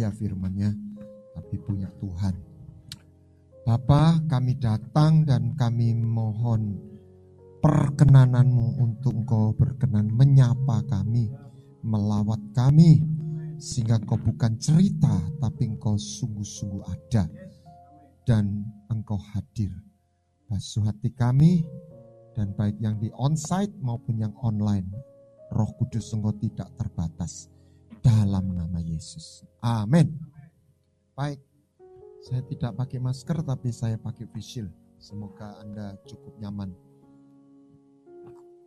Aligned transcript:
Saya 0.00 0.16
firmannya, 0.16 0.72
tapi 1.36 1.60
punya 1.60 1.84
Tuhan. 2.00 2.32
Bapa, 3.68 4.16
kami 4.32 4.56
datang 4.56 5.28
dan 5.28 5.52
kami 5.52 5.92
mohon 5.92 6.80
perkenananmu 7.60 8.80
untuk 8.80 9.12
engkau 9.12 9.52
berkenan 9.52 10.08
menyapa 10.08 10.80
kami, 10.88 11.28
melawat 11.84 12.40
kami, 12.56 13.04
sehingga 13.60 14.00
engkau 14.00 14.16
bukan 14.16 14.56
cerita, 14.56 15.20
tapi 15.36 15.68
engkau 15.68 16.00
sungguh-sungguh 16.00 16.80
ada. 16.80 17.28
Dan 18.24 18.72
engkau 18.88 19.20
hadir. 19.20 19.68
Basuh 20.48 20.88
hati 20.88 21.12
kami, 21.12 21.60
dan 22.32 22.56
baik 22.56 22.80
yang 22.80 22.96
di 22.96 23.12
onsite 23.20 23.76
maupun 23.84 24.16
yang 24.16 24.32
online. 24.40 24.88
Roh 25.52 25.68
Kudus 25.76 26.08
engkau 26.16 26.32
tidak 26.40 26.72
terbatas 26.80 27.52
dalam 28.00 28.52
nama 28.56 28.80
Yesus. 28.80 29.44
Amin. 29.60 30.12
Baik, 31.14 31.40
saya 32.24 32.40
tidak 32.44 32.72
pakai 32.76 32.98
masker 33.00 33.44
tapi 33.44 33.68
saya 33.72 33.96
pakai 34.00 34.28
facial. 34.28 34.68
Semoga 35.00 35.56
Anda 35.60 35.96
cukup 36.04 36.36
nyaman. 36.36 36.72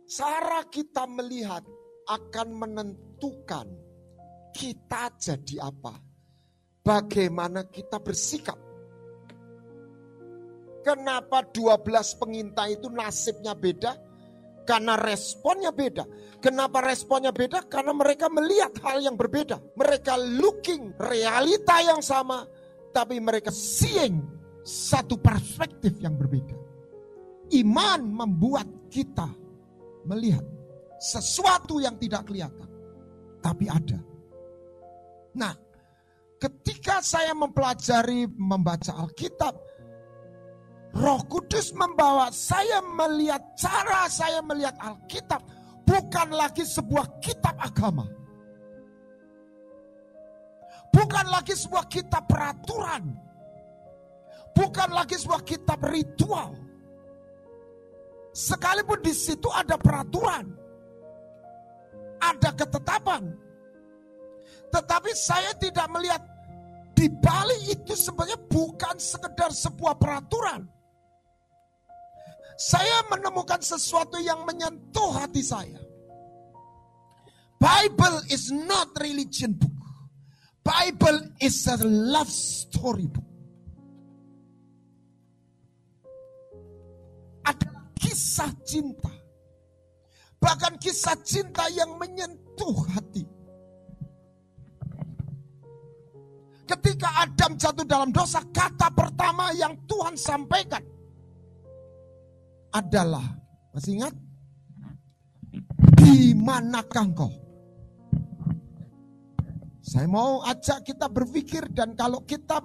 Cara 0.04 0.66
kita 0.66 1.06
melihat 1.06 1.62
akan 2.10 2.48
menentukan 2.52 3.66
kita 4.52 5.02
jadi 5.16 5.70
apa. 5.70 5.98
Bagaimana 6.84 7.64
kita 7.64 7.96
bersikap. 7.96 8.60
Kenapa 10.84 11.40
12 11.48 12.20
pengintai 12.20 12.76
itu 12.76 12.92
nasibnya 12.92 13.56
beda? 13.56 13.96
Karena 14.64 14.96
responnya 14.96 15.70
beda. 15.70 16.08
Kenapa 16.40 16.80
responnya 16.84 17.32
beda? 17.32 17.64
Karena 17.68 17.92
mereka 17.92 18.32
melihat 18.32 18.72
hal 18.84 19.00
yang 19.00 19.16
berbeda. 19.16 19.60
Mereka 19.76 20.16
looking 20.40 20.92
realita 20.96 21.80
yang 21.84 22.00
sama, 22.00 22.48
tapi 22.92 23.20
mereka 23.20 23.52
seeing 23.52 24.24
satu 24.64 25.20
perspektif 25.20 25.96
yang 26.00 26.16
berbeda. 26.16 26.56
Iman 27.52 28.08
membuat 28.08 28.64
kita 28.88 29.28
melihat 30.08 30.44
sesuatu 30.96 31.80
yang 31.80 32.00
tidak 32.00 32.24
kelihatan, 32.28 32.68
tapi 33.44 33.68
ada. 33.68 34.00
Nah, 35.36 35.52
ketika 36.40 37.04
saya 37.04 37.36
mempelajari 37.36 38.28
membaca 38.32 38.96
Alkitab, 38.96 39.63
Roh 40.94 41.20
Kudus 41.26 41.74
membawa 41.74 42.30
saya 42.30 42.78
melihat 42.78 43.42
cara 43.58 44.06
saya 44.06 44.38
melihat 44.46 44.78
Alkitab 44.78 45.42
bukan 45.82 46.28
lagi 46.30 46.62
sebuah 46.62 47.18
kitab 47.18 47.58
agama. 47.58 48.06
Bukan 50.94 51.26
lagi 51.26 51.58
sebuah 51.58 51.90
kitab 51.90 52.30
peraturan. 52.30 53.10
Bukan 54.54 54.88
lagi 54.94 55.18
sebuah 55.18 55.42
kitab 55.42 55.82
ritual. 55.82 56.54
Sekalipun 58.30 59.02
di 59.02 59.10
situ 59.10 59.50
ada 59.50 59.74
peraturan. 59.74 60.46
Ada 62.22 62.54
ketetapan. 62.54 63.34
Tetapi 64.70 65.10
saya 65.18 65.50
tidak 65.58 65.90
melihat 65.90 66.22
di 66.94 67.10
balik 67.10 67.62
itu 67.66 67.98
sebenarnya 67.98 68.38
bukan 68.46 68.94
sekedar 68.94 69.50
sebuah 69.50 69.98
peraturan. 69.98 70.73
Saya 72.54 73.02
menemukan 73.10 73.58
sesuatu 73.58 74.22
yang 74.22 74.46
menyentuh 74.46 75.10
hati 75.10 75.42
saya. 75.42 75.80
Bible 77.58 78.22
is 78.30 78.54
not 78.54 78.94
religion 79.02 79.58
book. 79.58 79.74
Bible 80.62 81.34
is 81.42 81.66
a 81.66 81.76
love 81.82 82.30
story 82.30 83.10
book. 83.10 83.26
Ada 87.42 87.90
kisah 87.98 88.52
cinta. 88.62 89.12
Bahkan 90.38 90.78
kisah 90.78 91.18
cinta 91.26 91.66
yang 91.74 91.98
menyentuh 91.98 92.76
hati. 92.94 93.26
Ketika 96.64 97.28
Adam 97.28 97.60
jatuh 97.60 97.84
dalam 97.84 98.08
dosa, 98.08 98.40
kata 98.48 98.88
pertama 98.92 99.52
yang 99.52 99.76
Tuhan 99.84 100.16
sampaikan 100.16 100.80
adalah, 102.74 103.22
masih 103.70 104.02
ingat? 104.02 104.14
Di 105.94 106.34
manakah 106.34 107.06
engkau? 107.06 107.30
Saya 109.84 110.10
mau 110.10 110.42
ajak 110.42 110.82
kita 110.82 111.06
berpikir 111.06 111.70
dan 111.70 111.94
kalau 111.94 112.18
kita 112.26 112.58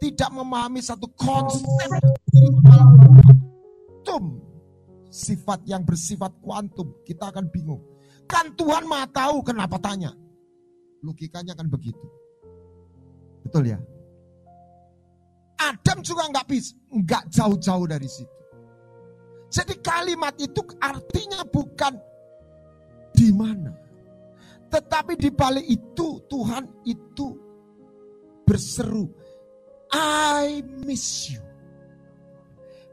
tidak 0.00 0.30
memahami 0.32 0.80
satu 0.80 1.10
konsep 1.12 1.60
kuantum, 4.08 4.40
sifat 5.12 5.60
yang 5.68 5.84
bersifat 5.84 6.32
kuantum, 6.40 6.94
kita 7.04 7.28
akan 7.28 7.52
bingung. 7.52 7.82
Kan 8.24 8.54
Tuhan 8.56 8.88
mah 8.88 9.04
tahu 9.12 9.44
kenapa 9.44 9.76
tanya. 9.82 10.14
Logikanya 11.04 11.52
kan 11.52 11.68
begitu. 11.68 12.06
Betul 13.44 13.74
ya? 13.74 13.78
Adam 15.58 15.98
juga 16.06 16.30
nggak 16.30 16.46
bisa, 16.46 16.72
nggak 16.86 17.22
jauh-jauh 17.34 17.86
dari 17.90 18.06
situ. 18.06 18.37
Jadi 19.48 19.80
kalimat 19.80 20.36
itu 20.36 20.60
artinya 20.76 21.40
bukan 21.48 21.96
di 23.16 23.32
mana. 23.32 23.72
Tetapi 24.68 25.16
di 25.16 25.32
balik 25.32 25.64
itu 25.64 26.20
Tuhan 26.28 26.84
itu 26.84 27.32
berseru, 28.44 29.08
I 29.92 30.60
miss 30.84 31.32
you. 31.32 31.40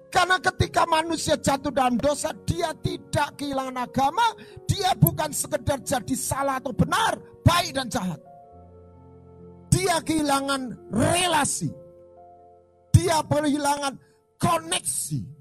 Karena 0.07 0.39
ketika 0.39 0.87
manusia 0.87 1.35
jatuh 1.35 1.75
dalam 1.75 1.99
dosa, 1.99 2.31
dia 2.47 2.71
tidak 2.79 3.35
kehilangan 3.35 3.83
agama, 3.83 4.23
dia 4.63 4.95
bukan 4.95 5.27
sekedar 5.35 5.83
jadi 5.83 6.15
salah 6.15 6.55
atau 6.63 6.71
benar, 6.71 7.19
baik 7.43 7.75
dan 7.75 7.91
jahat. 7.91 8.23
Dia 9.67 9.99
kehilangan 9.99 10.87
relasi. 10.87 11.67
Dia 12.95 13.19
kehilangan 13.27 13.99
koneksi. 14.39 15.34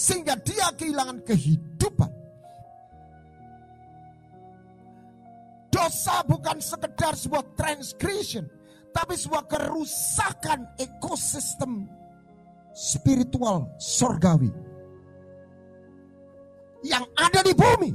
Sehingga 0.00 0.32
dia 0.40 0.72
kehilangan 0.80 1.20
kehidupan. 1.28 2.08
Dosa 5.68 6.24
bukan 6.24 6.56
sekedar 6.56 7.12
sebuah 7.12 7.44
transgression, 7.52 8.48
tapi 8.96 9.12
sebuah 9.20 9.44
kerusakan 9.44 10.72
ekosistem 10.80 11.84
spiritual 12.72 13.68
sorgawi 13.76 14.48
yang 16.80 17.04
ada 17.20 17.44
di 17.44 17.52
bumi. 17.52 17.92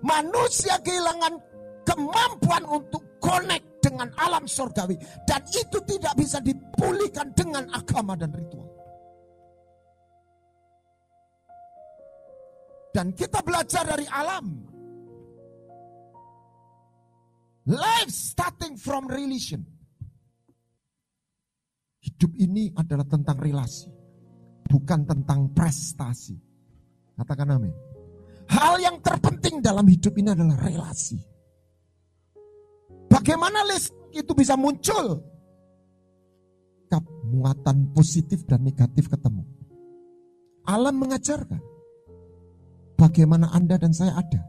Manusia 0.00 0.78
kehilangan 0.78 1.34
kemampuan 1.82 2.62
untuk 2.70 3.02
connect 3.18 3.82
dengan 3.82 4.08
alam 4.14 4.46
sorgawi 4.46 4.94
dan 5.26 5.42
itu 5.50 5.78
tidak 5.90 6.14
bisa 6.14 6.38
dipulihkan 6.38 7.34
dengan 7.34 7.66
agama 7.74 8.14
dan 8.14 8.30
ritual. 8.30 8.69
Dan 12.90 13.14
kita 13.14 13.38
belajar 13.46 13.86
dari 13.86 14.06
alam. 14.10 14.46
Life 17.70 18.10
starting 18.10 18.74
from 18.74 19.06
relation. 19.06 19.62
Hidup 22.02 22.32
ini 22.34 22.74
adalah 22.74 23.06
tentang 23.06 23.38
relasi. 23.38 23.86
Bukan 24.66 25.06
tentang 25.06 25.54
prestasi. 25.54 26.34
Katakan 27.14 27.54
amin. 27.54 27.74
Hal 28.50 28.82
yang 28.82 28.98
terpenting 28.98 29.62
dalam 29.62 29.86
hidup 29.86 30.10
ini 30.18 30.34
adalah 30.34 30.58
relasi. 30.58 31.20
Bagaimana 33.06 33.62
list 33.70 33.94
itu 34.10 34.34
bisa 34.34 34.58
muncul? 34.58 35.22
Muatan 37.30 37.94
positif 37.94 38.42
dan 38.42 38.66
negatif 38.66 39.06
ketemu. 39.06 39.46
Alam 40.66 40.98
mengajarkan. 40.98 41.62
Bagaimana 43.00 43.48
Anda 43.56 43.80
dan 43.80 43.96
saya 43.96 44.12
ada. 44.20 44.44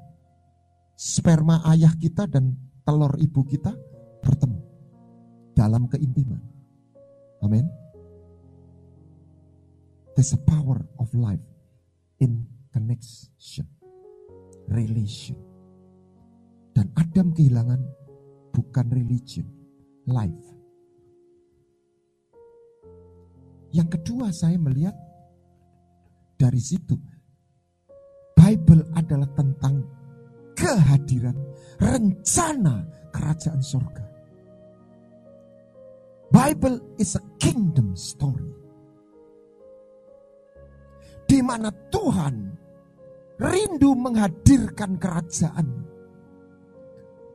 Sperma 1.00 1.64
ayah 1.72 1.96
kita 1.96 2.28
dan 2.28 2.52
telur 2.84 3.16
ibu 3.16 3.48
kita 3.48 3.72
bertemu. 4.20 4.60
Dalam 5.56 5.88
keintiman. 5.88 6.44
Amin. 7.40 7.64
There's 10.20 10.36
a 10.36 10.42
power 10.44 10.84
of 11.00 11.08
life 11.16 11.40
in 12.20 12.44
connection. 12.76 13.72
Relation. 14.68 15.40
Dan 16.76 16.92
Adam 17.00 17.32
kehilangan 17.32 17.80
bukan 18.52 18.88
religion, 18.92 19.48
life. 20.12 20.44
Yang 23.72 23.96
kedua 23.96 24.36
saya 24.36 24.60
melihat 24.60 24.96
dari 26.36 26.60
situ 26.60 27.00
Bible 28.52 28.84
adalah 29.00 29.32
tentang 29.32 29.80
kehadiran 30.60 31.40
rencana 31.80 32.84
kerajaan 33.08 33.64
surga. 33.64 34.04
Bible 36.28 37.00
is 37.00 37.16
a 37.16 37.24
kingdom 37.40 37.96
story. 37.96 38.52
Di 41.24 41.40
mana 41.40 41.72
Tuhan 41.96 42.52
rindu 43.40 43.96
menghadirkan 43.96 45.00
kerajaan. 45.00 45.88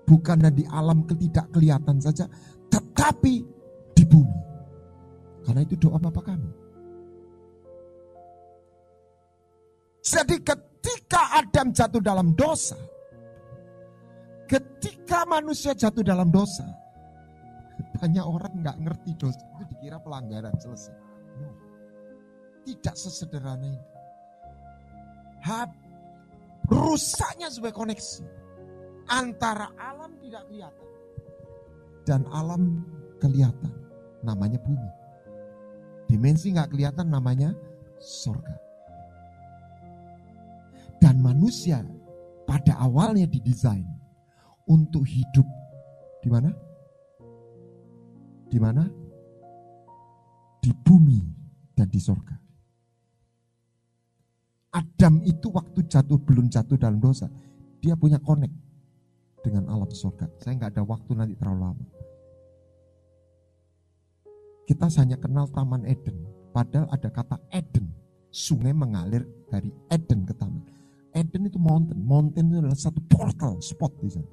Bukan 0.04 0.52
di 0.52 0.68
alam 0.68 1.08
ketidak 1.08 1.48
kelihatan 1.48 1.96
saja, 1.96 2.28
tetapi 2.68 3.40
di 3.96 4.04
bumi. 4.04 4.40
Karena 5.48 5.64
itu 5.64 5.80
doa 5.80 5.96
Bapak 5.96 6.28
kami. 6.28 6.52
Jadi 10.04 10.38
ketika 10.86 11.42
Adam 11.42 11.74
jatuh 11.74 11.98
dalam 11.98 12.30
dosa, 12.38 12.78
ketika 14.46 15.26
manusia 15.26 15.74
jatuh 15.74 16.06
dalam 16.06 16.30
dosa, 16.30 16.62
banyak 17.98 18.22
orang 18.22 18.54
nggak 18.62 18.78
ngerti 18.86 19.10
dosa 19.18 19.42
itu 19.42 19.64
dikira 19.74 19.98
pelanggaran 19.98 20.54
selesai. 20.62 20.94
No. 21.42 21.50
Tidak 22.62 22.94
sesederhana 22.94 23.66
ini. 23.66 23.82
Hab, 25.42 25.74
rusaknya 26.70 27.50
sebagai 27.50 27.82
koneksi 27.82 28.22
antara 29.10 29.70
alam 29.78 30.14
tidak 30.22 30.46
kelihatan 30.50 30.86
dan 32.06 32.22
alam 32.30 32.86
kelihatan. 33.18 33.74
Namanya 34.22 34.58
bumi. 34.62 34.90
Dimensi 36.06 36.54
nggak 36.54 36.74
kelihatan 36.74 37.10
namanya 37.10 37.54
surga. 37.98 38.65
Dan 41.02 41.20
manusia 41.20 41.84
pada 42.48 42.78
awalnya 42.80 43.28
didesain 43.28 43.86
untuk 44.66 45.06
hidup 45.06 45.46
di 46.22 46.28
mana? 46.32 46.50
Di 48.50 48.58
mana? 48.58 48.82
Di 50.62 50.70
bumi 50.74 51.22
dan 51.74 51.86
di 51.86 52.00
surga. 52.02 52.34
Adam 54.76 55.24
itu 55.24 55.48
waktu 55.48 55.88
jatuh 55.88 56.20
belum 56.20 56.52
jatuh 56.52 56.76
dalam 56.76 57.00
dosa, 57.00 57.30
dia 57.80 57.96
punya 57.96 58.20
connect 58.20 58.52
dengan 59.40 59.70
alam 59.70 59.88
surga. 59.88 60.26
Saya 60.42 60.58
nggak 60.58 60.76
ada 60.76 60.82
waktu 60.84 61.10
nanti 61.16 61.34
terlalu 61.38 61.60
lama. 61.62 61.84
Kita 64.66 64.90
hanya 64.98 65.14
kenal 65.14 65.46
Taman 65.46 65.86
Eden, 65.86 66.26
padahal 66.50 66.90
ada 66.90 67.06
kata 67.06 67.38
Eden, 67.54 67.86
sungai 68.34 68.74
mengalir 68.74 69.22
dari 69.46 69.70
Eden 69.88 70.26
ke 70.26 70.34
taman. 70.34 70.75
Eden 71.16 71.48
itu 71.48 71.56
mountain. 71.56 71.96
Mountain 71.96 72.52
itu 72.52 72.56
adalah 72.60 72.76
satu 72.76 73.00
portal 73.08 73.56
spot 73.64 73.92
di 74.04 74.10
sana. 74.12 74.30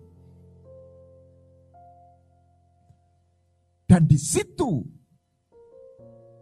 Dan 3.88 4.03
di 4.03 4.19
situ 4.19 4.83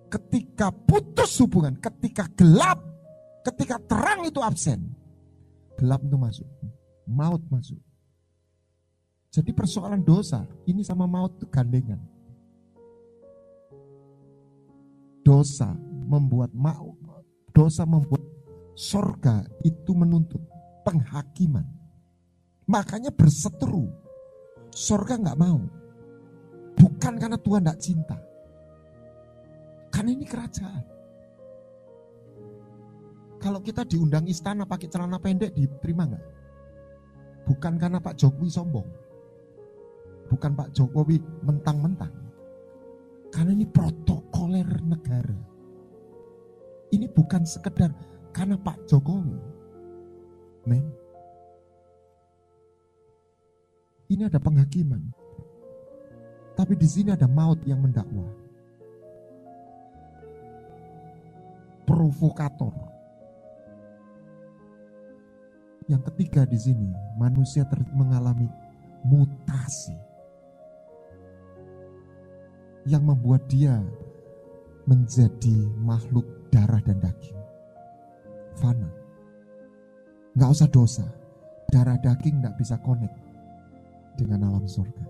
ketika 0.09 0.73
putus 0.73 1.37
hubungan, 1.39 1.77
ketika 1.77 2.25
gelap, 2.33 2.81
ketika 3.45 3.77
terang 3.85 4.25
itu 4.25 4.41
absen, 4.41 4.91
gelap 5.77 6.01
itu 6.01 6.17
masuk, 6.17 6.47
maut 7.05 7.43
masuk. 7.53 7.77
Jadi 9.31 9.51
persoalan 9.55 10.03
dosa 10.03 10.43
ini 10.67 10.83
sama 10.83 11.07
maut 11.07 11.39
itu 11.39 11.47
gandengan. 11.47 12.01
Dosa 15.21 15.71
membuat 16.07 16.51
maut, 16.51 16.97
dosa 17.55 17.87
membuat 17.87 18.25
Sorga 18.81 19.45
itu 19.61 19.93
menuntut 19.93 20.41
penghakiman. 20.81 21.61
Makanya 22.65 23.13
berseteru. 23.13 23.85
Sorga 24.73 25.21
nggak 25.21 25.37
mau. 25.37 25.61
Bukan 26.73 27.13
karena 27.21 27.37
Tuhan 27.37 27.61
nggak 27.61 27.77
cinta. 27.77 28.17
Karena 29.93 30.09
ini 30.17 30.25
kerajaan. 30.25 30.81
Kalau 33.37 33.61
kita 33.61 33.85
diundang 33.85 34.25
istana 34.25 34.65
pakai 34.65 34.89
celana 34.89 35.21
pendek 35.21 35.53
diterima 35.53 36.09
nggak? 36.09 36.25
Bukan 37.45 37.77
karena 37.77 38.01
Pak 38.01 38.17
Jokowi 38.17 38.49
sombong. 38.49 38.89
Bukan 40.25 40.57
Pak 40.57 40.73
Jokowi 40.73 41.21
mentang-mentang. 41.45 42.13
Karena 43.29 43.53
ini 43.53 43.69
protokoler 43.69 44.65
negara. 44.81 45.37
Ini 46.89 47.05
bukan 47.13 47.45
sekedar 47.45 47.93
karena 48.31 48.55
Pak 48.55 48.87
Jokowi. 48.87 49.35
Men. 50.67 50.85
Ini 54.11 54.27
ada 54.27 54.39
penghakiman. 54.39 55.03
Tapi 56.55 56.75
di 56.75 56.87
sini 56.87 57.15
ada 57.15 57.27
maut 57.31 57.63
yang 57.63 57.79
mendakwa. 57.79 58.27
Provokator. 61.87 62.75
Yang 65.87 66.01
ketiga 66.11 66.47
di 66.47 66.59
sini, 66.59 66.91
manusia 67.19 67.67
ter 67.67 67.79
mengalami 67.95 68.47
mutasi. 69.03 69.95
Yang 72.87 73.03
membuat 73.03 73.43
dia 73.47 73.79
menjadi 74.87 75.67
makhluk 75.79 76.25
darah 76.51 76.81
dan 76.83 76.99
daging 76.99 77.40
fana. 78.57 78.89
Nggak 80.35 80.51
usah 80.51 80.67
dosa. 80.71 81.05
Darah 81.71 81.95
daging 81.99 82.39
nggak 82.43 82.57
bisa 82.59 82.77
connect 82.83 83.15
dengan 84.19 84.43
alam 84.51 84.67
surga. 84.67 85.07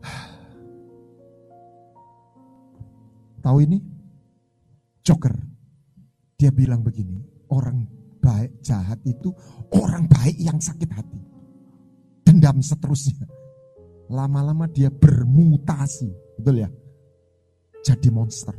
Tahu 3.44 3.58
ini? 3.60 3.76
Joker. 5.04 5.36
Dia 6.40 6.48
bilang 6.48 6.80
begini, 6.80 7.20
orang 7.52 7.84
baik 8.20 8.60
jahat 8.64 9.00
itu 9.04 9.28
orang 9.76 10.08
baik 10.08 10.40
yang 10.40 10.56
sakit 10.56 10.88
hati. 10.88 11.20
Dendam 12.24 12.64
seterusnya. 12.64 13.28
Lama-lama 14.08 14.64
dia 14.64 14.88
bermutasi. 14.88 16.08
Betul 16.40 16.64
ya? 16.64 16.72
Jadi 17.80 18.08
monster. 18.12 18.54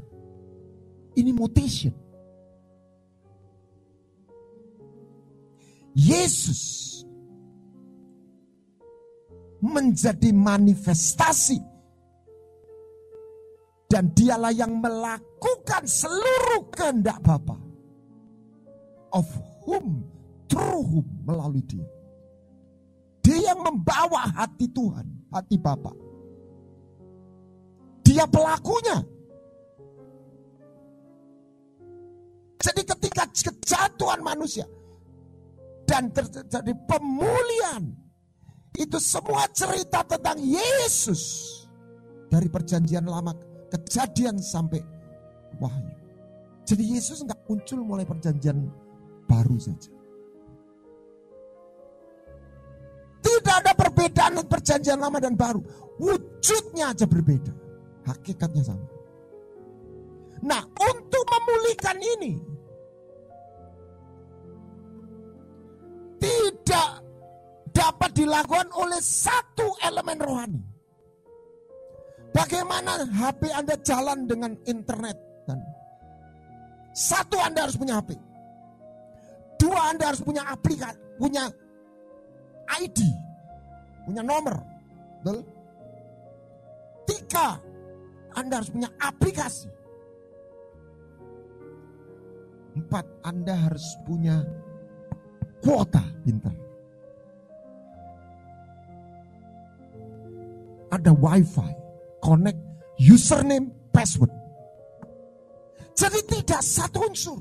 Ini 1.17 1.31
mutation. 1.35 1.93
Yesus 5.91 7.03
menjadi 9.59 10.31
manifestasi 10.31 11.59
dan 13.91 14.07
dialah 14.15 14.55
yang 14.55 14.79
melakukan 14.79 15.83
seluruh 15.83 16.71
kehendak 16.71 17.19
Bapa. 17.19 17.59
Of 19.11 19.27
whom, 19.67 20.07
through 20.47 20.87
whom, 20.87 21.07
melalui 21.27 21.59
dia. 21.67 21.83
Dia 23.19 23.51
yang 23.51 23.59
membawa 23.59 24.31
hati 24.31 24.71
Tuhan, 24.71 25.03
hati 25.29 25.59
Bapak. 25.59 26.10
Dia 28.11 28.27
pelakunya. 28.27 28.99
Jadi 32.59 32.81
ketika 32.83 33.23
kejatuhan 33.31 34.19
manusia 34.19 34.67
dan 35.87 36.11
terjadi 36.11 36.75
pemulihan, 36.91 37.87
itu 38.75 38.99
semua 38.99 39.47
cerita 39.55 40.03
tentang 40.03 40.43
Yesus 40.43 41.23
dari 42.27 42.51
perjanjian 42.51 43.07
lama 43.07 43.31
kejadian 43.71 44.43
sampai 44.43 44.83
wahyu. 45.63 45.95
Jadi 46.67 46.83
Yesus 46.91 47.23
nggak 47.23 47.47
muncul 47.47 47.79
mulai 47.79 48.03
perjanjian 48.03 48.59
baru 49.23 49.55
saja. 49.55 49.87
Tidak 53.23 53.55
ada 53.55 53.71
perbedaan 53.71 54.35
perjanjian 54.43 54.99
lama 54.99 55.17
dan 55.23 55.39
baru. 55.39 55.63
Wujudnya 55.95 56.91
aja 56.91 57.07
berbeda. 57.07 57.60
Hakikatnya 58.11 58.63
sama. 58.67 58.87
Nah, 60.41 60.61
untuk 60.67 61.23
memulihkan 61.23 61.97
ini 62.01 62.33
tidak 66.19 66.89
dapat 67.71 68.11
dilakukan 68.13 68.67
oleh 68.75 68.99
satu 68.99 69.73
elemen 69.85 70.17
rohani. 70.19 70.61
Bagaimana 72.31 73.05
HP 73.11 73.51
Anda 73.51 73.75
jalan 73.83 74.27
dengan 74.27 74.55
internet 74.65 75.17
dan 75.47 75.59
satu 76.95 77.37
Anda 77.39 77.67
harus 77.67 77.77
punya 77.79 77.99
HP. 77.99 78.15
Dua 79.61 79.93
Anda 79.93 80.09
harus 80.09 80.23
punya 80.25 80.43
aplikasi, 80.49 80.97
punya 81.21 81.47
ID, 82.81 82.99
punya 84.09 84.23
nomor. 84.25 84.57
Tiga, 87.05 87.61
Anda 88.35 88.61
harus 88.61 88.71
punya 88.71 88.89
aplikasi. 88.99 89.69
Empat, 92.71 93.05
Anda 93.27 93.55
harus 93.67 93.83
punya 94.07 94.39
kuota 95.59 96.03
pinter. 96.23 96.55
Ada 100.91 101.11
wifi, 101.15 101.71
connect 102.23 102.59
username, 102.99 103.71
password. 103.91 104.31
Jadi 105.95 106.19
tidak 106.27 106.61
satu 106.63 106.99
unsur. 107.07 107.39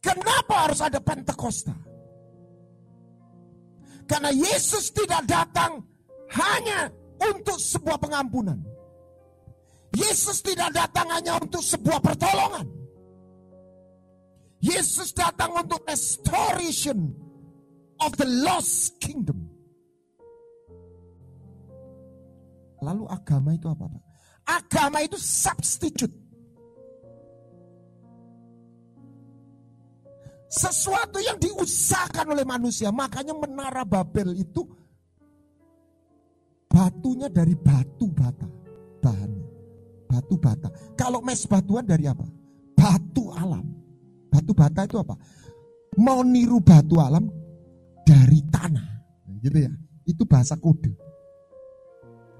Kenapa 0.00 0.70
harus 0.70 0.80
ada 0.80 1.02
Pentakosta? 1.02 1.85
Karena 4.06 4.30
Yesus 4.30 4.94
tidak 4.94 5.26
datang 5.26 5.82
hanya 6.30 6.90
untuk 7.18 7.58
sebuah 7.58 7.98
pengampunan. 7.98 8.58
Yesus 9.94 10.42
tidak 10.42 10.74
datang 10.74 11.10
hanya 11.10 11.38
untuk 11.42 11.62
sebuah 11.62 11.98
pertolongan. 12.02 12.66
Yesus 14.62 15.14
datang 15.14 15.54
untuk 15.54 15.84
restoration 15.86 17.14
of 18.02 18.10
the 18.18 18.26
lost 18.26 18.98
kingdom. 18.98 19.46
Lalu 22.82 23.04
agama 23.08 23.56
itu 23.56 23.66
apa, 23.72 23.84
Pak? 23.88 24.02
Agama 24.46 24.98
itu 25.02 25.16
substitute. 25.18 26.25
Sesuatu 30.56 31.20
yang 31.20 31.36
diusahakan 31.36 32.32
oleh 32.32 32.48
manusia. 32.48 32.88
Makanya 32.88 33.36
menara 33.36 33.84
Babel 33.84 34.32
itu 34.32 34.64
batunya 36.72 37.28
dari 37.28 37.52
batu 37.52 38.08
bata. 38.08 38.48
Bahannya. 39.04 39.44
Batu 40.08 40.40
bata. 40.40 40.72
Kalau 40.96 41.20
mes 41.20 41.44
batuan 41.44 41.84
dari 41.84 42.08
apa? 42.08 42.24
Batu 42.72 43.28
alam. 43.36 43.68
Batu 44.32 44.56
bata 44.56 44.88
itu 44.88 44.96
apa? 44.96 45.12
Mau 46.00 46.24
niru 46.24 46.56
batu 46.64 47.04
alam 47.04 47.28
dari 48.08 48.40
tanah. 48.48 48.88
Gitu 49.44 49.60
ya. 49.60 49.72
Itu 50.08 50.24
bahasa 50.24 50.56
kode. 50.56 50.96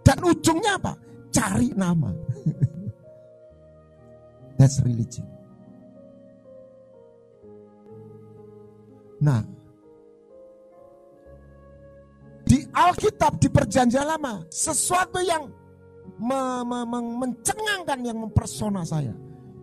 Dan 0.01 0.25
ujungnya 0.25 0.81
apa? 0.81 0.97
Cari 1.29 1.69
nama. 1.77 2.17
That's 4.57 4.81
religion. 4.81 5.36
Nah, 9.17 9.41
di 12.47 12.63
Alkitab 12.71 13.41
di 13.41 13.49
Perjanjian 13.51 14.07
Lama 14.07 14.45
sesuatu 14.53 15.19
yang 15.25 15.49
me, 16.21 16.41
me, 16.63 16.79
me, 16.85 16.99
mencengangkan 17.27 17.99
yang 18.05 18.19
mempersona 18.21 18.85
saya. 18.85 19.13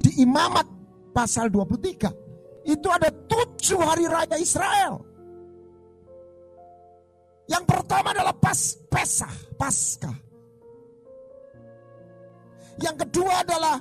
Di 0.03 0.19
Imamat 0.19 0.67
pasal 1.15 1.47
23 1.47 2.67
itu 2.67 2.87
ada 2.91 3.07
tujuh 3.07 3.79
hari 3.79 4.09
raya 4.09 4.35
Israel. 4.35 4.99
Yang 7.47 7.63
pertama 7.67 8.15
adalah 8.15 8.35
pas 8.35 8.59
Pesah, 8.87 9.35
Paskah. 9.59 10.17
Yang 12.81 12.95
kedua 13.07 13.45
adalah 13.45 13.77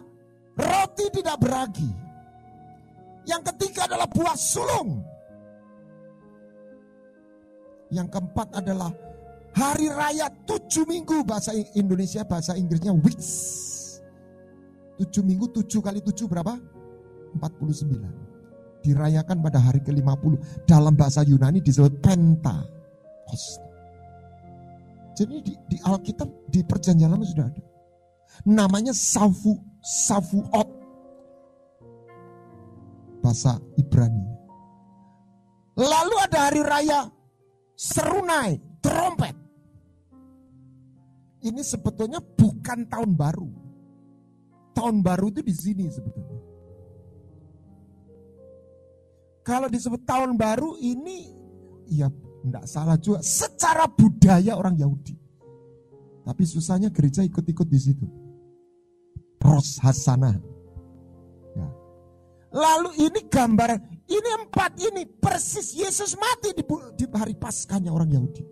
roti 0.59 1.07
tidak 1.15 1.37
beragi. 1.41 1.91
Yang 3.25 3.55
ketiga 3.55 3.87
adalah 3.87 4.11
buah 4.11 4.37
sulung. 4.37 5.12
Yang 7.93 8.09
keempat 8.17 8.49
adalah 8.57 8.89
hari 9.53 9.93
raya 9.93 10.33
tujuh 10.49 10.89
minggu 10.89 11.29
bahasa 11.29 11.53
Indonesia 11.77 12.25
bahasa 12.25 12.57
Inggrisnya 12.57 12.97
weeks. 12.97 13.31
Tujuh 14.97 15.21
minggu 15.21 15.53
tujuh 15.53 15.85
kali 15.85 16.01
tujuh 16.01 16.25
berapa? 16.25 16.57
49. 17.37 18.81
Dirayakan 18.81 19.39
pada 19.45 19.61
hari 19.61 19.85
ke-50. 19.85 20.65
Dalam 20.65 20.97
bahasa 20.97 21.21
Yunani 21.21 21.61
disebut 21.61 22.01
Pentakos. 22.01 23.61
Jadi 25.13 25.45
di, 25.45 25.53
di 25.69 25.77
Alkitab 25.85 26.49
di 26.49 26.65
perjanjian 26.65 27.13
lama 27.13 27.23
sudah 27.29 27.45
ada. 27.45 27.63
Namanya 28.49 28.97
Safu 28.97 29.61
Safuot. 29.85 30.69
Bahasa 33.21 33.61
Ibrani. 33.77 34.25
Lalu 35.77 36.17
ada 36.25 36.39
hari 36.49 36.63
raya 36.65 37.01
serunai, 37.83 38.63
trompet. 38.79 39.35
Ini 41.43 41.59
sebetulnya 41.67 42.23
bukan 42.23 42.87
tahun 42.87 43.19
baru. 43.19 43.51
Tahun 44.73 45.03
baru 45.03 45.27
itu 45.35 45.43
di 45.43 45.51
sini 45.51 45.91
sebetulnya. 45.91 46.39
Kalau 49.43 49.67
disebut 49.67 50.07
tahun 50.07 50.39
baru 50.39 50.79
ini 50.79 51.35
ya 51.91 52.07
enggak 52.47 52.71
salah 52.71 52.95
juga 52.95 53.19
secara 53.27 53.91
budaya 53.91 54.55
orang 54.55 54.79
Yahudi. 54.79 55.19
Tapi 56.23 56.43
susahnya 56.47 56.95
gereja 56.95 57.27
ikut-ikut 57.27 57.67
di 57.67 57.79
situ. 57.83 58.07
Ros 59.43 59.83
Hasanah. 59.83 60.39
Ya. 61.59 61.69
Lalu 62.55 63.11
ini 63.11 63.27
gambaran 63.27 64.02
ini 64.11 64.31
empat 64.43 64.73
ini 64.83 65.07
persis 65.07 65.79
Yesus 65.79 66.19
mati 66.19 66.51
di, 66.57 66.65
hari 67.15 67.39
Paskahnya 67.39 67.95
orang 67.95 68.11
Yahudi. 68.11 68.43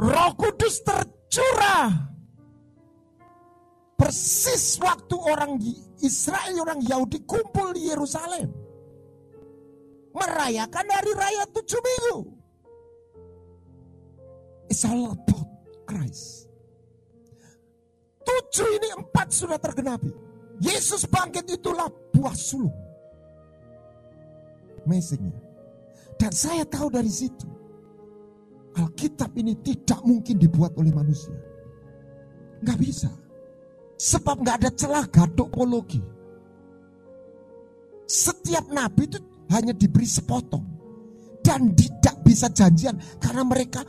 Roh 0.00 0.32
Kudus 0.38 0.80
tercurah. 0.80 2.08
Persis 4.00 4.80
waktu 4.80 5.12
orang 5.12 5.60
Israel, 6.00 6.64
orang 6.64 6.80
Yahudi 6.80 7.20
kumpul 7.28 7.76
di 7.76 7.92
Yerusalem. 7.92 8.48
Merayakan 10.16 10.86
hari 10.88 11.12
raya 11.12 11.44
tujuh 11.52 11.80
minggu. 11.84 12.18
It's 14.72 14.88
all 14.88 15.12
about 15.12 15.50
Christ. 15.84 16.48
Tujuh 18.24 18.68
ini 18.80 18.88
empat 18.96 19.28
sudah 19.34 19.60
tergenapi. 19.60 20.29
Yesus 20.60 21.08
bangkit 21.08 21.48
itulah 21.48 21.88
buah 22.12 22.36
sulung. 22.36 22.76
Amazing 24.84 25.32
Dan 26.20 26.32
saya 26.36 26.68
tahu 26.68 26.92
dari 26.92 27.08
situ. 27.08 27.48
Alkitab 28.76 29.32
ini 29.40 29.56
tidak 29.64 30.04
mungkin 30.04 30.36
dibuat 30.36 30.76
oleh 30.76 30.92
manusia. 30.92 31.32
Nggak 32.60 32.78
bisa. 32.80 33.10
Sebab 33.96 34.44
nggak 34.44 34.56
ada 34.60 34.70
celah 34.76 35.04
gadokologi. 35.08 36.00
Setiap 38.04 38.68
nabi 38.68 39.08
itu 39.08 39.18
hanya 39.52 39.72
diberi 39.72 40.04
sepotong. 40.04 40.64
Dan 41.40 41.72
tidak 41.72 42.20
bisa 42.20 42.52
janjian. 42.52 43.00
Karena 43.16 43.40
mereka 43.40 43.80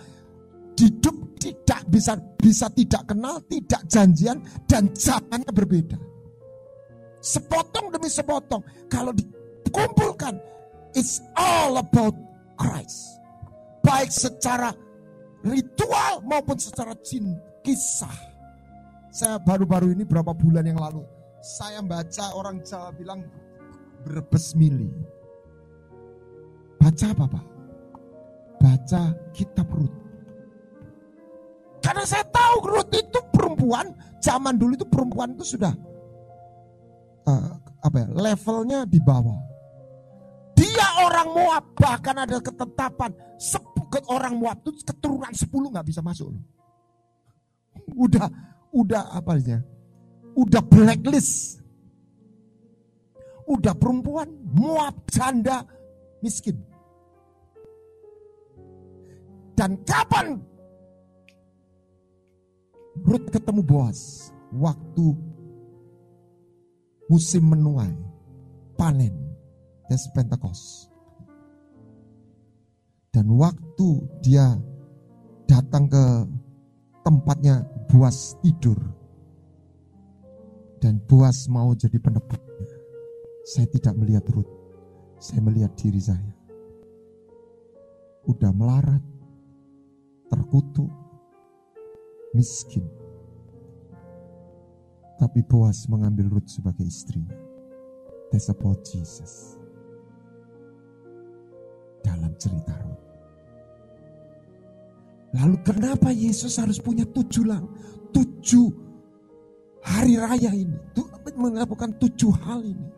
hidup 0.79 1.35
tidak 1.35 1.83
bisa 1.91 2.15
bisa 2.39 2.67
tidak 2.73 3.05
kenal, 3.05 3.43
tidak 3.45 3.81
janjian, 3.91 4.39
dan 4.65 4.89
zamannya 4.95 5.51
berbeda. 5.51 6.10
Sepotong 7.21 7.93
demi 7.93 8.09
sepotong. 8.09 8.65
Kalau 8.89 9.13
dikumpulkan, 9.13 10.41
it's 10.97 11.21
all 11.37 11.77
about 11.77 12.17
Christ. 12.57 13.21
Baik 13.85 14.09
secara 14.09 14.73
ritual 15.45 16.25
maupun 16.25 16.57
secara 16.57 16.97
cinta, 17.05 17.37
kisah. 17.61 18.33
Saya 19.13 19.37
baru-baru 19.37 19.93
ini 19.93 20.01
berapa 20.01 20.33
bulan 20.33 20.65
yang 20.65 20.81
lalu, 20.81 21.05
saya 21.43 21.83
baca 21.83 22.31
orang 22.33 22.63
Jawa 22.65 22.89
bilang 22.95 23.21
berbes 24.01 24.57
mili. 24.57 24.89
Baca 26.81 27.05
apa 27.13 27.25
Pak? 27.29 27.45
Baca 28.61 29.01
kitab 29.35 29.67
Rut. 29.69 29.93
Karena 31.81 32.05
saya 32.07 32.25
tahu 32.29 32.55
Rut 32.71 32.89
itu 32.93 33.19
perempuan, 33.33 33.93
zaman 34.23 34.57
dulu 34.57 34.73
itu 34.79 34.87
perempuan 34.87 35.33
itu 35.35 35.57
sudah 35.57 35.73
uh, 37.27 37.49
apa 37.81 37.95
ya, 38.05 38.07
levelnya 38.13 38.79
di 38.85 38.99
bawah. 39.01 39.39
Dia 40.57 40.87
orang 41.01 41.29
Moab 41.33 41.63
bahkan 41.73 42.15
ada 42.21 42.37
ketetapan 42.37 43.11
orang 44.07 44.39
Moab 44.39 44.61
itu 44.63 44.71
keturunan 44.85 45.33
10 45.33 45.49
nggak 45.49 45.87
bisa 45.87 45.99
masuk. 45.99 46.31
Udah 47.97 48.29
udah 48.71 49.03
apa 49.11 49.35
aja? 49.35 49.57
Udah 50.37 50.63
blacklist. 50.63 51.59
Udah 53.49 53.75
perempuan 53.75 54.31
Moab 54.55 54.95
janda 55.11 55.67
miskin. 56.23 56.55
Dan 59.57 59.75
kapan 59.83 60.39
Ruth 63.01 63.27
ketemu 63.29 63.61
Boas? 63.65 64.31
Waktu 64.51 65.15
musim 67.11 67.43
menuai, 67.43 67.91
panen, 68.79 69.11
dan 69.91 69.99
Pentecost. 70.15 70.87
Dan 73.11 73.35
waktu 73.35 73.99
dia 74.23 74.55
datang 75.43 75.91
ke 75.91 76.05
tempatnya 77.03 77.67
buas 77.91 78.39
tidur. 78.39 78.79
Dan 80.79 81.03
buas 81.03 81.51
mau 81.51 81.75
jadi 81.75 81.99
penebuknya. 81.99 82.79
Saya 83.43 83.67
tidak 83.67 83.99
melihat 83.99 84.23
Ruth. 84.31 84.47
Saya 85.19 85.43
melihat 85.43 85.75
diri 85.75 85.99
saya. 85.99 86.31
Udah 88.23 88.55
melarat, 88.55 89.03
terkutuk, 90.31 90.89
miskin. 92.31 93.00
Tapi 95.21 95.45
Boas 95.45 95.85
mengambil 95.85 96.33
Ruth 96.33 96.49
sebagai 96.49 96.81
istrinya. 96.81 97.37
That's 98.33 98.49
about 98.49 98.81
Jesus. 98.81 99.53
Dalam 102.01 102.33
cerita 102.41 102.73
Ruth. 102.81 103.05
Lalu 105.37 105.57
kenapa 105.61 106.09
Yesus 106.09 106.57
harus 106.57 106.81
punya 106.81 107.05
tujuh 107.05 107.45
lang, 107.45 107.69
tujuh 108.09 108.67
hari 109.85 110.17
raya 110.17 110.51
ini, 110.57 110.75
melakukan 111.37 111.93
tujuh 112.01 112.33
hal 112.41 112.65
ini? 112.65 112.89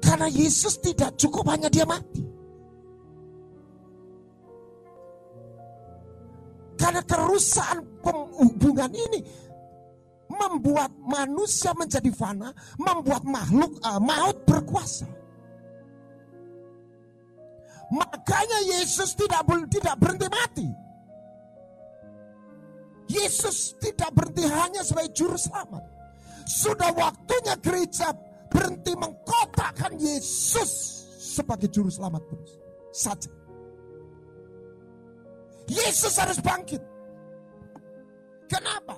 Karena 0.00 0.32
Yesus 0.32 0.80
tidak 0.80 1.14
cukup 1.20 1.44
hanya 1.52 1.68
dia 1.68 1.84
mati. 1.84 2.33
Kerusakan 7.06 7.84
hubungan 8.40 8.92
ini 8.92 9.20
membuat 10.28 10.90
manusia 10.98 11.70
menjadi 11.76 12.10
fana, 12.10 12.50
membuat 12.80 13.22
makhluk 13.22 13.78
uh, 13.84 14.00
maut 14.00 14.36
berkuasa. 14.48 15.06
Makanya 17.92 18.58
Yesus 18.74 19.14
tidak 19.14 19.44
tidak 19.70 19.94
berhenti 20.00 20.28
mati. 20.32 20.68
Yesus 23.04 23.76
tidak 23.78 24.10
berhenti 24.16 24.48
hanya 24.48 24.80
sebagai 24.80 25.12
juru 25.12 25.36
selamat. 25.36 25.84
Sudah 26.48 26.90
waktunya 26.96 27.54
gereja 27.60 28.10
berhenti 28.48 28.96
mengkotakkan 28.96 29.94
Yesus 30.00 30.72
sebagai 31.20 31.68
juru 31.68 31.92
selamat 31.92 32.22
terus 32.26 32.52
saja. 32.90 33.30
Yesus 35.68 36.14
harus 36.20 36.38
bangkit. 36.40 36.93
Kenapa? 38.54 38.94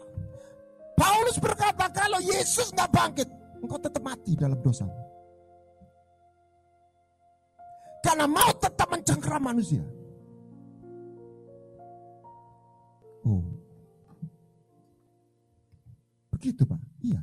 Paulus 0.96 1.36
berkata 1.40 1.88
kalau 1.88 2.20
Yesus 2.20 2.68
nggak 2.76 2.92
bangkit, 2.92 3.28
engkau 3.64 3.80
tetap 3.80 4.02
mati 4.04 4.36
dalam 4.36 4.60
dosa. 4.60 4.84
Karena 8.04 8.28
mau 8.28 8.52
tetap 8.60 8.88
mencengkeram 8.92 9.42
manusia. 9.42 9.82
Oh. 13.26 13.42
Begitu 16.36 16.62
Pak? 16.62 16.80
Iya. 17.02 17.20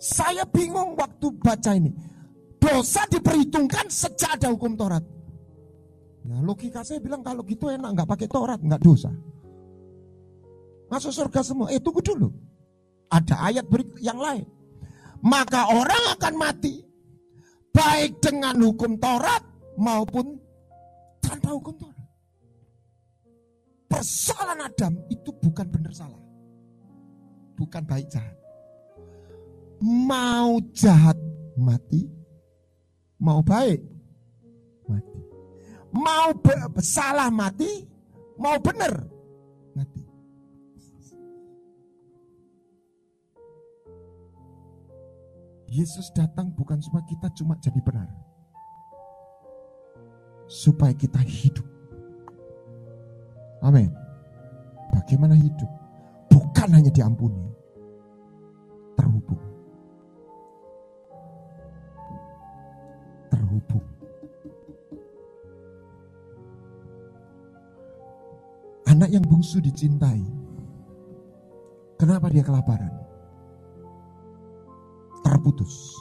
Saya 0.00 0.42
bingung 0.48 0.96
waktu 0.96 1.28
baca 1.38 1.76
ini. 1.76 1.92
Dosa 2.60 3.04
diperhitungkan 3.06 3.88
sejak 3.88 4.40
ada 4.40 4.48
hukum 4.52 4.74
Taurat. 4.74 5.04
Ya 6.26 6.36
logika 6.44 6.84
saya 6.84 7.00
bilang 7.00 7.24
kalau 7.24 7.40
gitu 7.46 7.72
enak 7.72 7.96
nggak 7.96 8.08
pakai 8.08 8.28
Taurat 8.28 8.60
nggak 8.60 8.82
dosa. 8.82 9.12
Masuk 10.90 11.14
surga 11.14 11.40
semua. 11.46 11.70
Eh 11.70 11.78
tunggu 11.78 12.02
dulu. 12.02 12.28
Ada 13.06 13.38
ayat 13.46 13.64
berikut 13.70 14.02
yang 14.02 14.18
lain. 14.18 14.42
Maka 15.22 15.70
orang 15.70 16.18
akan 16.18 16.34
mati 16.34 16.82
baik 17.70 18.18
dengan 18.18 18.58
hukum 18.58 18.98
Taurat 18.98 19.42
maupun 19.78 20.34
tanpa 21.22 21.54
hukum 21.54 21.74
Taurat. 21.78 22.08
Persoalan 23.86 24.66
Adam 24.66 24.94
itu 25.06 25.30
bukan 25.38 25.66
benar 25.70 25.94
salah. 25.94 26.22
Bukan 27.54 27.82
baik 27.86 28.10
jahat. 28.10 28.36
Mau 29.80 30.60
jahat 30.74 31.16
mati, 31.56 32.08
mau 33.20 33.40
baik 33.44 33.80
mati. 34.88 35.18
Mau 35.90 36.30
salah 36.80 37.28
mati, 37.28 37.84
mau 38.38 38.56
benar 38.62 39.19
Yesus 45.70 46.10
datang 46.10 46.50
bukan 46.50 46.82
supaya 46.82 47.06
kita 47.06 47.30
cuma 47.30 47.54
jadi 47.62 47.78
benar. 47.78 48.10
Supaya 50.50 50.90
kita 50.90 51.22
hidup. 51.22 51.62
Amin. 53.62 53.94
Bagaimana 54.90 55.38
hidup? 55.38 55.70
Bukan 56.26 56.74
hanya 56.74 56.90
diampuni. 56.90 57.46
Terhubung. 58.98 59.38
Terhubung. 63.30 63.86
Anak 68.90 69.14
yang 69.14 69.22
bungsu 69.22 69.62
dicintai. 69.62 70.26
Kenapa 71.94 72.26
dia 72.26 72.42
kelaparan? 72.42 72.99
Terputus. 75.40 75.96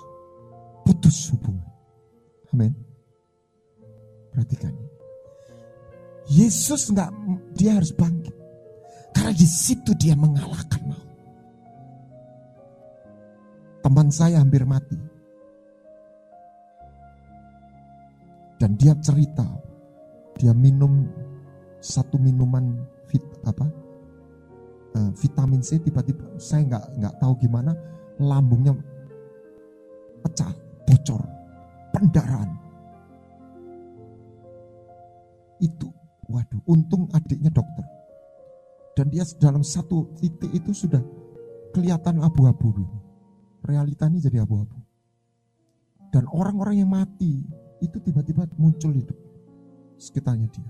Putus 0.83 1.31
hubungan. 1.31 1.63
Amin. 2.51 2.75
Perhatikan. 4.35 4.75
Yesus 6.27 6.91
nggak 6.91 7.07
dia 7.55 7.79
harus 7.79 7.95
bangkit. 7.95 8.35
Karena 9.15 9.31
di 9.31 9.47
situ 9.47 9.95
dia 9.95 10.11
mengalahkan 10.19 10.83
mau. 10.83 11.07
Teman 13.79 14.11
saya 14.11 14.43
hampir 14.43 14.67
mati. 14.67 14.99
Dan 18.59 18.75
dia 18.75 18.91
cerita, 18.99 19.47
dia 20.35 20.51
minum 20.51 21.07
satu 21.79 22.19
minuman 22.19 22.75
vit 23.07 23.23
apa 23.47 23.71
uh, 24.99 25.09
vitamin 25.15 25.63
C 25.63 25.79
tiba-tiba 25.79 26.27
saya 26.35 26.67
nggak 26.67 26.85
nggak 26.99 27.15
tahu 27.23 27.39
gimana 27.39 27.71
lambungnya 28.19 28.75
pecah 30.23 30.51
bocor 30.87 31.21
pendarahan 31.95 32.49
itu 35.59 35.87
waduh 36.29 36.61
untung 36.69 37.09
adiknya 37.11 37.51
dokter 37.51 37.85
dan 38.95 39.11
dia 39.11 39.23
dalam 39.39 39.63
satu 39.63 40.11
titik 40.19 40.51
itu 40.51 40.71
sudah 40.71 41.01
kelihatan 41.75 42.23
abu-abu 42.23 42.75
ini 42.79 42.99
realita 43.65 44.07
ini 44.07 44.23
jadi 44.23 44.43
abu-abu 44.43 44.77
dan 46.09 46.25
orang-orang 46.31 46.81
yang 46.81 46.89
mati 46.89 47.43
itu 47.79 47.97
tiba-tiba 48.01 48.47
muncul 48.55 48.91
di 48.91 49.03
sekitarnya 49.99 50.47
dia 50.51 50.69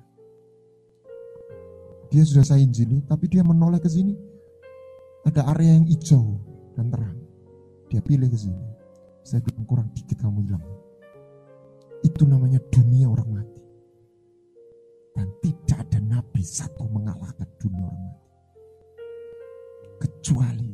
dia 2.09 2.25
sudah 2.25 2.41
saya 2.41 2.65
injili, 2.65 3.05
tapi 3.05 3.29
dia 3.29 3.45
menoleh 3.45 3.77
ke 3.77 3.85
sini. 3.85 4.17
Ada 5.29 5.45
area 5.53 5.77
yang 5.77 5.85
hijau 5.85 6.41
dan 6.73 6.89
terang. 6.89 7.17
Dia 7.93 8.01
pilih 8.01 8.29
ke 8.33 8.38
sini. 8.38 8.68
Saya 9.29 9.45
bilang 9.45 9.69
kurang 9.69 9.93
dikit 9.93 10.25
kamu 10.25 10.41
hilang. 10.49 10.65
Itu 12.01 12.25
namanya 12.25 12.57
dunia 12.73 13.05
orang 13.13 13.29
mati. 13.29 13.61
Dan 15.13 15.29
tidak 15.45 15.85
ada 15.85 16.01
nabi 16.01 16.41
satu 16.41 16.89
mengalahkan 16.89 17.45
dunia 17.61 17.85
orang 17.85 18.03
mati. 18.09 18.29
Kecuali 20.01 20.73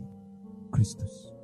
Kristus. 0.72 1.36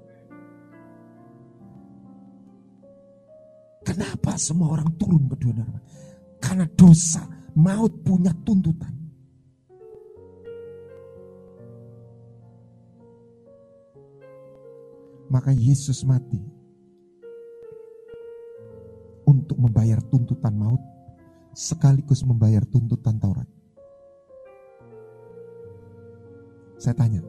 Kenapa 3.83 4.39
semua 4.39 4.71
orang 4.71 4.95
turun 4.95 5.27
ke 5.27 5.35
dunia 5.35 5.67
orang 5.67 5.83
mati? 5.83 5.91
Karena 6.39 6.63
dosa, 6.79 7.27
maut 7.59 7.91
punya 8.07 8.31
tuntutan. 8.47 8.95
Maka 15.27 15.51
Yesus 15.51 16.07
mati 16.07 16.60
membayar 19.61 20.01
tuntutan 20.09 20.57
maut 20.57 20.81
sekaligus 21.53 22.23
membayar 22.25 22.63
tuntutan 22.65 23.19
Taurat. 23.21 23.47
Saya 26.81 26.97
tanya, 26.97 27.21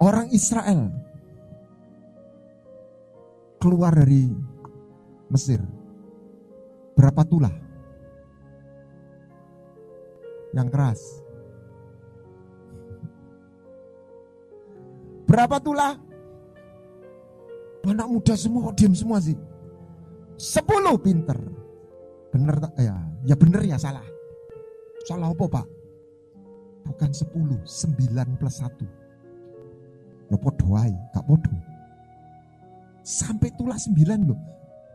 orang 0.00 0.32
Israel 0.32 0.88
keluar 3.60 3.92
dari 3.92 4.32
Mesir, 5.28 5.60
berapa 6.96 7.20
tulah? 7.28 7.52
Yang 10.54 10.68
keras. 10.70 11.00
Berapa 15.28 15.58
tulah? 15.58 15.98
Anak 17.84 18.08
muda 18.08 18.32
semua 18.38 18.70
kok 18.70 18.80
semua 18.96 19.18
sih. 19.20 19.36
Sepuluh 20.34 20.98
pinter. 20.98 21.38
Bener 22.34 22.58
tak? 22.58 22.72
Ya, 22.78 22.96
ya 23.22 23.34
bener 23.38 23.62
ya 23.62 23.78
salah. 23.78 24.02
Salah 25.06 25.30
apa 25.30 25.44
pak? 25.46 25.66
Bukan 26.84 27.10
10, 27.14 27.64
9 27.64 28.40
plus 28.40 28.56
1. 28.60 30.30
Lo 30.32 30.36
podoai, 30.36 30.92
gak 31.14 31.24
podo. 31.24 31.54
Sampai 33.04 33.52
tulah 33.54 33.78
9 33.78 34.28
loh. 34.28 34.40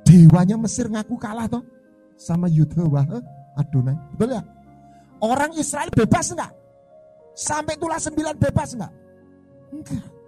Dewanya 0.05 0.57
Mesir 0.57 0.89
ngaku 0.89 1.15
kalah 1.21 1.45
toh 1.45 1.61
sama 2.17 2.49
Yudhawa 2.49 3.05
Adonai. 3.55 3.95
Betul 4.17 4.35
ya? 4.35 4.43
Orang 5.21 5.53
Israel 5.53 5.93
bebas 5.93 6.33
enggak? 6.33 6.51
Sampai 7.37 7.77
tulah 7.77 8.01
9 8.01 8.35
bebas 8.35 8.69
enggak? 8.73 8.93
Enggak. 9.69 10.18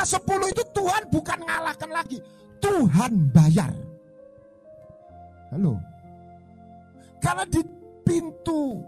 Tulah 0.00 0.48
10 0.48 0.56
itu 0.56 0.64
Tuhan 0.72 1.02
bukan 1.12 1.38
ngalahkan 1.44 1.90
lagi. 1.92 2.16
Tuhan 2.56 3.28
bayar. 3.36 3.68
Halo. 5.52 5.76
Karena 7.20 7.44
di 7.44 7.60
pintu 8.00 8.80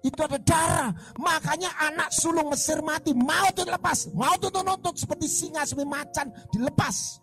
itu 0.00 0.16
ada 0.16 0.40
darah. 0.40 0.96
Makanya 1.20 1.68
anak 1.76 2.08
sulung 2.16 2.48
Mesir 2.48 2.80
mati. 2.80 3.12
Mau 3.12 3.52
itu 3.52 3.68
dilepas. 3.68 4.08
Mau 4.16 4.32
itu 4.32 4.48
nuntut 4.48 4.96
seperti 4.96 5.28
singa, 5.28 5.60
seperti 5.68 5.92
macan 5.92 6.32
dilepas. 6.56 7.20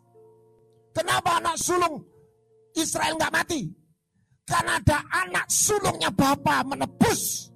Kenapa 0.93 1.41
anak 1.41 1.58
sulung 1.58 1.97
Israel 2.77 3.17
nggak 3.17 3.34
mati? 3.34 3.65
Karena 4.45 4.77
ada 4.77 5.01
anak 5.25 5.49
sulungnya 5.49 6.13
Bapak 6.13 6.69
menebus. 6.69 7.49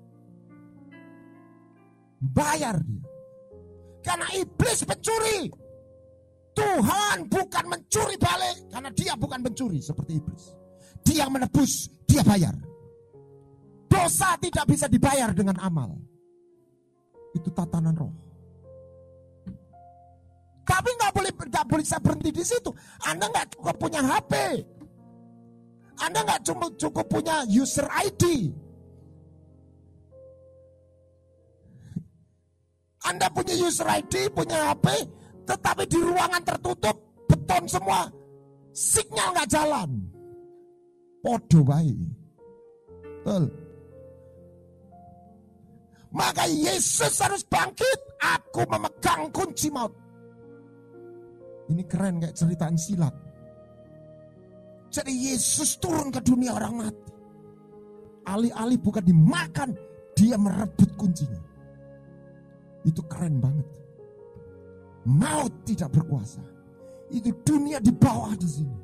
Bayar 2.17 2.81
dia. 2.81 3.00
Karena 4.01 4.27
iblis 4.33 4.81
pencuri. 4.83 5.49
Tuhan 6.51 7.29
bukan 7.31 7.65
mencuri 7.69 8.15
balik. 8.17 8.57
Karena 8.69 8.89
dia 8.91 9.13
bukan 9.15 9.39
pencuri 9.45 9.79
seperti 9.79 10.19
iblis. 10.19 10.43
Dia 11.05 11.25
menebus, 11.29 11.89
dia 12.05 12.21
bayar. 12.21 12.53
Dosa 13.87 14.37
tidak 14.41 14.65
bisa 14.69 14.85
dibayar 14.89 15.29
dengan 15.33 15.57
amal. 15.61 15.97
Itu 17.31 17.49
tatanan 17.53 17.95
roh. 17.95 18.13
Tapi 20.61 20.89
nggak 20.95 21.11
boleh 21.11 21.31
nggak 21.35 21.65
boleh 21.67 21.85
saya 21.85 21.99
berhenti 21.99 22.31
di 22.31 22.43
situ. 22.45 22.71
Anda 23.03 23.27
nggak 23.27 23.57
cukup 23.57 23.75
punya 23.75 24.01
HP. 24.05 24.33
Anda 25.99 26.19
nggak 26.23 26.41
cuma 26.47 26.65
cukup 26.79 27.05
punya 27.11 27.43
user 27.49 27.85
ID. 27.91 28.53
Anda 33.01 33.27
punya 33.33 33.57
user 33.57 33.87
ID, 33.89 34.29
punya 34.29 34.71
HP, 34.71 34.85
tetapi 35.49 35.83
di 35.89 35.97
ruangan 35.97 36.43
tertutup, 36.45 36.95
beton 37.25 37.65
semua, 37.65 38.05
sinyal 38.69 39.33
nggak 39.33 39.49
jalan. 39.49 39.89
Podo 41.21 41.59
baik. 41.65 41.97
Betul. 43.21 43.45
Maka 46.11 46.43
Yesus 46.49 47.13
harus 47.23 47.41
bangkit. 47.47 47.99
Aku 48.21 48.67
memegang 48.69 49.31
kunci 49.33 49.73
maut. 49.73 49.93
Ini 51.71 51.83
keren 51.87 52.19
kayak 52.19 52.35
ceritaan 52.35 52.75
silat. 52.75 53.15
Jadi 54.91 55.31
Yesus 55.31 55.79
turun 55.79 56.11
ke 56.11 56.19
dunia 56.19 56.51
orang 56.53 56.83
mati. 56.83 57.11
Alih-alih 58.27 58.77
bukan 58.77 59.01
dimakan, 59.01 59.69
dia 60.13 60.35
merebut 60.35 60.91
kuncinya. 60.99 61.50
Itu 62.81 63.05
keren 63.05 63.37
banget. 63.37 63.67
Maut 65.05 65.53
tidak 65.65 65.93
berkuasa. 65.93 66.41
Itu 67.11 67.33
dunia 67.45 67.81
di 67.81 67.91
bawah 67.93 68.33
di 68.37 68.47
sini. 68.47 68.77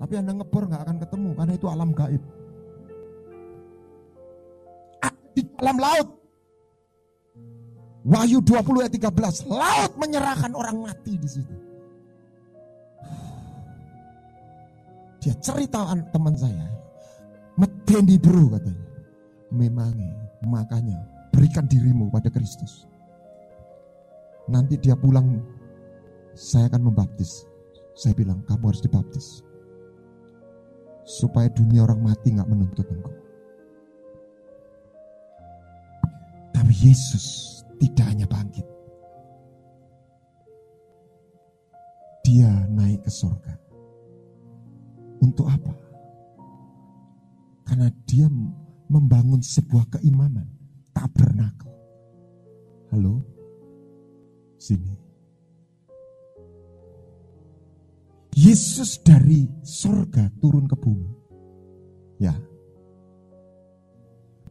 Tapi 0.00 0.14
Anda 0.18 0.34
ngebor 0.34 0.66
nggak 0.66 0.82
akan 0.82 0.98
ketemu 0.98 1.30
karena 1.36 1.52
itu 1.54 1.66
alam 1.68 1.90
gaib. 1.94 2.22
Di 5.32 5.42
dalam 5.56 5.76
laut. 5.80 6.08
Wahyu 8.02 8.42
20 8.42 8.82
ayat 8.82 8.92
13. 8.92 9.46
Laut 9.48 9.92
menyerahkan 9.96 10.52
orang 10.52 10.76
mati 10.82 11.16
di 11.16 11.28
situ. 11.30 11.56
Dia 15.22 15.32
ceritakan 15.38 16.10
teman 16.10 16.34
saya. 16.34 16.66
Medeni 17.56 18.18
bro 18.18 18.52
katanya. 18.58 18.86
Memangnya 19.54 20.16
makanya 20.42 21.11
berikan 21.32 21.64
dirimu 21.64 22.12
pada 22.12 22.28
Kristus. 22.28 22.86
Nanti 24.46 24.76
dia 24.76 24.92
pulang, 24.92 25.40
saya 26.36 26.68
akan 26.68 26.92
membaptis. 26.92 27.48
Saya 27.96 28.12
bilang, 28.12 28.44
kamu 28.44 28.72
harus 28.72 28.84
dibaptis. 28.84 29.26
Supaya 31.02 31.50
dunia 31.50 31.82
orang 31.82 32.04
mati 32.04 32.36
nggak 32.36 32.46
menuntut 32.46 32.86
engkau. 32.86 33.16
Tapi 36.52 36.72
Yesus 36.78 37.60
tidak 37.82 38.06
hanya 38.06 38.26
bangkit. 38.28 38.66
Dia 42.22 42.48
naik 42.70 43.02
ke 43.02 43.10
surga. 43.10 43.58
Untuk 45.18 45.50
apa? 45.50 45.74
Karena 47.66 47.90
dia 48.06 48.30
membangun 48.86 49.42
sebuah 49.42 49.90
keimanan 49.98 50.61
tabernakel. 50.92 51.72
Halo? 52.92 53.24
Sini. 54.60 54.94
Yesus 58.32 59.00
dari 59.04 59.44
sorga 59.60 60.28
turun 60.40 60.64
ke 60.64 60.76
bumi. 60.76 61.10
Ya. 62.16 62.32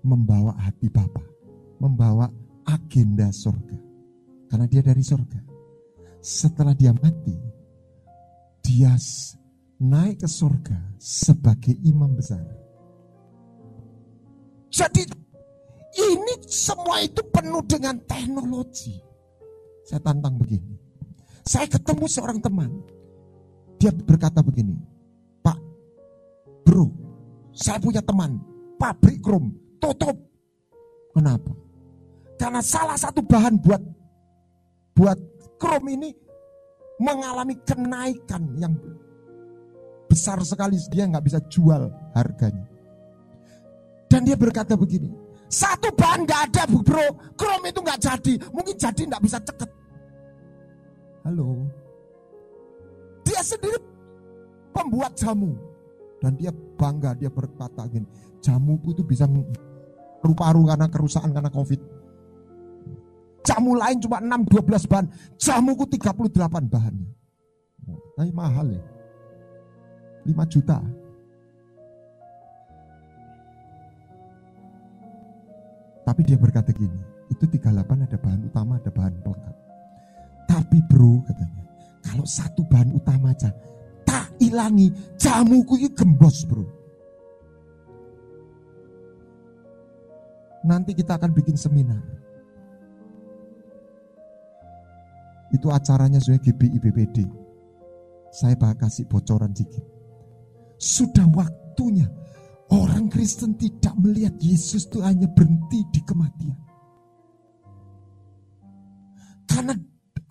Membawa 0.06 0.54
hati 0.58 0.90
Bapa. 0.90 1.22
Membawa 1.82 2.30
agenda 2.66 3.34
sorga. 3.34 3.78
Karena 4.50 4.66
dia 4.70 4.86
dari 4.86 5.02
sorga. 5.02 5.42
Setelah 6.22 6.78
dia 6.78 6.94
mati, 6.94 7.34
dia 8.62 8.94
naik 9.82 10.22
ke 10.22 10.30
sorga 10.30 10.78
sebagai 11.02 11.74
imam 11.82 12.14
besar. 12.14 12.46
Jadi 14.70 15.21
ini 15.96 16.34
semua 16.48 17.04
itu 17.04 17.20
penuh 17.32 17.64
dengan 17.68 18.00
teknologi. 18.08 18.96
Saya 19.84 20.00
tantang 20.00 20.40
begini. 20.40 20.80
Saya 21.44 21.68
ketemu 21.68 22.06
seorang 22.08 22.40
teman. 22.40 22.72
Dia 23.82 23.92
berkata 23.92 24.40
begini. 24.46 24.78
Pak, 25.42 25.58
bro, 26.64 26.88
saya 27.52 27.82
punya 27.82 28.00
teman. 28.00 28.40
Pabrik 28.80 29.20
krom, 29.20 29.52
tutup. 29.82 30.16
Kenapa? 31.12 31.52
Karena 32.40 32.62
salah 32.64 32.98
satu 32.98 33.22
bahan 33.22 33.60
buat 33.62 33.84
buat 34.96 35.18
krom 35.62 35.86
ini 35.92 36.16
mengalami 37.02 37.58
kenaikan 37.62 38.48
yang 38.58 38.74
besar 40.10 40.42
sekali. 40.42 40.80
Dia 40.90 41.06
nggak 41.10 41.26
bisa 41.26 41.40
jual 41.52 41.90
harganya. 42.18 42.66
Dan 44.10 44.28
dia 44.28 44.36
berkata 44.36 44.76
begini, 44.76 45.08
satu 45.52 45.92
bahan 45.92 46.24
nggak 46.24 46.42
ada 46.48 46.64
bro, 46.72 47.36
krom 47.36 47.62
itu 47.68 47.84
nggak 47.84 48.00
jadi, 48.00 48.34
mungkin 48.56 48.76
jadi 48.80 49.02
nggak 49.12 49.24
bisa 49.28 49.38
ceket. 49.44 49.68
Halo, 51.28 51.68
dia 53.28 53.44
sendiri 53.44 53.78
pembuat 54.72 55.12
jamu 55.20 55.54
dan 56.24 56.40
dia 56.40 56.56
bangga 56.80 57.12
dia 57.20 57.28
berkata 57.28 57.84
gini, 57.92 58.08
jamuku 58.40 58.96
itu 58.96 59.04
bisa 59.04 59.28
paru-paru 60.24 60.72
karena 60.72 60.88
kerusakan 60.88 61.36
karena 61.36 61.52
covid. 61.52 61.84
Jamu 63.42 63.74
lain 63.74 63.98
cuma 64.00 64.22
6-12 64.22 64.88
bahan, 64.88 65.08
jamuku 65.36 65.84
38 65.90 66.72
bahannya. 66.72 67.12
Tapi 68.16 68.32
mahal 68.32 68.72
ya, 68.72 68.84
5 70.30 70.46
juta. 70.48 70.80
Tapi 76.02 76.22
dia 76.26 76.38
berkata 76.38 76.74
gini, 76.74 76.98
itu 77.30 77.46
38 77.46 78.06
ada 78.10 78.18
bahan 78.18 78.42
utama, 78.50 78.82
ada 78.82 78.92
bahan 78.92 79.16
pelengkap. 79.22 79.56
Tapi 80.50 80.78
bro 80.90 81.22
katanya, 81.24 81.64
kalau 82.04 82.26
satu 82.26 82.66
bahan 82.68 82.92
utama 82.92 83.32
aja, 83.32 83.54
tak 84.04 84.34
ilangi, 84.42 84.92
jamuku 85.16 85.78
ini 85.80 85.90
gembos 85.94 86.44
bro. 86.44 86.66
Nanti 90.62 90.94
kita 90.94 91.18
akan 91.18 91.32
bikin 91.34 91.58
seminar. 91.58 92.02
Itu 95.52 95.68
acaranya 95.74 96.22
sesuai 96.22 96.42
GBI 96.42 96.78
BPD. 96.80 97.18
Saya 98.32 98.56
bakal 98.56 98.88
kasih 98.88 99.10
bocoran 99.10 99.52
sedikit. 99.52 99.84
Sudah 100.80 101.28
waktunya 101.36 102.08
Orang 102.72 103.12
Kristen 103.12 103.60
tidak 103.60 103.94
melihat 104.00 104.36
Yesus 104.40 104.88
itu 104.88 105.04
hanya 105.04 105.28
berhenti 105.28 105.84
di 105.92 106.02
kematian. 106.08 106.60
Karena 109.44 109.76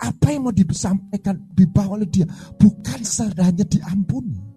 apa 0.00 0.26
yang 0.32 0.48
mau 0.48 0.54
disampaikan 0.54 1.36
dibawa 1.52 2.00
oleh 2.00 2.08
dia 2.08 2.24
bukan 2.56 3.04
hanya 3.36 3.64
diampuni. 3.68 4.50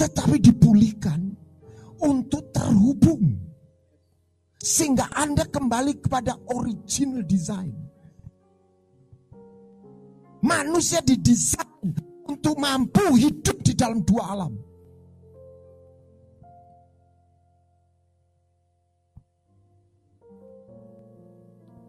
tetapi 0.00 0.40
dipulihkan 0.40 1.20
untuk 2.00 2.48
terhubung. 2.56 3.36
Sehingga 4.60 5.12
Anda 5.12 5.44
kembali 5.44 6.00
kepada 6.00 6.36
original 6.56 7.24
design. 7.24 7.72
Manusia 10.40 11.04
didesain 11.04 11.92
untuk 12.24 12.56
mampu 12.56 13.20
hidup 13.20 13.60
di 13.60 13.76
dalam 13.76 14.00
dua 14.04 14.32
alam. 14.32 14.52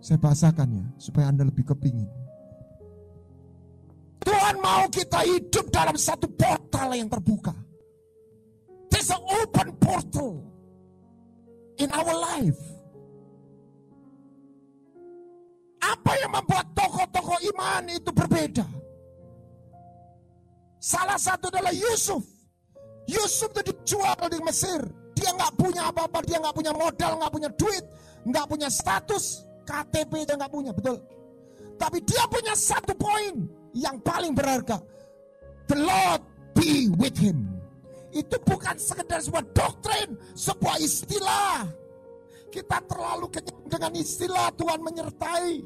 Saya 0.02 0.18
bahasakan 0.18 0.68
ya, 0.82 0.86
supaya 0.98 1.30
Anda 1.30 1.46
lebih 1.46 1.62
kepingin. 1.62 2.10
Tuhan 4.26 4.58
mau 4.58 4.90
kita 4.90 5.22
hidup 5.30 5.70
dalam 5.70 5.94
satu 5.94 6.26
portal 6.34 6.90
yang 6.98 7.06
terbuka. 7.06 7.54
There's 8.90 9.14
an 9.14 9.22
open 9.22 9.78
portal 9.78 10.42
in 11.78 11.94
our 11.94 12.14
life. 12.18 12.62
Apa 15.82 16.12
yang 16.18 16.34
membuat 16.34 16.66
tokoh-tokoh 16.74 17.38
iman 17.54 17.86
itu 17.90 18.10
berbeda? 18.10 18.66
Salah 20.82 21.22
satu 21.22 21.54
adalah 21.54 21.74
Yusuf. 21.74 22.26
Yusuf 23.06 23.54
itu 23.54 23.70
dijual 23.70 24.18
di 24.34 24.42
Mesir. 24.42 24.82
Dia 25.14 25.30
nggak 25.38 25.54
punya 25.62 25.94
apa-apa, 25.94 26.26
dia 26.26 26.42
nggak 26.42 26.58
punya 26.58 26.74
modal, 26.74 27.22
nggak 27.22 27.34
punya 27.34 27.50
duit, 27.54 27.86
nggak 28.26 28.46
punya 28.50 28.70
status, 28.70 29.46
KTP 29.71 30.27
dia 30.27 30.36
nggak 30.36 30.51
punya, 30.51 30.71
betul. 30.75 30.99
Tapi 31.79 32.03
dia 32.03 32.23
punya 32.27 32.53
satu 32.53 32.91
poin 32.99 33.47
yang 33.71 33.95
paling 34.03 34.36
berharga. 34.36 34.84
The 35.71 35.79
Lord 35.79 36.21
be 36.51 36.91
with 36.99 37.15
him. 37.15 37.47
Itu 38.12 38.36
bukan 38.43 38.75
sekedar 38.75 39.23
sebuah 39.23 39.47
doktrin, 39.55 40.19
sebuah 40.36 40.75
istilah. 40.84 41.63
Kita 42.51 42.84
terlalu 42.84 43.31
kenyang 43.31 43.63
dengan 43.71 43.91
istilah 43.95 44.51
Tuhan 44.60 44.79
menyertai. 44.84 45.63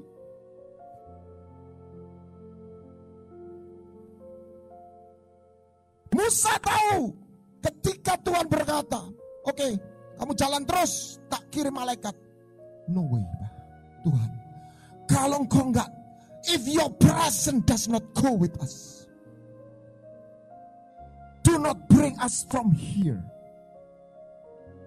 Musa 6.15 6.53
tahu 6.61 7.11
ketika 7.59 8.15
Tuhan 8.21 8.45
berkata, 8.47 9.09
oke, 9.43 9.51
okay, 9.51 9.73
kamu 10.15 10.31
jalan 10.37 10.63
terus, 10.63 11.19
tak 11.27 11.43
kirim 11.51 11.75
malaikat. 11.75 12.15
No 12.87 13.03
way, 13.09 13.25
Tuhan. 14.05 14.29
Kalau 15.09 15.41
engkau 15.41 15.73
enggak, 15.73 15.89
if 16.45 16.61
your 16.69 16.93
presence 17.01 17.65
does 17.65 17.85
not 17.89 18.05
go 18.13 18.37
with 18.37 18.53
us, 18.61 19.05
do 21.41 21.57
not 21.57 21.77
bring 21.89 22.13
us 22.21 22.45
from 22.49 22.69
here. 22.73 23.21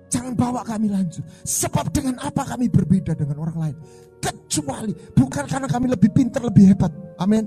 Jangan 0.09 0.33
bawa 0.33 0.65
kami 0.65 0.89
lanjut. 0.89 1.21
Sebab 1.45 1.93
dengan 1.93 2.17
apa 2.25 2.41
kami 2.47 2.73
berbeda 2.73 3.13
dengan 3.13 3.45
orang 3.45 3.59
lain? 3.61 3.77
Kecuali 4.19 4.97
bukan 5.13 5.45
karena 5.45 5.69
kami 5.69 5.87
lebih 5.93 6.11
pintar, 6.11 6.41
lebih 6.41 6.73
hebat. 6.73 6.91
Amin. 7.21 7.45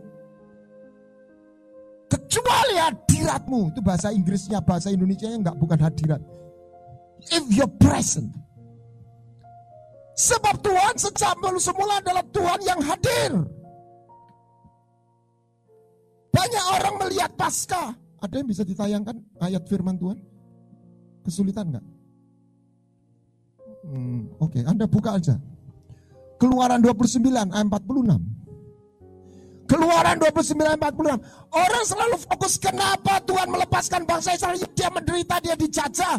Kecuali 2.05 2.75
hadiratmu. 2.77 3.73
Itu 3.73 3.81
bahasa 3.81 4.13
Inggrisnya, 4.13 4.61
bahasa 4.61 4.93
Indonesia 4.93 5.25
enggak 5.31 5.57
bukan 5.57 5.79
hadirat. 5.81 6.21
If 7.33 7.49
your 7.49 7.69
present 7.81 8.40
Sebab 10.15 10.55
Tuhan 10.59 10.95
sejak 10.99 11.33
semula 11.57 12.03
adalah 12.03 12.23
Tuhan 12.35 12.59
yang 12.67 12.79
hadir. 12.83 13.31
Banyak 16.31 16.65
orang 16.79 16.95
melihat 17.05 17.31
pasca. 17.35 17.95
Ada 18.21 18.39
yang 18.39 18.47
bisa 18.47 18.63
ditayangkan 18.63 19.15
ayat 19.41 19.63
firman 19.65 19.97
Tuhan? 19.97 20.17
Kesulitan 21.25 21.73
nggak? 21.73 21.85
Hmm, 23.81 24.29
Oke, 24.37 24.61
okay. 24.61 24.63
Anda 24.67 24.85
buka 24.85 25.17
aja. 25.17 25.35
Keluaran 26.37 26.81
29 26.81 27.21
ayat 27.49 27.67
46. 27.69 28.17
Keluaran 29.69 30.17
29 30.19 30.57
ayat 30.67 30.79
46. 30.81 31.55
Orang 31.55 31.83
selalu 31.87 32.15
fokus 32.27 32.53
kenapa 32.59 33.23
Tuhan 33.23 33.47
melepaskan 33.49 34.03
bangsa 34.03 34.35
Israel. 34.35 34.57
Dia 34.75 34.89
menderita, 34.91 35.39
dia 35.39 35.55
dijajah. 35.55 36.17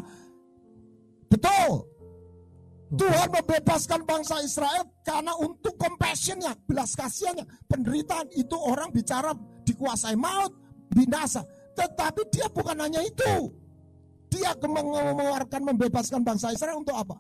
Betul. 1.29 1.92
Tuhan 2.93 3.29
membebaskan 3.33 4.05
bangsa 4.05 4.45
Israel 4.45 4.85
karena 5.01 5.33
untuk 5.41 5.81
compassionnya, 5.81 6.53
belas 6.69 6.93
kasihannya, 6.93 7.49
penderitaan 7.65 8.29
itu 8.37 8.53
orang 8.53 8.93
bicara 8.93 9.33
dikuasai 9.65 10.13
maut, 10.13 10.53
binasa. 10.93 11.41
Tetapi 11.73 12.29
dia 12.29 12.53
bukan 12.53 12.77
hanya 12.77 13.01
itu. 13.01 13.49
Dia 14.29 14.53
mengeluarkan 14.61 15.73
membebaskan 15.73 16.21
bangsa 16.21 16.53
Israel 16.53 16.85
untuk 16.85 16.93
apa? 16.97 17.17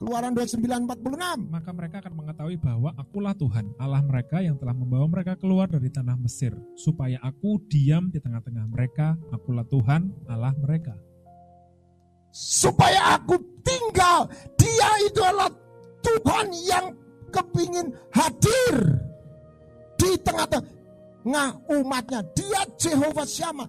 Keluaran 0.00 0.34
29:46. 0.34 1.52
Maka 1.52 1.70
mereka 1.70 2.00
akan 2.02 2.14
mengetahui 2.16 2.56
bahwa 2.58 2.90
akulah 2.98 3.36
Tuhan, 3.36 3.70
Allah 3.78 4.02
mereka 4.02 4.42
yang 4.42 4.56
telah 4.58 4.74
membawa 4.74 5.06
mereka 5.06 5.38
keluar 5.38 5.70
dari 5.70 5.92
tanah 5.92 6.16
Mesir, 6.18 6.56
supaya 6.74 7.20
aku 7.22 7.62
diam 7.68 8.10
di 8.10 8.18
tengah-tengah 8.18 8.66
mereka, 8.66 9.14
akulah 9.30 9.66
Tuhan, 9.68 10.10
Allah 10.26 10.56
mereka 10.56 10.96
supaya 12.30 13.18
aku 13.18 13.38
tinggal. 13.66 14.26
Dia 14.56 14.90
itu 15.06 15.20
adalah 15.22 15.50
Tuhan 16.00 16.46
yang 16.64 16.86
kepingin 17.30 17.92
hadir 18.14 18.74
di 19.98 20.10
tengah-tengah 20.22 21.48
umatnya. 21.68 22.24
Dia 22.34 22.62
Jehovah 22.80 23.28
Syama. 23.28 23.66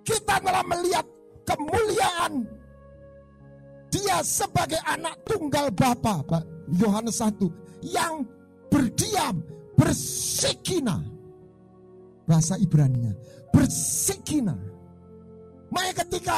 Kita 0.00 0.40
telah 0.40 0.64
melihat 0.64 1.04
kemuliaan 1.44 2.46
dia 3.90 4.22
sebagai 4.22 4.78
anak 4.86 5.18
tunggal 5.26 5.68
Bapa, 5.74 6.22
Yohanes 6.70 7.18
1 7.18 7.42
yang 7.82 8.22
berdiam, 8.70 9.42
bersikina. 9.74 11.02
Bahasa 12.24 12.54
Ibrani-nya, 12.54 13.10
bersikina. 13.50 14.54
Makanya 15.74 15.94
ketika 16.06 16.36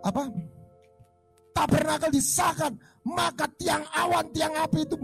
apa? 0.00 0.22
Tabernakel 1.50 2.10
disahkan 2.14 2.72
maka 3.04 3.44
tiang 3.58 3.84
awan 3.90 4.26
tiang 4.32 4.54
api 4.54 4.86
itu 4.86 4.96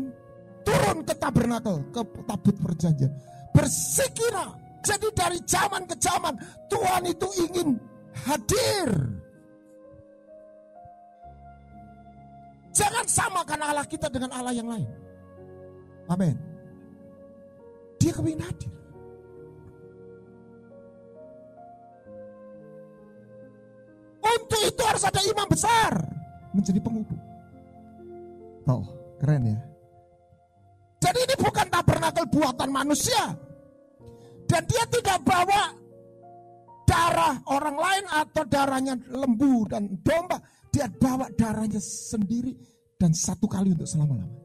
turun 0.63 0.99
ke 1.05 1.15
tabernakel 1.17 1.77
ke 1.93 2.01
tabut 2.25 2.57
perjanjian. 2.61 3.13
Bersikira 3.53 4.53
jadi 4.85 5.09
dari 5.13 5.39
zaman 5.43 5.83
ke 5.89 5.97
zaman 5.99 6.35
Tuhan 6.71 7.03
itu 7.11 7.27
ingin 7.43 7.69
hadir. 8.15 8.89
Jangan 12.77 13.07
samakan 13.09 13.61
Allah 13.65 13.87
kita 13.89 14.07
dengan 14.13 14.31
Allah 14.37 14.53
yang 14.53 14.69
lain. 14.69 14.89
Amin. 16.13 16.37
Dia 17.97 18.13
kepingin 18.13 18.45
hadir 18.45 18.76
Untuk 24.27 24.61
itu 24.67 24.83
harus 24.83 25.05
ada 25.07 25.21
imam 25.23 25.47
besar 25.47 25.93
menjadi 26.51 26.81
penghubung. 26.83 27.21
Oh, 28.67 28.83
keren 29.23 29.55
ya. 29.55 29.59
Jadi 30.99 31.19
ini 31.23 31.35
bukan 31.39 31.67
tabernakel 31.71 32.27
buatan 32.27 32.71
manusia. 32.73 33.37
Dan 34.47 34.63
dia 34.67 34.83
tidak 34.91 35.23
bawa 35.27 35.75
darah 36.87 37.35
orang 37.51 37.77
lain 37.77 38.05
atau 38.11 38.43
darahnya 38.47 38.95
lembu 39.11 39.67
dan 39.71 39.91
domba. 40.03 40.39
Dia 40.71 40.91
bawa 40.91 41.31
darahnya 41.35 41.79
sendiri 41.79 42.55
dan 42.99 43.15
satu 43.15 43.47
kali 43.47 43.75
untuk 43.75 43.87
selama-lamanya. 43.87 44.45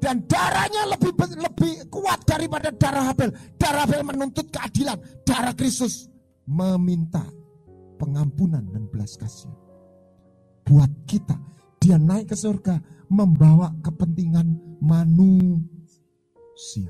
Dan 0.00 0.24
darahnya 0.24 0.96
lebih 0.96 1.12
lebih 1.36 1.74
kuat 1.92 2.24
daripada 2.24 2.72
darah 2.72 3.12
Habel. 3.12 3.30
Darah 3.60 3.84
Habel 3.84 4.00
menuntut 4.00 4.48
keadilan. 4.48 4.96
Darah 5.28 5.52
Kristus 5.52 6.08
meminta 6.48 7.20
pengampunan 8.00 8.64
dan 8.72 8.88
belas 8.88 9.20
kasih. 9.20 9.52
Buat 10.64 10.88
kita, 11.04 11.36
dia 11.76 12.00
naik 12.00 12.32
ke 12.32 12.36
surga 12.40 12.80
membawa 13.12 13.68
kepentingan 13.84 14.80
manusia. 14.80 16.88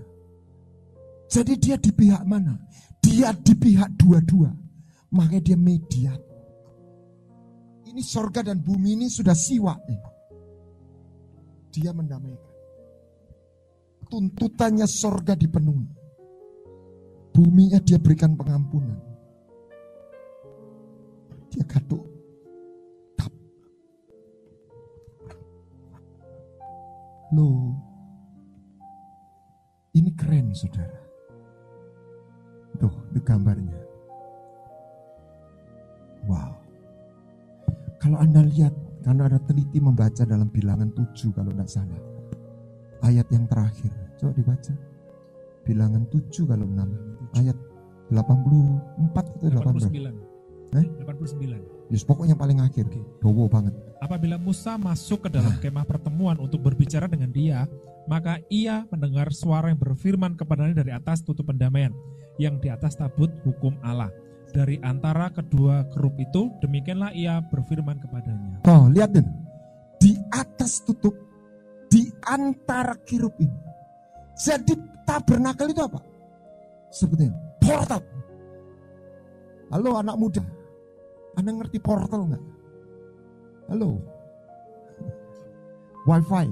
Jadi 1.27 1.59
dia 1.59 1.75
di 1.75 1.91
pihak 1.91 2.23
mana? 2.23 2.55
Dia 3.03 3.35
di 3.35 3.55
pihak 3.59 3.99
dua-dua. 3.99 4.55
Makanya 5.11 5.43
dia 5.43 5.59
mediat. 5.59 6.23
Ini 7.91 8.03
surga 8.07 8.47
dan 8.47 8.63
bumi 8.63 8.95
ini 8.95 9.11
sudah 9.11 9.35
siwa. 9.35 9.75
Dia 11.75 11.91
mendamaikan. 11.91 12.55
Tuntutannya 14.11 14.87
surga 14.87 15.35
dipenuhi. 15.35 15.87
Buminya 17.31 17.79
dia 17.79 17.99
berikan 17.99 18.35
pengampunan 18.35 19.10
dia 21.51 21.67
katuk 21.67 22.07
tap. 23.19 23.33
Loh, 27.35 27.75
ini 29.99 30.15
keren 30.15 30.55
saudara. 30.55 31.03
Tuh, 32.81 32.95
itu 33.13 33.21
gambarnya. 33.21 33.91
Kalau 38.01 38.17
Anda 38.17 38.41
lihat, 38.41 38.73
karena 39.05 39.29
ada 39.29 39.37
teliti 39.45 39.77
membaca 39.77 40.25
dalam 40.25 40.49
bilangan 40.49 40.89
7 40.97 41.37
kalau 41.37 41.53
tidak 41.53 41.69
salah. 41.69 42.01
Ayat 43.05 43.29
yang 43.29 43.45
terakhir, 43.45 43.93
coba 44.17 44.33
dibaca. 44.33 44.73
Bilangan 45.69 46.09
7 46.09 46.49
kalau 46.49 46.65
6. 46.65 47.37
Ayat 47.37 47.57
84 48.09 49.37
atau 49.37 49.53
89. 49.53 50.30
Eh? 50.71 50.87
89. 51.03 51.91
Yes, 51.91 52.07
pokoknya 52.07 52.39
paling 52.39 52.63
akhir. 52.63 52.87
Oke. 52.87 53.03
Dowo 53.19 53.51
banget. 53.51 53.75
Apabila 53.99 54.39
Musa 54.39 54.79
masuk 54.79 55.27
ke 55.27 55.29
dalam 55.35 55.59
kemah 55.59 55.83
pertemuan 55.83 56.39
untuk 56.39 56.63
berbicara 56.63 57.11
dengan 57.11 57.35
dia, 57.35 57.67
maka 58.07 58.39
ia 58.47 58.87
mendengar 58.95 59.35
suara 59.35 59.75
yang 59.75 59.81
berfirman 59.83 60.39
kepadanya 60.39 60.87
dari 60.87 60.95
atas 60.95 61.27
tutup 61.27 61.51
pendamaian, 61.51 61.91
yang 62.39 62.63
di 62.63 62.71
atas 62.71 62.95
tabut 62.95 63.35
hukum 63.43 63.75
Allah. 63.83 64.15
Dari 64.51 64.79
antara 64.83 65.31
kedua 65.31 65.87
kerup 65.91 66.15
itu, 66.19 66.51
demikianlah 66.63 67.15
ia 67.15 67.43
berfirman 67.43 67.99
kepadanya. 68.03 68.63
Oh, 68.67 68.87
lihat 68.91 69.15
deh. 69.15 69.27
Di 69.99 70.15
atas 70.31 70.83
tutup, 70.87 71.15
di 71.91 72.07
antara 72.27 72.95
kirup 73.03 73.35
ini. 73.43 73.59
Jadi 74.39 74.75
tabernakel 75.07 75.75
itu 75.75 75.83
apa? 75.83 76.01
Sebetulnya 76.91 77.35
portal. 77.59 78.03
Halo 79.71 80.03
anak 80.03 80.17
muda, 80.19 80.43
Anda 81.41 81.57
ngerti 81.57 81.81
portal 81.81 82.29
nggak? 82.29 82.45
Halo, 83.73 83.97
wifi. 86.05 86.47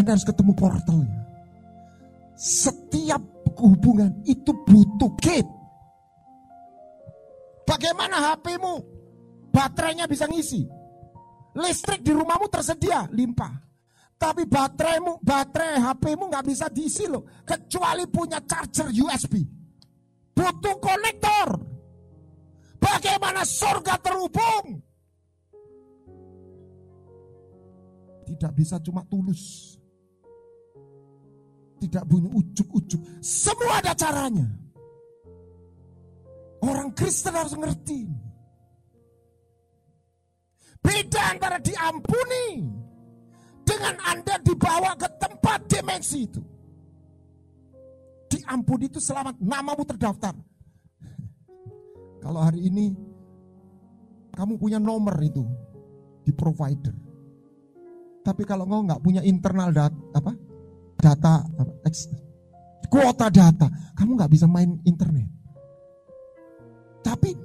Anda 0.00 0.16
harus 0.16 0.24
ketemu 0.24 0.56
portalnya. 0.56 1.20
Setiap 2.40 3.20
hubungan 3.60 4.16
itu 4.24 4.48
butuh 4.64 5.12
gate. 5.20 5.52
Bagaimana 7.68 8.32
HP-mu? 8.32 8.80
Baterainya 9.52 10.08
bisa 10.08 10.24
ngisi. 10.24 10.64
Listrik 11.52 12.00
di 12.00 12.16
rumahmu 12.16 12.48
tersedia, 12.48 13.04
limpah. 13.12 13.52
Tapi 14.16 14.48
bateraimu, 14.48 15.20
baterai 15.20 15.84
HP-mu 15.84 16.32
nggak 16.32 16.46
bisa 16.48 16.72
diisi 16.72 17.04
loh. 17.04 17.28
Kecuali 17.44 18.08
punya 18.08 18.40
charger 18.40 18.88
USB. 18.88 19.44
Butuh 20.32 20.76
konektor. 20.80 21.75
Bagaimana 22.76 23.42
surga 23.42 23.94
terhubung? 24.00 24.80
Tidak 28.26 28.52
bisa 28.52 28.76
cuma 28.82 29.06
tulus. 29.06 29.76
Tidak 31.78 32.02
punya 32.08 32.28
ujuk-ujuk. 32.32 33.00
Semua 33.22 33.78
ada 33.78 33.94
caranya. 33.94 34.48
Orang 36.64 36.90
Kristen 36.96 37.36
harus 37.36 37.54
ngerti. 37.54 38.08
Beda 40.82 41.34
antara 41.34 41.58
diampuni 41.62 42.66
dengan 43.66 43.94
Anda 44.06 44.38
dibawa 44.42 44.94
ke 44.98 45.08
tempat 45.18 45.66
dimensi 45.70 46.26
itu. 46.26 46.42
Diampuni 48.26 48.90
itu 48.90 48.98
selamat, 48.98 49.38
namamu 49.38 49.82
terdaftar. 49.86 50.34
Kalau 52.26 52.42
hari 52.42 52.66
ini 52.66 52.90
kamu 54.34 54.58
punya 54.58 54.82
nomor 54.82 55.14
itu 55.22 55.46
di 56.26 56.34
provider. 56.34 56.90
Tapi 58.26 58.42
kalau 58.42 58.66
engkau 58.66 58.82
nggak 58.82 59.02
punya 59.06 59.22
internal 59.22 59.70
data 59.70 59.94
apa? 60.10 60.34
Data 60.98 61.46
apa, 61.46 61.72
kuota 62.90 63.30
data, 63.30 63.70
kamu 63.94 64.18
nggak 64.18 64.32
bisa 64.34 64.50
main 64.50 64.74
internet. 64.82 65.30
Tapi 67.06 67.38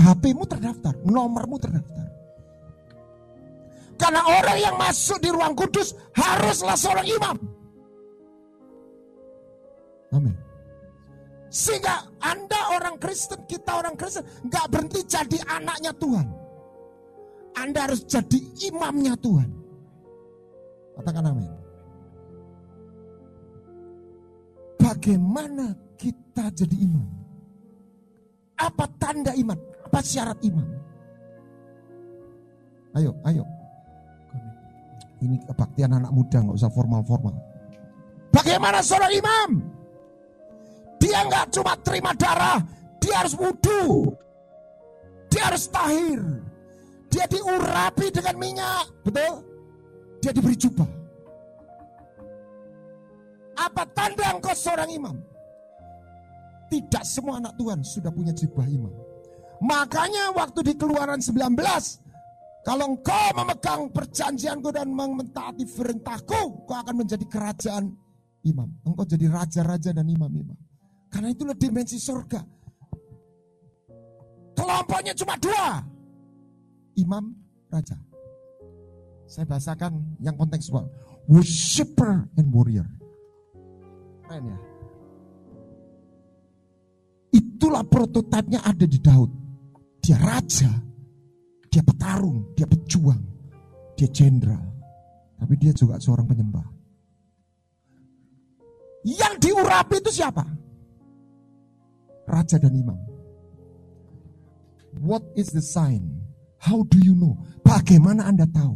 HP-mu 0.00 0.48
terdaftar, 0.48 0.96
nomormu 1.04 1.60
terdaftar. 1.60 2.08
Karena 4.00 4.24
orang 4.24 4.56
yang 4.56 4.76
masuk 4.80 5.20
di 5.20 5.28
ruang 5.28 5.52
kudus 5.52 5.92
haruslah 6.16 6.72
seorang 6.72 7.04
imam. 7.04 7.36
Amin. 10.16 10.45
Sehingga 11.56 12.04
Anda 12.20 12.76
orang 12.76 13.00
Kristen, 13.00 13.48
kita 13.48 13.80
orang 13.80 13.96
Kristen, 13.96 14.28
nggak 14.44 14.68
berhenti 14.68 15.00
jadi 15.08 15.40
anaknya 15.48 15.88
Tuhan. 15.96 16.28
Anda 17.56 17.88
harus 17.88 18.04
jadi 18.04 18.36
imamnya 18.68 19.16
Tuhan. 19.16 19.48
Katakan 21.00 21.32
amin. 21.32 21.48
Bagaimana 24.76 25.72
kita 25.96 26.52
jadi 26.52 26.76
imam? 26.76 27.08
Apa 28.60 28.84
tanda 29.00 29.32
iman? 29.32 29.56
Apa 29.88 30.04
syarat 30.04 30.36
imam? 30.44 30.68
Ayo, 33.00 33.16
ayo. 33.24 33.48
Ini 35.24 35.40
kebaktian 35.48 35.96
anak 35.96 36.12
muda, 36.12 36.36
nggak 36.44 36.60
usah 36.60 36.68
formal-formal. 36.68 37.32
Bagaimana 38.28 38.84
seorang 38.84 39.16
imam? 39.16 39.75
Dia 41.06 41.22
nggak 41.22 41.54
cuma 41.54 41.78
terima 41.86 42.10
darah, 42.18 42.58
dia 42.98 43.22
harus 43.22 43.38
wudhu. 43.38 44.10
Dia 45.30 45.54
harus 45.54 45.70
tahir. 45.70 46.18
Dia 47.06 47.30
diurapi 47.30 48.10
dengan 48.10 48.34
minyak, 48.34 48.90
betul? 49.06 49.46
Dia 50.18 50.34
diberi 50.34 50.58
jubah. 50.58 50.90
Apa 53.54 53.86
tanda 53.94 54.34
engkau 54.34 54.50
seorang 54.50 54.90
imam? 54.90 55.16
Tidak 56.66 57.04
semua 57.06 57.38
anak 57.38 57.54
Tuhan 57.54 57.86
sudah 57.86 58.10
punya 58.10 58.34
jubah 58.34 58.66
imam. 58.66 58.90
Makanya 59.62 60.34
waktu 60.34 60.66
di 60.66 60.74
keluaran 60.74 61.22
19, 61.22 61.38
kalau 62.66 62.84
engkau 62.98 63.26
memegang 63.30 63.94
perjanjianku 63.94 64.74
dan 64.74 64.90
mentaati 64.90 65.70
perintahku, 65.70 66.66
kau 66.66 66.74
akan 66.74 67.06
menjadi 67.06 67.22
kerajaan 67.30 67.94
imam. 68.42 68.74
Engkau 68.82 69.06
jadi 69.06 69.30
raja-raja 69.30 69.94
dan 69.94 70.10
imam-imam. 70.10 70.65
Karena 71.16 71.32
itulah 71.32 71.56
dimensi 71.56 71.96
surga. 71.96 72.44
Kelompoknya 74.52 75.16
cuma 75.16 75.32
dua. 75.40 75.80
Imam, 77.00 77.32
raja. 77.72 77.96
Saya 79.24 79.48
bahasakan 79.48 79.96
yang 80.20 80.36
kontekstual. 80.36 80.84
Worshipper 81.24 82.28
and 82.36 82.52
warrior. 82.52 82.84
Keren 84.28 84.44
ya. 84.44 84.58
Itulah 87.32 87.80
prototipenya 87.88 88.60
ada 88.60 88.84
di 88.84 89.00
Daud. 89.00 89.32
Dia 90.04 90.20
raja, 90.20 90.68
dia 91.72 91.80
petarung, 91.80 92.52
dia 92.52 92.68
pejuang, 92.68 93.24
dia 93.96 94.12
jenderal. 94.12 94.68
Tapi 95.40 95.56
dia 95.56 95.72
juga 95.72 95.96
seorang 95.96 96.28
penyembah. 96.28 96.68
Yang 99.08 99.34
diurapi 99.48 99.96
itu 99.96 100.12
siapa? 100.12 100.65
Raja 102.26 102.58
dan 102.58 102.74
imam. 102.74 102.98
What 104.98 105.22
is 105.38 105.54
the 105.54 105.62
sign? 105.62 106.26
How 106.58 106.82
do 106.82 106.98
you 106.98 107.14
know? 107.14 107.38
Bagaimana 107.62 108.26
Anda 108.26 108.48
tahu? 108.50 108.74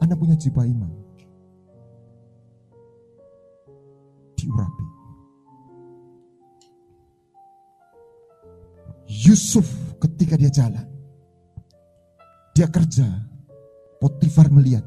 Anda 0.00 0.16
punya 0.16 0.38
jiwa 0.38 0.64
imam. 0.64 0.92
Diurapi. 4.38 4.86
Yusuf 9.12 9.68
ketika 10.00 10.40
dia 10.40 10.48
jalan. 10.48 10.88
Dia 12.56 12.70
kerja. 12.70 13.06
Potifar 14.00 14.48
melihat. 14.48 14.82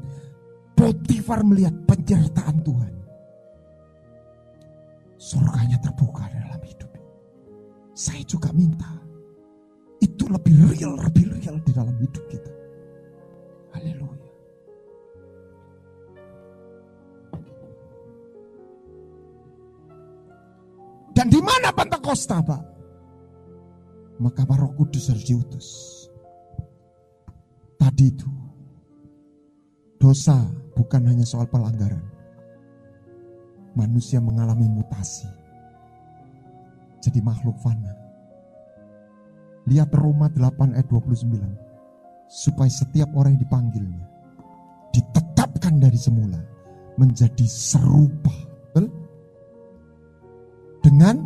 Potifar 0.74 1.46
melihat 1.46 1.72
penyertaan 1.86 2.60
Tuhan. 2.66 2.94
Surganya 5.16 5.78
terbuka 5.80 6.28
dalam 6.28 6.60
hidup. 6.66 6.95
Saya 7.96 8.20
juga 8.28 8.52
minta. 8.52 8.92
Itu 10.04 10.28
lebih 10.28 10.68
real, 10.68 11.00
lebih 11.00 11.32
real 11.32 11.56
di 11.64 11.72
dalam 11.72 11.96
hidup 11.96 12.24
kita. 12.28 12.52
Haleluya. 13.72 14.28
Dan 21.16 21.32
di 21.32 21.40
mana 21.40 21.72
Pentakosta, 21.72 22.44
Pak? 22.44 22.62
Maka 24.20 24.44
Roh 24.44 24.76
Kudus 24.76 25.08
harus 25.08 25.24
diutus. 25.24 25.68
Tadi 27.80 28.12
itu 28.12 28.28
dosa 29.96 30.44
bukan 30.76 31.08
hanya 31.08 31.24
soal 31.24 31.48
pelanggaran. 31.48 32.04
Manusia 33.72 34.20
mengalami 34.20 34.68
mutasi. 34.68 35.45
Jadi 37.06 37.22
makhluk 37.22 37.54
fana. 37.62 37.94
Lihat 39.70 39.94
Roma 39.94 40.26
8 40.26 40.74
ayat 40.74 40.90
29. 40.90 41.30
Supaya 42.26 42.66
setiap 42.66 43.14
orang 43.14 43.38
yang 43.38 43.46
dipanggilnya 43.46 44.04
ditetapkan 44.90 45.78
dari 45.78 45.94
semula 45.94 46.42
menjadi 46.98 47.46
serupa. 47.46 48.34
Betul? 48.74 48.90
Dengan 50.82 51.22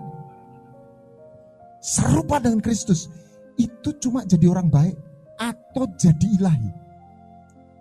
serupa 1.81 2.37
dengan 2.43 2.61
Kristus. 2.61 3.09
Itu 3.57 3.97
cuma 4.01 4.29
jadi 4.29 4.53
orang 4.53 4.69
baik 4.69 4.97
atau 5.41 5.89
jadi 5.97 6.27
ilahi. 6.37 6.73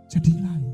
Jadi 0.08 0.30
ilahi. 0.40 0.72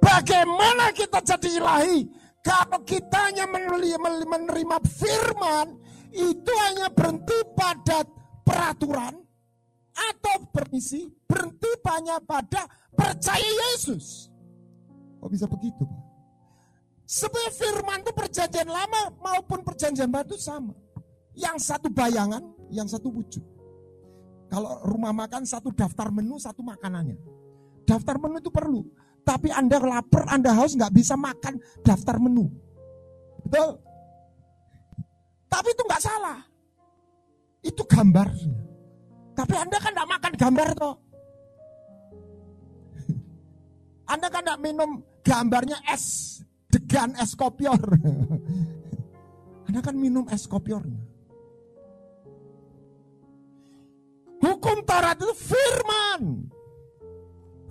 Bagaimana 0.00 0.92
kita 0.92 1.24
jadi 1.24 1.48
ilahi? 1.56 2.00
Kalau 2.44 2.78
kita 2.86 3.32
hanya 3.32 3.48
menerima 3.50 4.76
firman, 4.86 5.85
itu 6.16 6.52
hanya 6.64 6.88
berhenti 6.88 7.36
pada 7.52 8.00
peraturan 8.40 9.14
atau 9.92 10.36
permisi, 10.52 11.08
berhenti 11.28 11.70
hanya 11.86 12.20
pada 12.20 12.64
percaya 12.92 13.50
Yesus. 13.72 14.28
Kok 15.20 15.30
bisa 15.32 15.46
begitu 15.48 15.84
Pak? 15.84 16.02
Sebenarnya 17.06 17.52
firman 17.54 17.98
itu 18.02 18.12
perjanjian 18.12 18.66
lama 18.66 19.14
maupun 19.22 19.62
perjanjian 19.62 20.10
baru 20.10 20.34
sama. 20.34 20.74
Yang 21.38 21.70
satu 21.70 21.86
bayangan, 21.86 22.42
yang 22.74 22.90
satu 22.90 23.14
wujud. 23.14 23.44
Kalau 24.50 24.82
rumah 24.82 25.14
makan 25.14 25.46
satu 25.46 25.70
daftar 25.70 26.10
menu, 26.10 26.38
satu 26.38 26.66
makanannya. 26.66 27.14
Daftar 27.86 28.18
menu 28.18 28.42
itu 28.42 28.50
perlu. 28.50 28.82
Tapi 29.22 29.54
Anda 29.54 29.78
lapar, 29.78 30.26
Anda 30.30 30.54
haus 30.54 30.74
nggak 30.74 30.94
bisa 30.94 31.14
makan 31.14 31.62
daftar 31.86 32.18
menu. 32.18 32.50
Betul? 33.46 33.85
Tapi 35.46 35.68
itu 35.72 35.82
nggak 35.86 36.02
salah. 36.02 36.38
Itu 37.62 37.82
gambarnya. 37.86 38.54
Tapi 39.36 39.54
Anda 39.54 39.78
kan 39.78 39.92
nggak 39.92 40.10
makan 40.10 40.32
gambar 40.38 40.68
toh. 40.78 40.94
Anda 44.12 44.26
kan 44.32 44.42
nggak 44.46 44.62
minum 44.62 44.90
gambarnya 45.20 45.78
es 45.90 46.38
degan 46.70 47.12
es 47.18 47.34
kopior. 47.34 47.78
Anda 49.66 49.80
kan 49.82 49.94
minum 49.98 50.24
es 50.30 50.46
kopiornya. 50.46 51.02
Hukum 54.36 54.78
Taurat 54.86 55.18
itu 55.18 55.34
firman. 55.34 56.22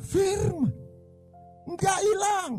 Firman. 0.02 0.74
Enggak 1.66 1.98
hilang. 2.04 2.52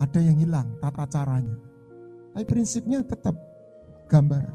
Ada 0.00 0.20
yang 0.20 0.36
hilang 0.40 0.68
tata 0.80 1.04
caranya. 1.08 1.69
Tapi 2.30 2.44
prinsipnya 2.46 3.02
tetap 3.02 3.34
gambar. 4.06 4.46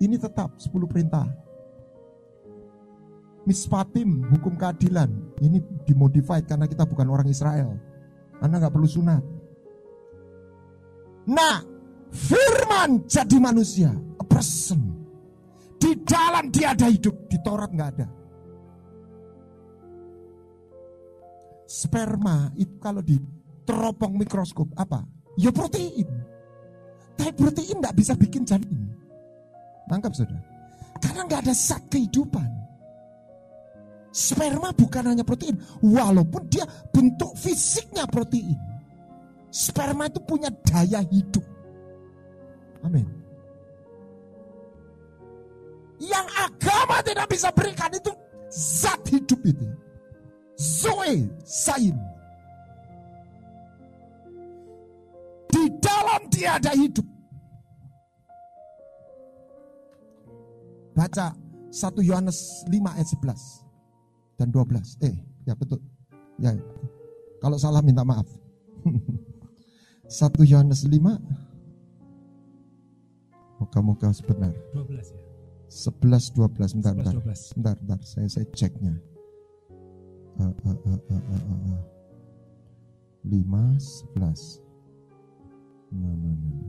Ini 0.00 0.16
tetap 0.16 0.56
10 0.56 0.88
perintah. 0.88 1.28
Mispatim, 3.44 4.24
hukum 4.32 4.56
keadilan. 4.56 5.08
Ini 5.40 5.60
dimodified 5.88 6.44
karena 6.44 6.68
kita 6.68 6.84
bukan 6.84 7.08
orang 7.08 7.28
Israel. 7.28 7.76
Anda 8.40 8.60
nggak 8.60 8.72
perlu 8.72 8.88
sunat. 8.88 9.22
Nah, 11.28 11.60
firman 12.12 13.04
jadi 13.04 13.36
manusia, 13.36 13.92
a 13.92 14.24
person. 14.24 14.80
Di 15.80 15.96
dalam 16.04 16.52
dia 16.52 16.76
ada 16.76 16.88
hidup, 16.88 17.28
di 17.28 17.36
Taurat 17.40 17.72
nggak 17.72 17.90
ada. 17.96 18.08
Sperma 21.70 22.50
itu 22.58 22.76
kalau 22.82 23.00
di 23.00 23.16
teropong 23.62 24.18
mikroskop 24.18 24.74
apa? 24.74 25.06
Ya 25.38 25.54
protein. 25.54 26.29
Tapi 27.20 27.36
protein 27.36 27.76
nggak 27.84 27.96
bisa 28.00 28.16
bikin 28.16 28.48
janin. 28.48 28.88
Tangkap 29.84 30.16
saudara. 30.16 30.40
Karena 31.04 31.28
nggak 31.28 31.40
ada 31.44 31.52
zat 31.52 31.84
kehidupan. 31.92 32.48
Sperma 34.10 34.72
bukan 34.74 35.06
hanya 35.06 35.22
protein, 35.22 35.54
walaupun 35.84 36.48
dia 36.48 36.64
bentuk 36.90 37.36
fisiknya 37.36 38.08
protein. 38.08 38.56
Sperma 39.52 40.08
itu 40.08 40.18
punya 40.24 40.48
daya 40.64 41.04
hidup. 41.12 41.44
Amin. 42.82 43.04
Yang 46.00 46.26
agama 46.40 47.04
tidak 47.04 47.28
bisa 47.28 47.52
berikan 47.52 47.92
itu 47.92 48.10
zat 48.48 49.04
hidup 49.12 49.40
itu. 49.44 49.68
Zoe, 50.56 51.28
sain. 51.44 51.94
Dalam 55.78 56.26
dia 56.32 56.58
ada 56.58 56.74
hidup. 56.74 57.06
Baca 60.96 61.32
1 61.70 62.02
Yohanes 62.02 62.66
5 62.66 62.96
ayat 62.98 63.08
11 63.08 63.64
dan 64.36 64.50
12. 64.50 64.98
Eh, 65.06 65.14
ya 65.46 65.54
betul. 65.54 65.78
Ya. 66.42 66.58
Kalau 67.38 67.56
salah 67.56 67.80
minta 67.80 68.02
maaf. 68.02 68.26
1 70.10 70.50
Yohanes 70.50 70.82
5 70.82 70.90
Moga-moga 73.60 74.08
sebenar. 74.16 74.56
12 74.72 75.12
ya. 75.12 75.20
11 75.70 76.34
12 76.34 76.80
bentar 76.80 76.92
11, 76.96 76.98
bentar. 76.98 77.14
12. 77.22 77.56
Bentar 77.60 77.74
bentar 77.78 78.00
saya 78.02 78.26
saya 78.26 78.46
ceknya. 78.56 78.96
Uh, 80.40 80.50
uh, 80.64 80.78
uh, 80.88 81.00
uh, 81.12 81.22
uh, 81.30 81.44
uh. 81.76 81.82
5 83.28 83.36
11. 84.16 84.69
Nah, 85.90 86.14
nah, 86.14 86.34
nah, 86.34 86.54
nah. 86.54 86.68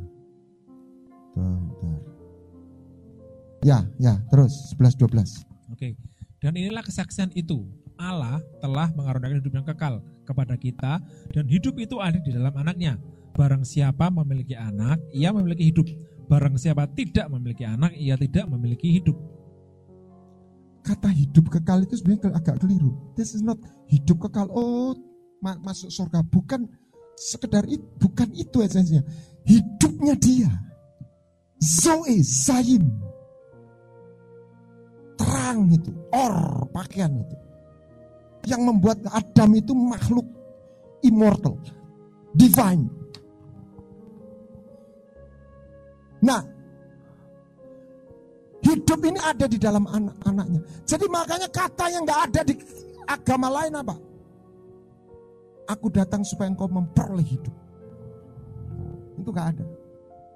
Bentar. 1.38 2.00
Ya, 3.62 3.78
ya, 4.02 4.14
terus 4.34 4.74
11 4.74 4.98
12. 4.98 5.46
Oke. 5.70 5.94
Dan 6.42 6.58
inilah 6.58 6.82
kesaksian 6.82 7.30
itu. 7.38 7.70
Allah 8.02 8.42
telah 8.58 8.90
mengaruniakan 8.98 9.38
hidup 9.46 9.54
yang 9.54 9.68
kekal 9.70 10.02
kepada 10.26 10.58
kita 10.58 10.98
dan 11.30 11.46
hidup 11.46 11.78
itu 11.78 12.02
ada 12.02 12.18
di 12.18 12.34
dalam 12.34 12.50
anaknya. 12.58 12.98
Barang 13.38 13.62
siapa 13.62 14.10
memiliki 14.10 14.58
anak, 14.58 14.98
ia 15.14 15.30
memiliki 15.30 15.70
hidup. 15.70 15.86
Barang 16.26 16.58
siapa 16.58 16.90
tidak 16.90 17.30
memiliki 17.30 17.62
anak, 17.62 17.94
ia 17.94 18.18
tidak 18.18 18.50
memiliki 18.50 18.98
hidup. 18.98 19.14
Kata 20.82 21.14
hidup 21.14 21.54
kekal 21.54 21.86
itu 21.86 22.02
sebenarnya 22.02 22.34
agak 22.34 22.58
keliru. 22.58 22.98
This 23.14 23.38
is 23.38 23.46
not 23.46 23.62
hidup 23.86 24.18
kekal. 24.26 24.50
Oh, 24.50 24.98
masuk 25.46 25.94
surga. 25.94 26.26
Bukan 26.26 26.66
sekedar 27.22 27.62
itu, 27.70 27.86
bukan 28.02 28.30
itu 28.34 28.66
esensinya. 28.66 29.06
Hidupnya 29.46 30.18
dia. 30.18 30.50
Zoe, 31.62 32.26
Zaim. 32.26 32.90
Terang 35.22 35.70
itu, 35.70 35.94
or 36.10 36.66
pakaian 36.74 37.14
itu. 37.22 37.38
Yang 38.50 38.62
membuat 38.66 38.98
Adam 39.14 39.54
itu 39.54 39.78
makhluk 39.78 40.26
immortal, 41.06 41.62
divine 42.34 42.90
Nah, 46.22 46.42
hidup 48.62 49.00
ini 49.02 49.18
ada 49.18 49.46
di 49.50 49.58
dalam 49.58 49.90
anak-anaknya. 49.90 50.62
Jadi 50.86 51.06
makanya 51.10 51.50
kata 51.50 51.86
yang 51.90 52.06
nggak 52.06 52.22
ada 52.30 52.42
di 52.46 52.54
agama 53.10 53.50
lain 53.50 53.74
apa? 53.74 53.96
Aku 55.70 55.90
datang 55.94 56.26
supaya 56.26 56.50
engkau 56.50 56.68
memperoleh 56.68 57.26
hidup. 57.26 57.54
Itu 59.18 59.30
nggak 59.30 59.48
ada. 59.58 59.66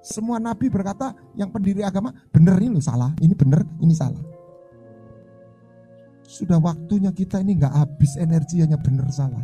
Semua 0.06 0.38
nabi 0.38 0.70
berkata 0.70 1.10
yang 1.34 1.50
pendiri 1.50 1.82
agama 1.82 2.14
benar 2.30 2.62
ini 2.62 2.78
salah, 2.78 3.10
ini 3.18 3.34
benar, 3.34 3.66
ini 3.82 3.90
salah. 3.90 4.22
Sudah 6.22 6.62
waktunya 6.62 7.10
kita 7.10 7.42
ini 7.42 7.58
nggak 7.58 7.74
habis 7.74 8.14
energi 8.14 8.62
hanya 8.62 8.78
benar 8.78 9.10
salah. 9.10 9.42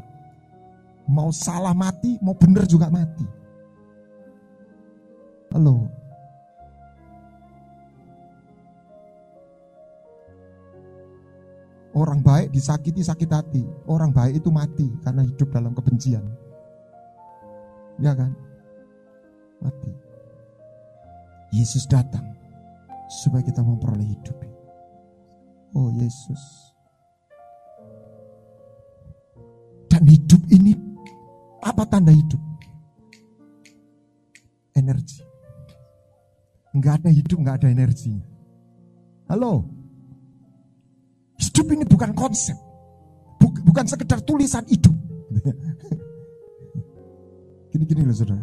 Mau 1.10 1.34
salah 1.34 1.74
mati, 1.74 2.14
mau 2.22 2.34
benar 2.38 2.62
juga 2.70 2.86
mati. 2.86 3.26
Halo, 5.50 5.90
Orang 11.92 12.24
baik 12.24 12.56
disakiti 12.56 13.04
sakit 13.04 13.28
hati. 13.28 13.64
Orang 13.84 14.16
baik 14.16 14.40
itu 14.40 14.48
mati 14.48 14.88
karena 15.04 15.28
hidup 15.28 15.52
dalam 15.52 15.76
kebencian. 15.76 16.24
Ya 18.00 18.16
kan? 18.16 18.32
Mati. 19.60 19.92
Yesus 21.52 21.84
datang 21.84 22.32
supaya 23.12 23.44
kita 23.44 23.60
memperoleh 23.60 24.08
hidup. 24.08 24.36
Oh 25.76 25.92
Yesus. 25.92 26.72
Dan 29.92 30.08
hidup 30.08 30.40
ini 30.48 30.72
apa 31.60 31.84
tanda 31.84 32.08
hidup? 32.08 32.40
Energi. 34.72 35.20
Enggak 36.72 37.04
ada 37.04 37.12
hidup, 37.12 37.36
enggak 37.36 37.56
ada 37.60 37.68
energinya. 37.68 38.24
Halo? 39.28 39.81
Hidup 41.52 41.68
ini 41.68 41.84
bukan 41.84 42.16
konsep. 42.16 42.56
Bukan 43.44 43.84
sekedar 43.84 44.24
tulisan 44.24 44.64
hidup. 44.72 44.96
Gini-gini 47.76 48.08
loh 48.08 48.16
saudara. 48.16 48.40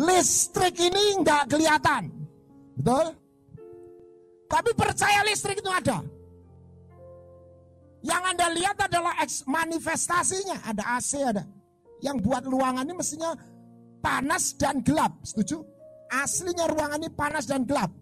Listrik 0.00 0.80
ini 0.80 1.20
nggak 1.20 1.52
kelihatan. 1.52 2.08
Betul? 2.80 3.12
Tapi 4.48 4.70
percaya 4.72 5.20
listrik 5.28 5.60
itu 5.60 5.68
ada. 5.68 6.00
Yang 8.00 8.22
Anda 8.32 8.46
lihat 8.56 8.76
adalah 8.88 9.12
manifestasinya. 9.44 10.64
Ada 10.64 10.82
AC 10.96 11.20
ada. 11.20 11.44
Yang 12.00 12.16
buat 12.24 12.48
ruangan 12.48 12.88
ini 12.88 12.96
mestinya 12.96 13.36
panas 14.00 14.56
dan 14.56 14.80
gelap. 14.80 15.20
Setuju? 15.20 15.60
Aslinya 16.08 16.64
ruangan 16.72 17.04
ini 17.04 17.12
panas 17.12 17.44
dan 17.44 17.68
gelap. 17.68 17.92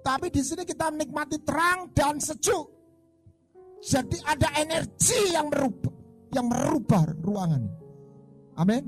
Tapi 0.00 0.32
di 0.32 0.40
sini 0.40 0.64
kita 0.64 0.88
menikmati 0.88 1.36
terang 1.44 1.92
dan 1.92 2.16
sejuk. 2.16 2.66
Jadi 3.80 4.16
ada 4.24 4.48
energi 4.60 5.32
yang 5.32 5.48
merubah, 5.48 5.94
yang 6.36 6.46
merubah 6.48 7.04
ruangan. 7.20 7.62
Amin. 8.60 8.84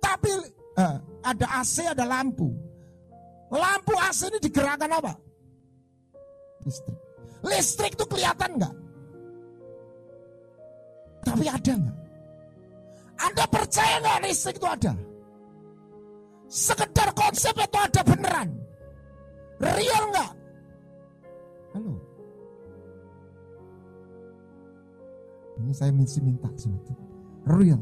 Tapi 0.00 0.32
eh, 0.80 0.96
ada 1.24 1.46
AC, 1.60 1.84
ada 1.84 2.04
lampu. 2.08 2.48
Lampu 3.52 3.92
AC 4.00 4.32
ini 4.32 4.38
digerakkan 4.40 4.88
apa? 4.88 5.12
Listrik. 6.64 6.98
Listrik 7.42 7.92
itu 8.00 8.04
kelihatan 8.08 8.50
nggak? 8.56 8.74
Tapi 11.22 11.44
ada 11.48 11.72
nggak? 11.76 11.98
Anda 13.22 13.44
percaya 13.46 13.96
nggak 14.00 14.18
listrik 14.24 14.56
itu 14.56 14.68
ada? 14.68 14.92
Sekedar 16.52 17.16
konsep 17.16 17.56
itu 17.56 17.78
ada 17.80 18.04
beneran. 18.04 18.52
Real 19.56 20.04
nggak? 20.12 20.32
Halo. 21.72 21.96
Ini 25.64 25.72
saya 25.72 25.96
mesti 25.96 26.20
minta 26.20 26.52
sesuatu. 26.52 26.92
Real. 27.48 27.80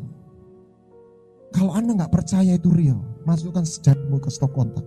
Kalau 1.51 1.75
Anda 1.75 1.99
nggak 1.99 2.15
percaya 2.15 2.55
itu 2.55 2.71
real, 2.71 3.03
masukkan 3.27 3.67
sejatmu 3.67 4.23
ke 4.23 4.31
stop 4.31 4.55
kontak. 4.55 4.87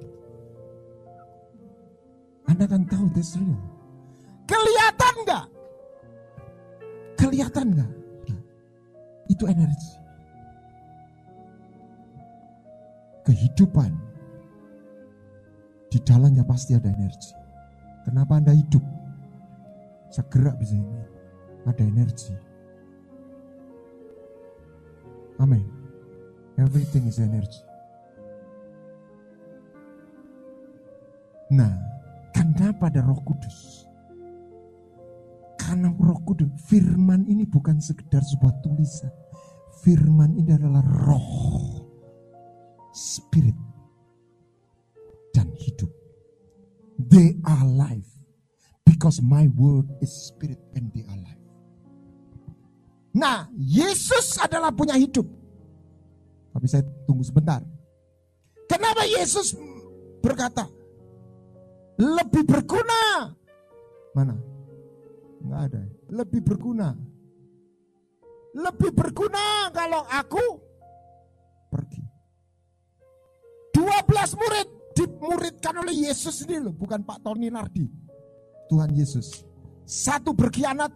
Anda 2.47 2.63
akan 2.63 2.88
tahu 2.88 3.11
itu 3.11 3.36
real. 3.36 3.59
Kelihatan 4.47 5.13
nggak? 5.27 5.45
Kelihatan 7.19 7.65
nggak? 7.75 7.91
Itu 9.27 9.43
energi. 9.43 10.03
Kehidupan. 13.24 13.91
Di 15.88 15.97
dalamnya 16.03 16.43
pasti 16.43 16.76
ada 16.76 16.91
energi. 16.91 17.32
Kenapa 18.03 18.36
Anda 18.39 18.51
hidup? 18.51 18.84
Segera 20.11 20.51
bisa 20.59 20.76
ini. 20.76 21.01
Ada 21.63 21.84
energi. 21.88 22.34
Amin. 25.39 25.65
Everything 26.59 27.09
is 27.09 27.17
energy. 27.17 27.63
Nah, 31.53 31.74
kenapa 32.34 32.89
ada 32.89 33.05
roh 33.05 33.21
kudus? 33.21 33.86
Karena 35.57 35.93
roh 35.93 36.17
kudus, 36.26 36.49
firman 36.65 37.26
ini 37.30 37.45
bukan 37.45 37.78
sekedar 37.78 38.21
sebuah 38.26 38.61
tulisan. 38.65 39.13
Firman 39.82 40.38
ini 40.38 40.53
adalah 40.53 40.82
roh, 40.82 41.82
spirit, 42.94 43.58
dan 45.34 45.50
hidup. 45.58 45.89
They 47.02 47.36
are 47.44 47.66
life. 47.66 48.08
Because 48.86 49.20
my 49.20 49.50
word 49.58 49.89
is 50.00 50.14
spirit 50.32 50.62
and 50.78 50.94
they 50.94 51.04
are 51.10 51.20
life. 51.20 51.44
Nah, 53.14 53.50
Yesus 53.58 54.38
adalah 54.39 54.72
punya 54.72 54.96
hidup. 54.96 55.26
Tapi 56.54 56.66
saya 56.70 56.86
tunggu 57.10 57.26
sebentar. 57.26 57.66
Kenapa 58.70 59.04
Yesus 59.06 59.58
berkata, 60.22 60.70
lebih 61.98 62.46
berguna? 62.46 63.34
Mana? 64.14 64.38
Enggak 65.41 65.62
ada. 65.70 65.82
Lebih 66.14 66.41
berguna. 66.41 66.96
Lebih 68.54 68.94
berguna 68.94 69.74
kalau 69.74 70.06
aku 70.08 70.62
12 74.24 74.39
murid 74.39 74.67
dimuridkan 74.95 75.76
oleh 75.84 76.07
Yesus 76.07 76.47
ini 76.47 76.63
loh, 76.63 76.71
bukan 76.71 77.03
Pak 77.03 77.19
Tony 77.28 77.51
Nardi. 77.51 77.84
Tuhan 78.71 78.95
Yesus. 78.95 79.43
Satu 79.84 80.32
berkhianat, 80.32 80.95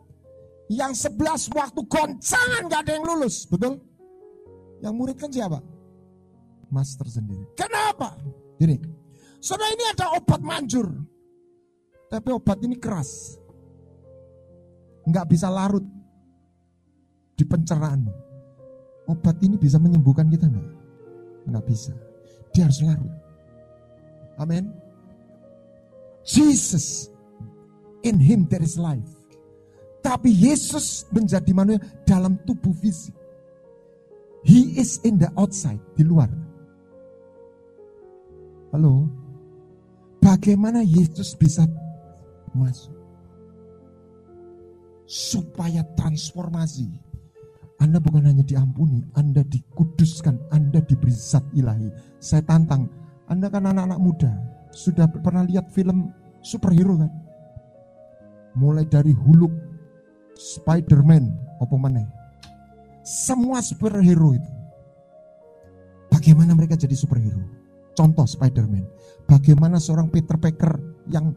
yang 0.71 0.95
sebelas 0.95 1.51
waktu 1.51 1.83
goncangan 1.83 2.71
gak 2.71 2.87
ada 2.87 2.91
yang 2.95 3.03
lulus, 3.03 3.43
betul? 3.51 3.83
Yang 4.79 4.93
murid 4.95 5.17
kan 5.19 5.27
siapa? 5.27 5.59
Master 6.71 7.07
sendiri. 7.11 7.43
Kenapa? 7.59 8.15
Jadi, 8.59 8.79
saudara 9.43 9.75
ini 9.75 9.83
ada 9.91 10.15
obat 10.15 10.39
manjur. 10.39 10.87
Tapi 12.07 12.29
obat 12.31 12.63
ini 12.63 12.79
keras. 12.79 13.35
Nggak 15.03 15.27
bisa 15.27 15.51
larut 15.51 15.83
di 17.35 17.43
pencerahan. 17.43 18.07
Obat 19.07 19.39
ini 19.43 19.59
bisa 19.59 19.79
menyembuhkan 19.79 20.31
kita 20.31 20.47
nggak? 20.47 20.69
Nggak 21.47 21.65
bisa. 21.67 21.91
Dia 22.51 22.67
harus 22.67 22.79
larut. 22.83 23.13
Amin. 24.37 24.69
Jesus, 26.21 27.09
in 28.05 28.21
him 28.21 28.45
there 28.45 28.61
is 28.61 28.77
life. 28.77 29.09
Tapi 30.05 30.31
Yesus 30.31 31.03
menjadi 31.11 31.51
manusia 31.51 31.83
dalam 32.07 32.39
tubuh 32.47 32.71
fisik. 32.77 33.15
He 34.47 34.79
is 34.79 35.03
in 35.03 35.19
the 35.19 35.27
outside, 35.35 35.81
di 35.97 36.07
luar. 36.07 36.31
Halo? 38.71 39.09
Bagaimana 40.23 40.83
Yesus 40.83 41.35
bisa 41.35 41.67
masuk? 42.55 42.95
Supaya 45.07 45.83
transformasi. 45.95 46.87
Anda 47.79 47.99
bukan 47.99 48.27
hanya 48.27 48.43
diampuni, 48.43 49.03
Anda 49.15 49.43
dikuduskan, 49.43 50.51
Anda 50.51 50.79
diberi 50.83 51.13
zat 51.13 51.43
ilahi. 51.53 51.91
Saya 52.17 52.43
tantang, 52.43 52.89
Anda 53.27 53.51
kan 53.51 53.67
anak-anak 53.67 53.99
muda, 53.99 54.31
sudah 54.71 55.07
pernah 55.11 55.43
lihat 55.43 55.67
film 55.67 56.15
superhero 56.39 56.95
kan? 56.95 57.11
Mulai 58.55 58.87
dari 58.87 59.11
Huluk, 59.11 59.51
Spider-Man 60.39 61.35
apa 61.59 61.75
mana? 61.75 62.07
Semua 63.03 63.59
superhero 63.59 64.31
itu. 64.31 64.51
Bagaimana 66.07 66.55
mereka 66.55 66.79
jadi 66.79 66.95
superhero? 66.95 67.43
Contoh 67.95 68.23
Spider-Man. 68.23 68.87
Bagaimana 69.27 69.75
seorang 69.75 70.07
Peter 70.07 70.39
Parker 70.39 70.79
yang 71.11 71.35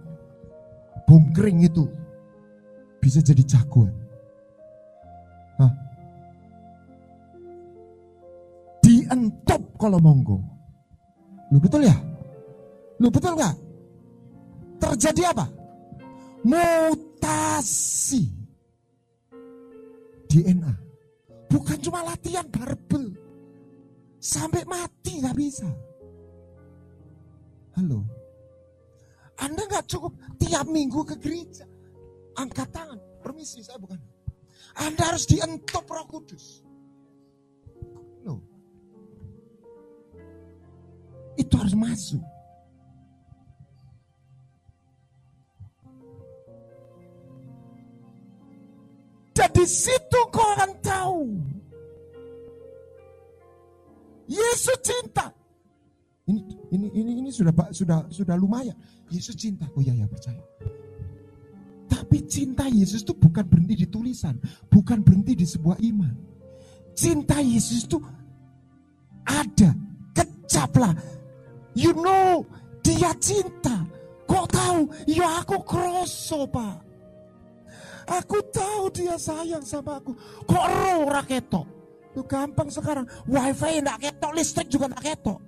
bongkring 1.10 1.66
itu 1.66 1.90
bisa 3.02 3.18
jadi 3.18 3.42
jagoan? 3.42 3.90
Hah? 5.58 5.72
Dientop 8.78 9.74
kalau 9.74 9.98
monggo. 9.98 10.59
Lu 11.50 11.58
betul 11.58 11.82
ya? 11.82 11.96
Lu 13.02 13.10
betul 13.10 13.34
nggak? 13.34 13.56
Terjadi 14.78 15.34
apa? 15.34 15.46
Mutasi. 16.46 18.30
DNA. 20.30 20.72
Bukan 21.50 21.78
cuma 21.82 22.06
latihan 22.06 22.46
barbel. 22.46 23.10
Sampai 24.22 24.62
mati 24.62 25.18
nggak 25.18 25.36
bisa. 25.36 25.66
Halo. 27.74 28.06
Anda 29.42 29.66
nggak 29.66 29.90
cukup 29.90 30.14
tiap 30.38 30.70
minggu 30.70 31.02
ke 31.02 31.18
gereja. 31.18 31.66
Angkat 32.38 32.70
tangan. 32.70 33.00
Permisi, 33.20 33.60
saya 33.66 33.80
bukan. 33.82 33.98
Anda 34.78 35.12
harus 35.12 35.26
dientop 35.26 35.88
roh 35.90 36.06
kudus. 36.06 36.62
Itu 41.38 41.54
harus 41.58 41.74
masuk. 41.74 42.22
Dan 49.34 49.48
di 49.56 49.64
situ 49.64 50.20
kau 50.28 50.44
akan 50.58 50.70
tahu. 50.84 51.22
Yesus 54.30 54.78
cinta. 54.84 55.32
Ini 56.30 56.40
ini 56.70 56.86
ini 56.94 57.12
ini 57.24 57.30
sudah 57.34 57.50
sudah 57.74 58.06
sudah 58.12 58.36
lumayan. 58.38 58.76
Yesus 59.10 59.34
cinta. 59.34 59.66
Oh 59.74 59.82
ya 59.82 59.90
ya 59.96 60.06
percaya. 60.06 60.38
Tapi 61.90 62.26
cinta 62.30 62.70
Yesus 62.70 63.02
itu 63.02 63.14
bukan 63.18 63.42
berhenti 63.46 63.74
di 63.82 63.86
tulisan, 63.90 64.38
bukan 64.70 65.02
berhenti 65.02 65.34
di 65.34 65.46
sebuah 65.46 65.82
iman. 65.82 66.14
Cinta 66.94 67.42
Yesus 67.42 67.86
itu 67.86 67.98
ada, 69.26 69.70
kecaplah. 70.14 70.94
You 71.74 71.94
know, 71.94 72.42
dia 72.82 73.14
cinta. 73.22 73.86
Kok 74.26 74.46
tahu? 74.50 74.80
Ya 75.10 75.42
aku 75.42 75.58
kroso, 75.66 76.46
Pak. 76.46 76.86
Aku 78.10 78.42
tahu 78.50 78.90
dia 78.90 79.14
sayang 79.14 79.62
sama 79.62 80.02
aku. 80.02 80.14
Kok 80.46 80.66
roh 80.66 81.06
raketok? 81.06 81.66
Itu 82.10 82.26
gampang 82.26 82.66
sekarang. 82.66 83.06
Wifi 83.30 83.78
enggak 83.78 84.02
ketok, 84.02 84.34
listrik 84.34 84.66
juga 84.66 84.90
enggak 84.90 85.14
ketok. 85.14 85.38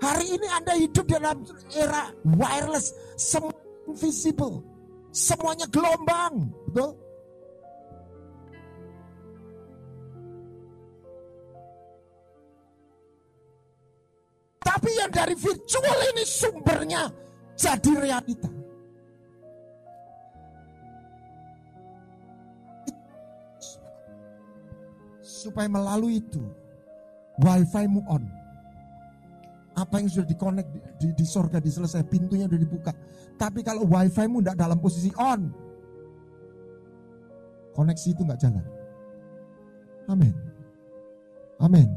Hari 0.00 0.26
ini 0.40 0.48
Anda 0.48 0.72
hidup 0.80 1.04
dalam 1.04 1.44
era 1.76 2.08
wireless, 2.24 2.96
semua 3.20 3.52
invisible. 3.84 4.64
Semuanya 5.12 5.68
gelombang, 5.68 6.48
betul? 6.72 6.96
Tapi 14.70 14.90
yang 14.94 15.10
dari 15.10 15.34
virtual 15.34 15.98
ini 16.14 16.22
sumbernya 16.22 17.10
jadi 17.58 17.90
realita. 17.98 18.50
Supaya 25.18 25.66
melalui 25.66 26.22
itu, 26.22 26.38
wifi-mu 27.42 28.04
on. 28.06 28.22
Apa 29.74 29.98
yang 29.98 30.06
sudah 30.12 30.28
dikonek 30.28 30.68
di, 30.70 30.78
di, 31.00 31.06
di 31.18 31.26
sorga 31.26 31.58
diselesai, 31.58 32.06
pintunya 32.06 32.46
sudah 32.46 32.60
dibuka. 32.60 32.92
Tapi 33.40 33.64
kalau 33.66 33.88
wifi-mu 33.90 34.38
tidak 34.38 34.60
dalam 34.60 34.78
posisi 34.78 35.10
on, 35.18 35.50
koneksi 37.74 38.06
itu 38.12 38.22
nggak 38.22 38.38
jalan. 38.38 38.66
Amin. 40.06 40.34
Amin. 41.58 41.88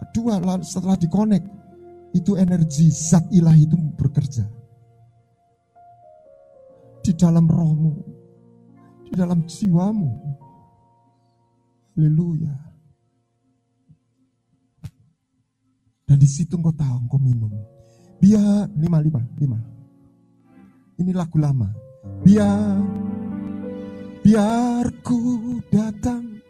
Kedua, 0.00 0.38
setelah 0.62 0.94
dikonek, 0.94 1.42
itu 2.14 2.38
energi 2.38 2.94
zat 2.94 3.26
ilahi 3.34 3.66
itu 3.66 3.74
bekerja. 3.98 4.46
Di 7.04 7.12
dalam 7.18 7.50
rohmu, 7.50 7.92
di 9.10 9.12
dalam 9.18 9.42
jiwamu. 9.44 10.10
Haleluya. 11.94 12.54
Dan 16.06 16.16
di 16.22 16.28
situ 16.30 16.54
engkau 16.54 16.72
tahu, 16.72 16.96
engkau 17.04 17.18
minum. 17.18 17.50
Biar, 18.22 18.70
lima, 18.78 19.02
lima, 19.02 19.20
lima. 19.36 19.58
Ini 20.96 21.10
lagu 21.12 21.36
lama. 21.42 21.68
Biar, 22.22 22.78
biar 24.22 24.86
ku 25.02 25.58
datang 25.68 26.40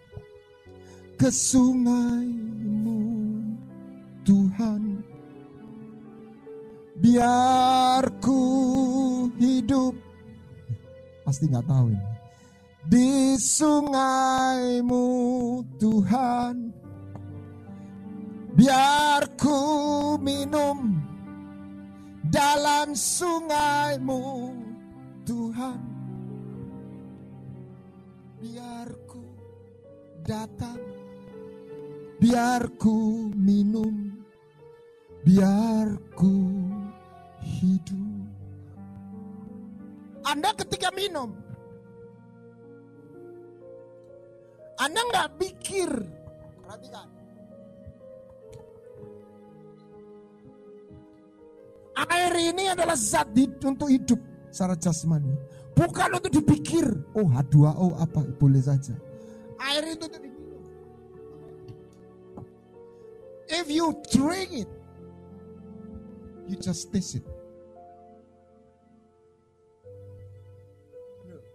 ke 1.16 1.32
sungaimu, 1.32 3.00
Tuhan 4.22 5.13
biar 6.95 8.07
ku 8.22 8.40
hidup. 9.38 9.95
Pasti 11.26 11.51
nggak 11.51 11.66
tahu 11.66 11.90
ini. 11.90 12.07
Di 12.84 13.34
sungaimu 13.40 15.07
Tuhan. 15.80 16.55
Biar 18.55 19.34
ku 19.34 19.59
minum 20.22 21.03
dalam 22.30 22.95
sungaimu 22.95 24.55
Tuhan. 25.26 25.80
Biar 28.38 28.88
ku 29.11 29.24
datang. 30.22 30.78
Biar 32.22 32.62
ku 32.78 33.26
minum. 33.34 34.12
Biar 35.24 35.88
ku 36.12 36.74
hidup. 37.61 38.26
Anda 40.24 40.50
ketika 40.57 40.88
minum, 40.96 41.36
Anda 44.80 45.00
nggak 45.00 45.28
pikir, 45.38 45.90
perhatikan. 46.64 47.07
Air 51.94 52.34
ini 52.50 52.66
adalah 52.74 52.98
zat 52.98 53.30
untuk 53.62 53.86
hidup 53.86 54.18
secara 54.50 54.74
jasmani. 54.74 55.30
Bukan 55.74 56.18
untuk 56.18 56.30
dipikir, 56.30 56.86
oh 57.14 57.26
H2O 57.26 57.98
apa, 57.98 58.22
boleh 58.38 58.62
saja. 58.62 58.94
Air 59.59 59.94
itu 59.94 60.07
untuk. 60.07 60.22
If 63.50 63.66
you 63.70 63.94
drink 64.11 64.66
it, 64.66 64.70
you 66.50 66.59
just 66.59 66.90
taste 66.90 67.18
it. 67.22 67.26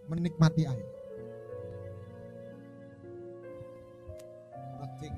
Menikmati 0.10 0.66
air. 0.66 0.86
Nothing. 4.82 5.16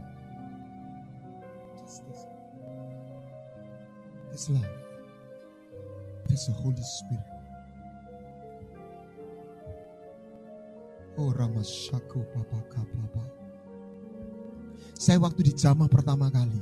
Just 1.79 2.03
this. 2.05 2.21
This 4.31 4.45
love. 4.51 4.75
This 6.27 6.51
Holy 6.51 6.83
Spirit. 6.83 7.31
Oh 11.19 11.31
Ramasyaku 11.31 12.23
Papa 12.35 12.59
Papa. 12.71 13.23
Saya 14.95 15.17
waktu 15.17 15.49
di 15.49 15.53
jamah 15.57 15.89
pertama 15.89 16.29
kali. 16.29 16.61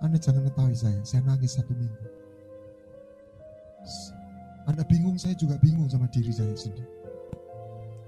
Anda 0.00 0.16
jangan 0.16 0.48
ketahui 0.48 0.72
saya, 0.72 1.00
saya 1.04 1.20
nangis 1.26 1.58
satu 1.60 1.76
minggu. 1.76 2.19
Bingung, 4.88 5.16
saya 5.20 5.36
juga 5.36 5.60
bingung 5.60 5.88
sama 5.90 6.08
diri 6.08 6.32
saya 6.32 6.52
sendiri. 6.56 6.88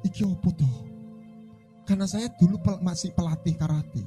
Iki 0.03 0.25
apa 0.25 0.51
toh? 0.57 0.77
Karena 1.83 2.07
saya 2.07 2.31
dulu 2.39 2.59
masih 2.81 3.11
pelatih 3.13 3.59
karate. 3.59 4.03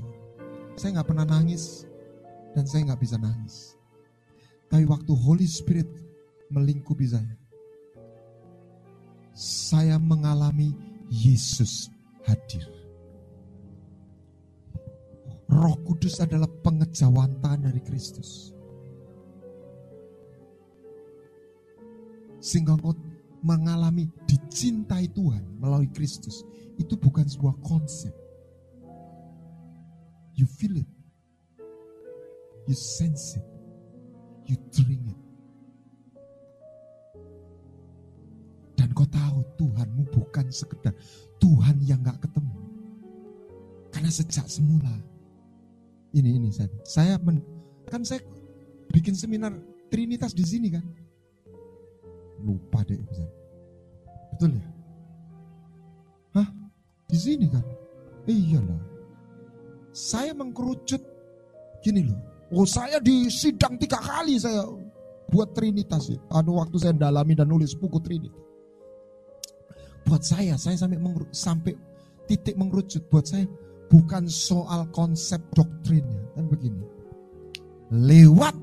Saya 0.80 1.00
nggak 1.00 1.08
pernah 1.08 1.28
nangis 1.28 1.84
dan 2.56 2.64
saya 2.64 2.88
nggak 2.92 3.02
bisa 3.04 3.20
nangis. 3.20 3.76
Tapi 4.72 4.88
waktu 4.88 5.12
Holy 5.12 5.48
Spirit 5.48 5.88
melingkupi 6.50 7.08
saya, 7.08 7.36
saya 9.36 10.00
mengalami 10.00 10.72
Yesus 11.12 11.92
hadir. 12.24 12.64
Roh 15.46 15.78
Kudus 15.86 16.18
adalah 16.24 16.50
pengejawantan 16.64 17.70
dari 17.70 17.80
Kristus. 17.84 18.55
Sehingga 22.46 22.78
engkau 22.78 22.94
mengalami 23.42 24.06
dicintai 24.30 25.10
Tuhan 25.10 25.42
melalui 25.58 25.90
Kristus. 25.90 26.46
Itu 26.78 26.94
bukan 26.94 27.26
sebuah 27.26 27.58
konsep. 27.66 28.14
You 30.38 30.46
feel 30.46 30.78
it. 30.78 30.90
You 32.70 32.78
sense 32.78 33.42
it. 33.42 33.46
You 34.46 34.62
drink 34.70 35.10
it. 35.10 35.20
Dan 38.78 38.94
kau 38.94 39.10
tahu 39.10 39.42
Tuhanmu 39.58 40.06
bukan 40.14 40.46
sekedar 40.54 40.94
Tuhan 41.42 41.82
yang 41.82 42.06
gak 42.06 42.30
ketemu. 42.30 42.62
Karena 43.90 44.12
sejak 44.14 44.46
semula. 44.46 44.94
Ini, 46.14 46.30
ini 46.38 46.54
saya. 46.54 46.70
Saya 46.86 47.14
men, 47.18 47.42
kan 47.90 48.06
saya 48.06 48.22
bikin 48.94 49.18
seminar 49.18 49.56
Trinitas 49.86 50.34
di 50.34 50.44
sini 50.44 50.68
kan 50.74 50.84
lupa 52.44 52.84
deh 52.84 53.00
Betul 54.36 54.60
ya? 54.60 54.68
Hah? 56.36 56.48
Di 57.08 57.16
sini 57.16 57.48
kan? 57.48 57.64
Eh, 58.28 58.36
iyalah. 58.36 58.82
Saya 59.96 60.36
mengkerucut 60.36 61.00
gini 61.80 62.04
loh. 62.04 62.20
Oh 62.52 62.68
saya 62.68 63.00
di 63.00 63.32
sidang 63.32 63.80
tiga 63.80 63.96
kali 63.96 64.36
saya 64.36 64.68
buat 65.32 65.56
Trinitas 65.56 66.12
ya. 66.12 66.20
Anu 66.36 66.60
waktu 66.60 66.76
saya 66.84 66.94
dalami 66.94 67.32
dan 67.32 67.48
nulis 67.48 67.72
buku 67.80 68.04
Trinitas. 68.04 68.44
Buat 70.06 70.22
saya, 70.22 70.54
saya 70.54 70.78
sampai 70.78 71.02
mengeru, 71.02 71.26
sampai 71.34 71.74
titik 72.30 72.54
mengerucut. 72.60 73.02
Buat 73.10 73.26
saya 73.26 73.46
bukan 73.90 74.30
soal 74.30 74.86
konsep 74.94 75.42
doktrinnya, 75.56 76.22
tapi 76.38 76.46
begini. 76.54 76.84
Lewat 77.90 78.54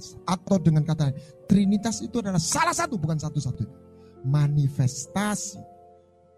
Trinitas 0.00 0.16
atau 0.24 0.56
dengan 0.56 0.82
kata 0.82 1.12
Trinitas 1.44 2.00
itu 2.00 2.24
adalah 2.24 2.40
salah 2.40 2.72
satu, 2.72 2.96
bukan 2.96 3.20
satu-satunya. 3.20 3.76
Manifestasi 4.24 5.60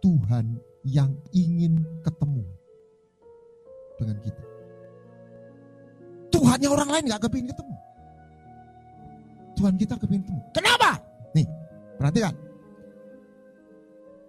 Tuhan 0.03 0.59
yang 0.83 1.15
ingin 1.31 1.79
ketemu 2.03 2.43
dengan 3.99 4.19
kita. 4.19 4.43
Tuhannya 6.35 6.69
orang 6.71 6.89
lain 6.91 7.07
gak 7.07 7.23
kepingin 7.29 7.55
ketemu. 7.55 7.75
Tuhan 9.55 9.75
kita 9.79 9.95
kepingin 9.95 10.23
ketemu. 10.27 10.43
Kenapa? 10.51 10.91
Nih, 11.39 11.47
perhatikan. 12.01 12.35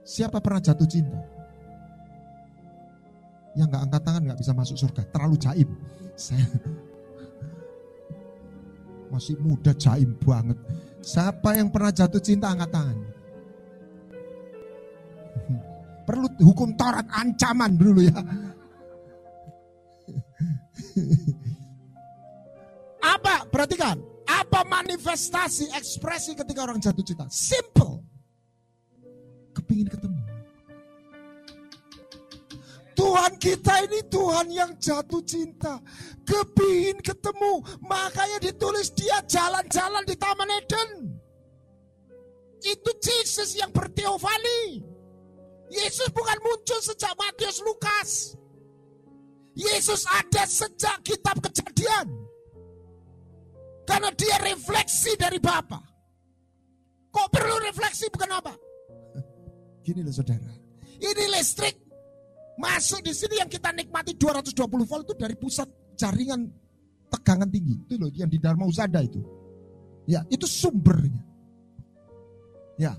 Siapa 0.03 0.37
pernah 0.43 0.61
jatuh 0.61 0.85
cinta? 0.85 1.17
Yang 3.57 3.67
gak 3.73 3.83
angkat 3.89 4.01
tangan 4.03 4.21
gak 4.29 4.39
bisa 4.45 4.51
masuk 4.53 4.77
surga. 4.77 5.01
Terlalu 5.09 5.35
jaim. 5.41 5.69
Saya 6.13 6.45
masih 9.13 9.37
muda 9.37 9.69
jaim 9.77 10.17
banget. 10.17 10.57
Siapa 11.05 11.53
yang 11.53 11.69
pernah 11.69 11.93
jatuh 11.93 12.17
cinta 12.17 12.49
angkat 12.49 12.73
tangan. 12.73 12.97
Perlu 16.09 16.25
hukum 16.41 16.73
Taurat 16.73 17.05
ancaman 17.13 17.77
dulu 17.77 18.01
ya. 18.01 18.17
Apa? 23.13 23.45
Perhatikan. 23.51 23.99
Apa 24.23 24.63
manifestasi 24.65 25.69
ekspresi 25.75 26.31
ketika 26.33 26.63
orang 26.65 26.81
jatuh 26.81 27.05
cinta? 27.05 27.29
Simple. 27.29 28.01
Kepingin 29.53 29.91
ketemu. 29.91 30.22
Tuh 33.13 33.21
Tuhan 33.21 33.37
kita 33.37 33.73
ini 33.85 34.01
Tuhan 34.09 34.47
yang 34.49 34.71
jatuh 34.81 35.21
cinta. 35.21 35.77
Kepingin 36.25 36.97
ketemu. 36.97 37.61
Makanya 37.85 38.41
ditulis 38.41 38.89
dia 38.97 39.21
jalan-jalan 39.29 40.01
di 40.01 40.17
Taman 40.17 40.49
Eden. 40.49 41.13
Itu 42.65 42.89
Jesus 42.97 43.53
yang 43.53 43.69
berteofani. 43.69 44.81
Yesus 45.69 46.09
bukan 46.09 46.41
muncul 46.41 46.81
sejak 46.81 47.13
Matius 47.13 47.61
Lukas. 47.61 48.33
Yesus 49.53 50.09
ada 50.09 50.49
sejak 50.49 51.05
kitab 51.05 51.37
kejadian. 51.37 52.09
Karena 53.85 54.09
dia 54.17 54.41
refleksi 54.41 55.13
dari 55.21 55.37
Bapa. 55.37 55.77
Kok 57.13 57.29
perlu 57.29 57.61
refleksi 57.61 58.09
bukan 58.09 58.41
apa? 58.41 58.57
Gini 59.85 60.01
loh 60.01 60.09
saudara. 60.09 60.49
Ini 60.97 61.29
listrik 61.29 61.82
masuk 62.57 63.01
di 63.01 63.13
sini 63.13 63.41
yang 63.41 63.49
kita 63.49 63.73
nikmati 63.73 64.13
220 64.13 64.85
volt 64.85 65.03
itu 65.09 65.15
dari 65.17 65.35
pusat 65.37 65.67
jaringan 65.97 66.45
tegangan 67.09 67.49
tinggi. 67.49 67.75
Itu 67.85 67.95
loh 67.97 68.09
yang 68.13 68.29
di 68.29 68.37
Dharma 68.41 68.65
Usada 68.65 69.01
itu. 69.01 69.21
Ya, 70.09 70.25
itu 70.27 70.43
sumbernya. 70.45 71.23
Ya. 72.75 72.97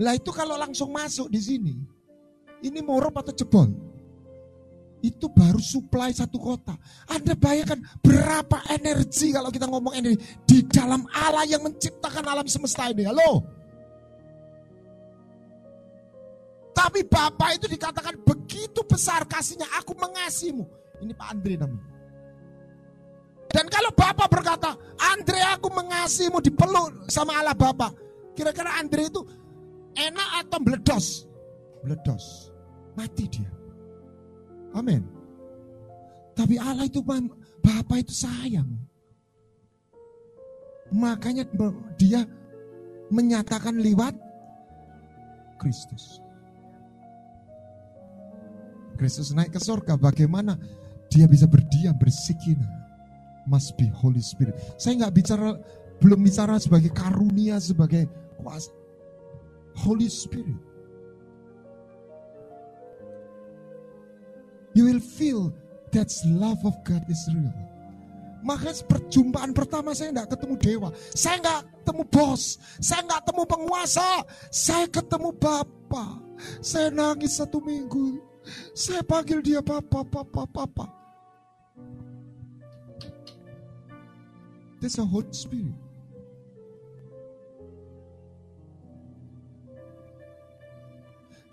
Lah 0.00 0.12
itu 0.16 0.28
kalau 0.32 0.58
langsung 0.60 0.92
masuk 0.92 1.30
di 1.32 1.40
sini, 1.40 1.74
ini 2.64 2.80
morop 2.84 3.16
atau 3.20 3.32
jebol? 3.32 3.70
Itu 5.04 5.30
baru 5.30 5.60
supply 5.60 6.10
satu 6.10 6.40
kota. 6.40 6.74
Anda 7.06 7.36
bayangkan 7.36 7.78
berapa 8.02 8.64
energi 8.74 9.30
kalau 9.30 9.52
kita 9.52 9.68
ngomong 9.70 9.94
energi 9.94 10.18
di 10.48 10.66
dalam 10.66 11.04
Allah 11.14 11.46
yang 11.46 11.62
menciptakan 11.62 12.24
alam 12.26 12.48
semesta 12.48 12.90
ini. 12.90 13.06
Halo? 13.06 13.55
Tapi 16.96 17.12
Bapak 17.12 17.60
itu 17.60 17.68
dikatakan 17.68 18.16
begitu 18.24 18.80
besar 18.88 19.28
kasihnya, 19.28 19.68
aku 19.76 19.92
mengasihimu. 20.00 20.64
Ini 21.04 21.12
Pak 21.12 21.28
Andre 21.28 21.54
namanya. 21.60 21.92
Dan 23.52 23.68
kalau 23.68 23.92
Bapak 23.92 24.32
berkata, 24.32 24.72
Andre 24.96 25.44
aku 25.44 25.68
mengasihimu 25.76 26.40
dipeluk 26.40 27.04
sama 27.12 27.36
Allah 27.36 27.52
Bapak. 27.52 27.92
Kira-kira 28.32 28.80
Andre 28.80 29.12
itu 29.12 29.20
enak 29.92 30.48
atau 30.48 30.58
meledos? 30.64 31.28
Meledos. 31.84 32.48
Mati 32.96 33.28
dia. 33.28 33.52
Amin. 34.72 35.04
Tapi 36.32 36.56
Allah 36.56 36.88
itu 36.88 37.04
Bapak 37.04 38.08
itu 38.08 38.24
sayang. 38.24 38.72
Makanya 40.96 41.44
dia 42.00 42.24
menyatakan 43.12 43.84
lewat 43.84 44.16
Kristus. 45.60 46.24
Kristus 48.96 49.30
naik 49.36 49.54
ke 49.54 49.60
surga, 49.60 49.94
bagaimana 50.00 50.56
dia 51.12 51.28
bisa 51.30 51.46
berdiam, 51.46 51.94
bersikina. 51.94 52.66
Must 53.46 53.78
be 53.78 53.86
Holy 53.86 54.18
Spirit. 54.18 54.58
Saya 54.74 55.06
nggak 55.06 55.14
bicara, 55.14 55.54
belum 56.02 56.18
bicara 56.26 56.58
sebagai 56.58 56.90
karunia, 56.90 57.62
sebagai 57.62 58.10
kuasa. 58.42 58.74
Holy 59.76 60.10
Spirit. 60.10 60.58
You 64.74 64.90
will 64.90 65.00
feel 65.00 65.54
that 65.96 66.10
love 66.26 66.60
of 66.66 66.74
God 66.84 67.06
is 67.08 67.22
real. 67.32 67.54
Makanya 68.44 68.78
perjumpaan 68.86 69.50
pertama 69.56 69.90
saya 69.96 70.12
nggak 70.14 70.36
ketemu 70.36 70.54
dewa. 70.60 70.88
Saya 71.16 71.40
nggak 71.42 71.60
ketemu 71.82 72.02
bos. 72.12 72.42
Saya 72.78 73.00
nggak 73.08 73.20
ketemu 73.24 73.42
penguasa. 73.48 74.10
Saya 74.52 74.86
ketemu 74.86 75.28
Bapak. 75.34 76.14
Saya 76.60 76.88
nangis 76.92 77.40
satu 77.40 77.58
minggu. 77.58 78.20
Saya 78.74 79.02
panggil 79.02 79.42
dia 79.42 79.60
Papa, 79.60 80.06
Papa, 80.06 80.42
Papa. 80.46 80.86
That's 84.80 85.00
a 85.00 85.04
Holy 85.04 85.32
Spirit. 85.32 85.74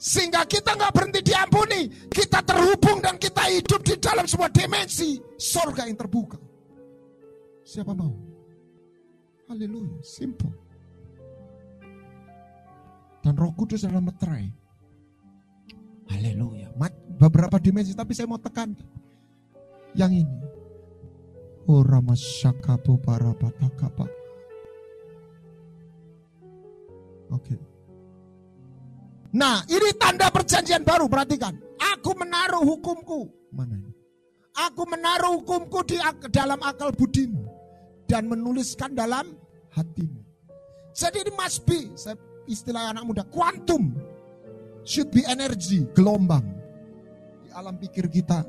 Sehingga 0.03 0.43
kita 0.43 0.75
nggak 0.75 0.91
berhenti 0.91 1.21
diampuni. 1.23 1.87
Kita 2.11 2.43
terhubung 2.43 2.99
dan 2.99 3.15
kita 3.15 3.47
hidup 3.47 3.79
di 3.87 3.95
dalam 3.95 4.27
sebuah 4.27 4.51
dimensi 4.51 5.15
surga 5.39 5.87
yang 5.87 5.95
terbuka. 5.95 6.35
Siapa 7.63 7.95
mau? 7.95 8.11
Haleluya, 9.47 10.03
simple. 10.03 10.51
Dan 13.23 13.39
roh 13.39 13.55
kudus 13.55 13.87
adalah 13.87 14.03
meterai. 14.03 14.62
Haleluya. 16.11 16.73
Beberapa 17.19 17.61
dimensi, 17.61 17.95
tapi 17.95 18.11
saya 18.11 18.27
mau 18.27 18.41
tekan 18.41 18.75
yang 19.95 20.11
ini. 20.11 20.37
Ramasyakapu 21.63 22.99
para 22.99 23.31
patakapa. 23.39 24.03
Oke. 27.31 27.55
Okay. 27.55 27.59
Nah, 29.33 29.63
ini 29.65 29.95
tanda 29.95 30.27
perjanjian 30.29 30.83
baru, 30.83 31.07
perhatikan. 31.07 31.55
Aku 31.95 32.13
menaruh 32.13 32.61
hukumku. 32.61 33.31
Mana 33.49 33.79
ini? 33.79 33.89
Aku 34.53 34.85
menaruh 34.85 35.41
hukumku 35.41 35.81
di 35.89 35.97
dalam 36.29 36.61
akal 36.61 36.93
budimu 36.93 37.41
dan 38.05 38.29
menuliskan 38.29 38.93
dalam 38.93 39.33
hatimu. 39.73 40.21
Jadi 40.93 41.25
ini 41.25 41.33
must 41.33 41.65
be, 41.65 41.89
saya 41.97 42.13
istilah 42.45 42.93
anak 42.93 43.03
muda, 43.09 43.23
kuantum. 43.25 43.97
Should 44.83 45.15
be 45.15 45.23
energy, 45.23 45.87
gelombang. 45.95 46.43
Di 47.43 47.49
alam 47.55 47.79
pikir 47.79 48.11
kita. 48.11 48.43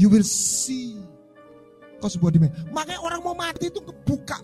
You 0.00 0.08
will 0.08 0.24
see. 0.24 0.96
Kau 2.00 2.08
sebuah 2.08 2.32
dimensi. 2.32 2.56
Makanya 2.72 3.00
orang 3.00 3.20
mau 3.24 3.36
mati 3.36 3.68
itu 3.68 3.80
kebuka. 3.80 4.40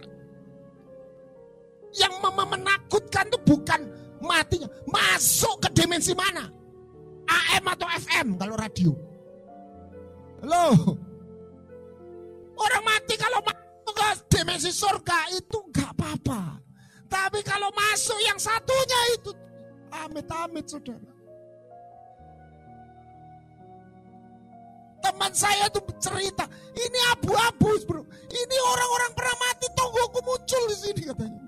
Yang 1.92 2.12
menakutkan 2.24 3.28
itu 3.28 3.38
bukan 3.44 3.80
matinya. 4.24 4.68
Masuk 4.88 5.64
ke 5.64 5.68
dimensi 5.76 6.16
mana? 6.16 6.48
AM 7.28 7.64
atau 7.68 7.88
FM 7.88 8.26
kalau 8.40 8.54
radio. 8.56 8.92
Halo. 10.44 10.96
Orang 12.56 12.84
mati 12.84 13.14
kalau 13.16 13.40
masuk 13.44 13.92
ke 13.96 14.08
dimensi 14.32 14.72
surga 14.72 15.36
itu 15.36 15.58
nggak 15.72 15.92
apa-apa. 15.96 16.60
Tapi 17.12 17.44
kalau 17.44 17.68
masuk 17.76 18.16
yang 18.24 18.40
satunya 18.40 19.00
itu 19.20 19.30
amit-amit 19.92 20.66
saudara. 20.66 21.12
Teman 25.02 25.32
saya 25.34 25.66
tuh 25.68 25.82
cerita, 25.98 26.46
ini 26.72 26.98
abu-abu 27.12 27.74
bro. 27.84 28.02
Ini 28.30 28.56
orang-orang 28.70 29.12
pernah 29.12 29.36
mati, 29.42 29.66
aku 29.74 30.20
muncul 30.24 30.62
di 30.70 30.76
sini 30.78 31.02
katanya. 31.04 31.40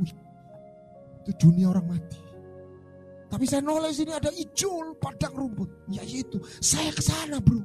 Itu 1.25 1.33
dunia 1.49 1.73
orang 1.73 1.87
mati. 1.97 2.21
Tapi 3.31 3.45
saya 3.51 3.63
noleh 3.65 3.91
sini 3.91 4.13
ada 4.15 4.31
ijul 4.31 4.95
padang 5.01 5.35
rumput. 5.35 5.71
Ya 5.91 6.05
itu, 6.05 6.39
saya 6.63 6.93
ke 6.93 7.03
sana 7.03 7.41
bro. 7.41 7.63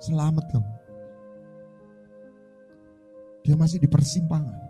Selamat 0.00 0.48
kamu. 0.48 0.72
Dia 3.44 3.56
masih 3.56 3.80
di 3.80 3.88
persimpangan. 3.88 4.69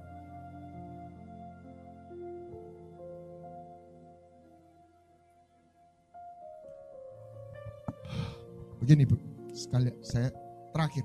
Begini 8.80 9.04
bu, 9.04 9.16
sekali 9.52 9.92
saya 10.00 10.32
terakhir. 10.72 11.04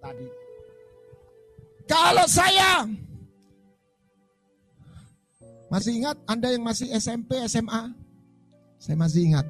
Tadi. 0.00 0.26
Kalau 1.84 2.24
saya 2.24 2.88
masih 5.68 5.92
ingat 6.00 6.16
Anda 6.24 6.48
yang 6.52 6.64
masih 6.64 6.88
SMP, 6.96 7.36
SMA? 7.44 7.92
Saya 8.80 8.96
masih 8.96 9.28
ingat. 9.28 9.46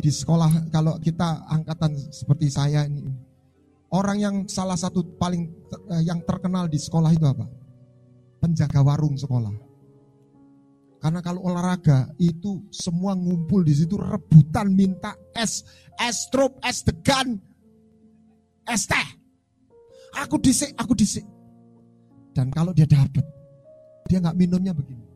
Di 0.00 0.08
sekolah 0.08 0.70
kalau 0.72 0.96
kita 1.02 1.44
angkatan 1.50 1.92
seperti 2.14 2.48
saya 2.48 2.86
ini. 2.86 3.04
Orang 3.90 4.22
yang 4.22 4.36
salah 4.46 4.78
satu 4.78 5.02
paling 5.18 5.50
eh, 5.90 6.02
yang 6.06 6.22
terkenal 6.22 6.70
di 6.70 6.78
sekolah 6.78 7.10
itu 7.10 7.26
apa? 7.26 7.50
Penjaga 8.38 8.80
warung 8.86 9.18
sekolah. 9.18 9.69
Karena 11.00 11.24
kalau 11.24 11.40
olahraga 11.48 12.12
itu 12.20 12.60
semua 12.68 13.16
ngumpul 13.16 13.64
di 13.64 13.72
situ 13.72 13.96
rebutan 13.96 14.68
minta 14.76 15.16
es, 15.32 15.64
es 15.96 16.28
trup, 16.28 16.60
es 16.60 16.84
degan, 16.84 17.40
es 18.68 18.84
teh. 18.84 19.08
Aku 20.20 20.36
disik, 20.36 20.76
aku 20.76 20.92
disik. 20.92 21.24
Dan 22.36 22.52
kalau 22.52 22.76
dia 22.76 22.84
dapat, 22.84 23.24
dia 24.12 24.20
nggak 24.20 24.36
minumnya 24.36 24.76
begini. 24.76 25.06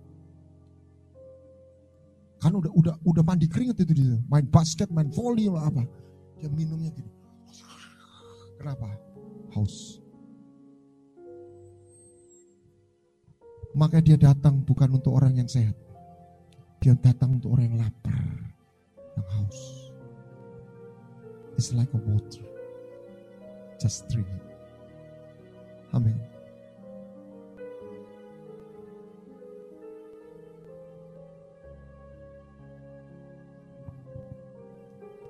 Kan 2.40 2.56
udah 2.56 2.72
udah 2.72 2.94
udah 3.04 3.22
mandi 3.24 3.44
keringet 3.44 3.84
itu 3.84 3.92
dia. 3.92 4.16
Main 4.28 4.48
basket, 4.48 4.88
main 4.88 5.12
volley 5.12 5.52
apa. 5.52 5.84
Dia 6.40 6.48
minumnya 6.48 6.92
gini. 6.96 7.12
Kenapa? 8.56 8.88
Haus. 9.52 10.03
Maka 13.74 13.98
dia 13.98 14.14
datang 14.14 14.62
bukan 14.62 15.02
untuk 15.02 15.18
orang 15.18 15.34
yang 15.34 15.50
sehat. 15.50 15.74
Dia 16.78 16.94
datang 16.94 17.42
untuk 17.42 17.58
orang 17.58 17.74
yang 17.74 17.78
lapar, 17.82 18.22
yang 19.18 19.28
haus. 19.34 19.84
is 21.56 21.74
like 21.74 21.90
a 21.94 22.00
water. 22.02 22.42
Just 23.78 24.08
drink 24.10 24.26
it. 24.26 24.42
Amin. 25.94 26.18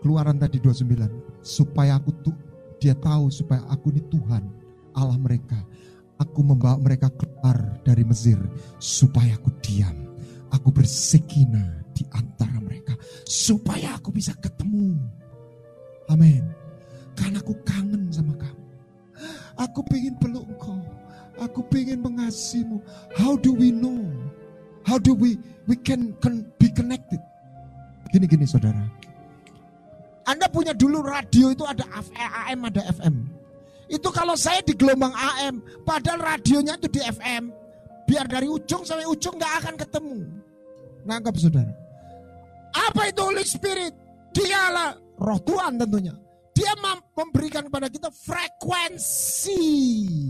Keluaran 0.00 0.36
tadi 0.36 0.60
29. 0.60 1.40
Supaya 1.40 1.96
aku 1.96 2.12
tuh 2.20 2.36
dia 2.76 2.92
tahu 2.92 3.32
supaya 3.32 3.64
aku 3.72 3.88
ini 3.88 4.04
Tuhan 4.12 4.44
Allah 4.92 5.16
mereka. 5.16 5.56
Aku 6.24 6.40
membawa 6.40 6.80
mereka 6.80 7.12
keluar 7.12 7.76
dari 7.84 8.00
Mesir 8.00 8.40
supaya 8.80 9.36
aku 9.36 9.52
diam. 9.60 9.92
Aku 10.48 10.72
bersekina 10.72 11.84
di 11.92 12.02
antara 12.16 12.56
mereka 12.64 12.96
supaya 13.28 14.00
aku 14.00 14.08
bisa 14.08 14.32
ketemu. 14.40 14.96
Amin. 16.08 16.48
Karena 17.12 17.44
aku 17.44 17.52
kangen 17.68 18.08
sama 18.08 18.32
kamu. 18.40 18.64
Aku 19.60 19.80
pengen 19.86 20.16
peluk 20.16 20.48
engkau. 20.48 20.80
Aku 21.38 21.60
pengen 21.68 22.00
mengasihimu. 22.00 22.80
How 23.14 23.36
do 23.36 23.52
we 23.52 23.68
know? 23.68 24.08
How 24.88 24.96
do 24.96 25.12
we 25.12 25.36
we 25.68 25.76
can, 25.76 26.16
can 26.24 26.46
be 26.56 26.72
connected? 26.72 27.20
Gini 28.10 28.24
gini 28.24 28.46
saudara. 28.48 28.80
Anda 30.24 30.48
punya 30.48 30.72
dulu 30.72 31.04
radio 31.04 31.52
itu 31.52 31.64
ada 31.68 31.84
AM 32.00 32.64
ada 32.64 32.80
FM. 32.96 33.43
Itu 33.88 34.08
kalau 34.08 34.34
saya 34.34 34.64
di 34.64 34.72
gelombang 34.72 35.12
AM, 35.12 35.60
padahal 35.84 36.20
radionya 36.20 36.76
itu 36.80 36.88
di 36.88 37.00
FM. 37.04 37.52
Biar 38.04 38.28
dari 38.28 38.48
ujung 38.48 38.84
sampai 38.84 39.08
ujung 39.08 39.36
nggak 39.36 39.54
akan 39.64 39.74
ketemu. 39.80 40.18
Nangkap 41.04 41.36
saudara. 41.36 41.72
Apa 42.74 43.08
itu 43.08 43.20
Holy 43.20 43.44
Spirit? 43.44 43.92
Dialah 44.34 44.98
roh 45.20 45.40
Tuhan 45.44 45.78
tentunya. 45.78 46.12
Dia 46.54 46.70
memberikan 47.14 47.66
kepada 47.66 47.90
kita 47.90 48.08
frekuensi 48.14 49.62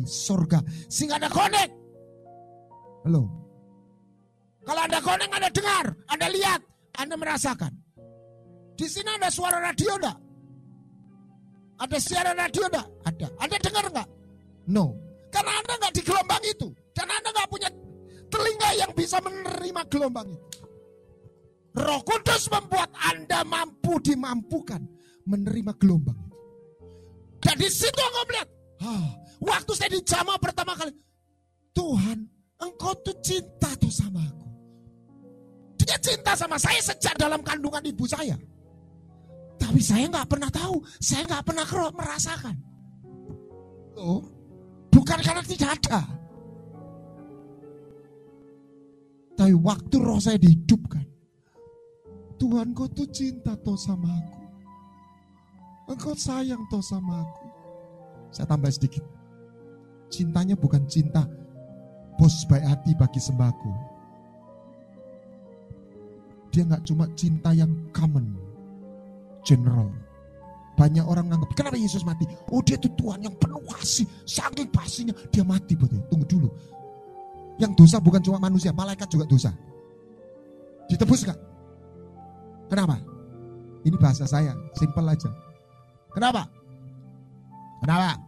surga. 0.09 0.61
Sehingga 0.89 1.21
ada 1.21 1.29
connect. 1.29 1.73
Halo. 3.05 3.29
Kalau 4.65 4.81
Anda 4.81 4.99
connect, 5.05 5.33
Anda 5.37 5.51
dengar, 5.53 5.87
Anda 6.09 6.27
lihat, 6.33 6.61
Anda 6.97 7.15
merasakan. 7.21 7.73
Di 8.75 8.89
sini 8.89 9.13
ada 9.21 9.29
suara 9.29 9.61
radio 9.61 9.93
enggak? 10.01 10.24
Ada 11.79 11.99
siaran 11.99 12.39
radio 12.39 12.65
enggak? 12.71 12.87
Ada. 13.05 13.27
Anda 13.41 13.57
dengar 13.59 13.85
enggak? 13.91 14.09
No. 14.71 14.95
Karena 15.35 15.53
Anda 15.59 15.73
enggak 15.79 15.93
di 15.95 16.03
gelombang 16.07 16.45
itu. 16.47 16.69
Dan 16.95 17.07
Anda 17.11 17.29
enggak 17.35 17.49
punya 17.51 17.69
telinga 18.31 18.71
yang 18.79 18.93
bisa 18.95 19.19
menerima 19.19 19.83
gelombang 19.91 20.29
itu. 20.31 20.47
Roh 21.75 22.01
Kudus 22.07 22.47
membuat 22.55 22.95
Anda 22.95 23.43
mampu 23.43 23.99
dimampukan 23.99 24.83
menerima 25.27 25.75
gelombang 25.83 26.15
itu. 26.23 26.39
Dan 27.43 27.55
di 27.59 27.69
situ 27.69 28.01
aku 28.01 28.21
melihat, 28.31 28.49
ah, 28.87 29.09
waktu 29.43 29.73
saya 29.75 29.91
dijamah 29.93 30.39
pertama 30.39 30.73
kali, 30.79 30.95
Tuhan, 31.75 32.25
engkau 32.63 32.95
tuh 33.03 33.19
cinta 33.21 33.69
tuh 33.77 33.91
sama 33.91 34.23
aku. 34.23 34.47
Dia 35.85 36.01
cinta 36.01 36.33
sama 36.33 36.57
saya 36.57 36.81
sejak 36.81 37.13
dalam 37.21 37.45
kandungan 37.45 37.85
ibu 37.85 38.09
saya. 38.09 38.39
Tapi 39.75 39.83
saya 39.83 40.07
nggak 40.07 40.31
pernah 40.31 40.47
tahu, 40.55 40.87
saya 41.03 41.27
nggak 41.27 41.51
pernah 41.51 41.67
merasakan. 41.99 42.55
Oh, 43.99 44.23
bukan 44.87 45.19
karena 45.19 45.43
tidak 45.43 45.83
ada. 45.83 46.07
Tapi 49.35 49.51
waktu 49.59 49.99
roh 49.99 50.23
saya 50.23 50.39
dihidupkan, 50.39 51.03
Tuhan 52.39 52.71
kau 52.71 52.87
tuh 52.87 53.11
cinta 53.11 53.59
toh 53.67 53.75
sama 53.75 54.15
aku. 54.15 54.39
Engkau 55.91 56.15
sayang 56.15 56.63
toh 56.71 56.79
sama 56.79 57.27
aku. 57.27 57.47
Saya 58.31 58.47
tambah 58.47 58.71
sedikit. 58.71 59.03
Cintanya 60.07 60.55
bukan 60.55 60.87
cinta 60.87 61.27
bos 62.15 62.47
baik 62.47 62.63
hati 62.63 62.95
bagi 62.95 63.19
sembako. 63.19 63.75
Dia 66.55 66.63
nggak 66.63 66.87
cuma 66.87 67.11
cinta 67.19 67.51
yang 67.51 67.75
common, 67.91 68.44
general. 69.45 69.93
Banyak 70.75 71.07
orang 71.07 71.31
nganggap, 71.31 71.55
kenapa 71.55 71.79
Yesus 71.79 72.03
mati? 72.03 72.27
Oh 72.51 72.59
dia 72.59 72.75
itu 72.75 72.91
Tuhan 72.99 73.23
yang 73.23 73.35
penuh 73.39 73.63
kasih, 73.71 74.03
saking 74.27 74.67
kasihnya. 74.75 75.15
Dia 75.31 75.47
mati 75.47 75.79
buat 75.79 75.93
Tunggu 76.11 76.27
dulu. 76.27 76.51
Yang 77.63 77.79
dosa 77.79 78.03
bukan 78.03 78.19
cuma 78.19 78.43
manusia, 78.43 78.75
malaikat 78.75 79.07
juga 79.07 79.23
dosa. 79.31 79.55
Ditebus 80.91 81.23
gak? 81.23 81.39
Kenapa? 82.67 82.99
Ini 83.87 83.95
bahasa 83.95 84.27
saya, 84.27 84.51
simple 84.75 85.07
aja. 85.07 85.31
Kenapa? 86.11 86.43
Kenapa? 87.79 88.19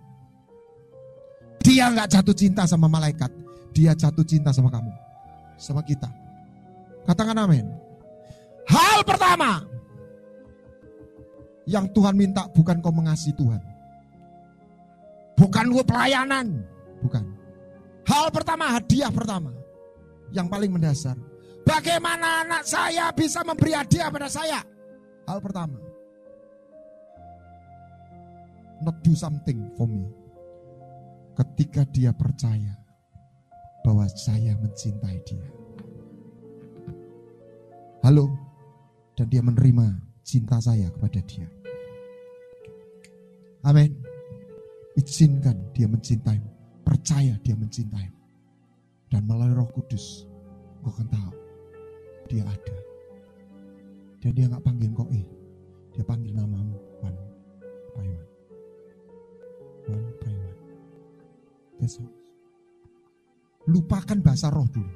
Dia 1.67 1.91
nggak 1.91 2.09
jatuh 2.15 2.37
cinta 2.37 2.63
sama 2.63 2.87
malaikat, 2.87 3.33
dia 3.75 3.91
jatuh 3.91 4.23
cinta 4.23 4.55
sama 4.55 4.71
kamu, 4.71 4.93
sama 5.59 5.83
kita. 5.83 6.07
Katakan 7.03 7.35
amin. 7.43 7.67
Hal 8.71 9.03
pertama 9.03 9.67
yang 11.67 11.91
Tuhan 11.91 12.15
minta 12.15 12.47
bukan 12.51 12.79
kau 12.81 12.95
mengasihi 12.95 13.35
Tuhan. 13.35 13.63
Bukan 15.37 15.65
lu 15.69 15.85
pelayanan, 15.85 16.65
bukan. 17.05 17.25
Hal 18.09 18.33
pertama, 18.33 18.73
hadiah 18.73 19.13
pertama. 19.13 19.53
Yang 20.33 20.47
paling 20.49 20.71
mendasar. 20.73 21.17
Bagaimana 21.67 22.47
anak 22.47 22.63
saya 22.65 23.11
bisa 23.13 23.43
memberi 23.43 23.75
hadiah 23.75 24.09
pada 24.09 24.31
saya? 24.31 24.63
Hal 25.27 25.43
pertama 25.43 25.87
not 28.81 29.01
do 29.01 29.17
something 29.17 29.71
for 29.77 29.89
me. 29.89 30.05
Ketika 31.37 31.85
dia 31.93 32.13
percaya 32.17 32.77
bahwa 33.85 34.09
saya 34.09 34.57
mencintai 34.57 35.19
dia. 35.25 35.49
Halo, 38.01 38.33
dan 39.19 39.27
dia 39.29 39.43
menerima 39.45 40.01
cinta 40.25 40.57
saya 40.61 40.89
kepada 40.93 41.21
dia. 41.25 41.49
Amin. 43.67 43.91
Izinkan 44.95 45.75
dia 45.75 45.91
mencintaimu. 45.91 46.47
Percaya 46.87 47.35
dia 47.43 47.59
mencintaimu. 47.59 48.15
Dan 49.11 49.27
melalui 49.27 49.59
roh 49.59 49.71
kudus, 49.75 50.27
kau 50.83 50.95
akan 50.95 51.07
tahu 51.11 51.33
dia 52.31 52.47
ada. 52.47 52.77
Dan 54.23 54.31
dia 54.35 54.47
nggak 54.47 54.63
panggil 54.63 54.91
kau 54.95 55.07
eh, 55.15 55.27
dia 55.95 56.03
panggil 56.03 56.35
namamu, 56.35 56.79
Wan, 57.03 57.15
Paiwan 57.95 58.27
by 59.87 60.35
one. 60.35 60.59
That's. 61.79 62.03
Lupakan 63.67 64.19
bahasa 64.23 64.51
roh 64.51 64.67
dulu. 64.71 64.95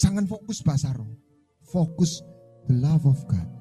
Jangan 0.00 0.24
fokus 0.28 0.64
bahasa 0.64 0.92
roh. 0.96 1.12
Fokus 1.64 2.24
the 2.68 2.76
love 2.76 3.04
of 3.04 3.20
God. 3.28 3.55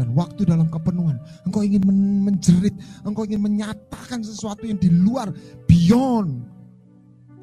Dan 0.00 0.16
waktu 0.16 0.48
dalam 0.48 0.64
kepenuhan, 0.72 1.20
engkau 1.44 1.60
ingin 1.60 1.84
menjerit, 2.24 2.72
engkau 3.04 3.28
ingin 3.28 3.44
menyatakan 3.44 4.24
sesuatu 4.24 4.64
yang 4.64 4.80
di 4.80 4.88
luar, 4.88 5.28
beyond 5.68 6.40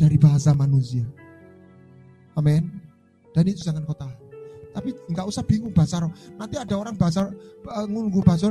dari 0.01 0.17
bahasa 0.17 0.57
manusia. 0.57 1.05
Amin. 2.33 2.81
Dan 3.29 3.45
itu 3.45 3.61
jangan 3.61 3.85
tahan. 3.85 4.17
Tapi 4.73 4.89
nggak 5.13 5.29
usah 5.29 5.45
bingung 5.45 5.69
bahasa 5.69 6.01
roh. 6.01 6.09
Nanti 6.33 6.57
ada 6.57 6.73
orang 6.73 6.97
bahasa 6.97 7.29
uh, 7.69 7.85
ngunggu 7.85 8.25
bahasa 8.25 8.49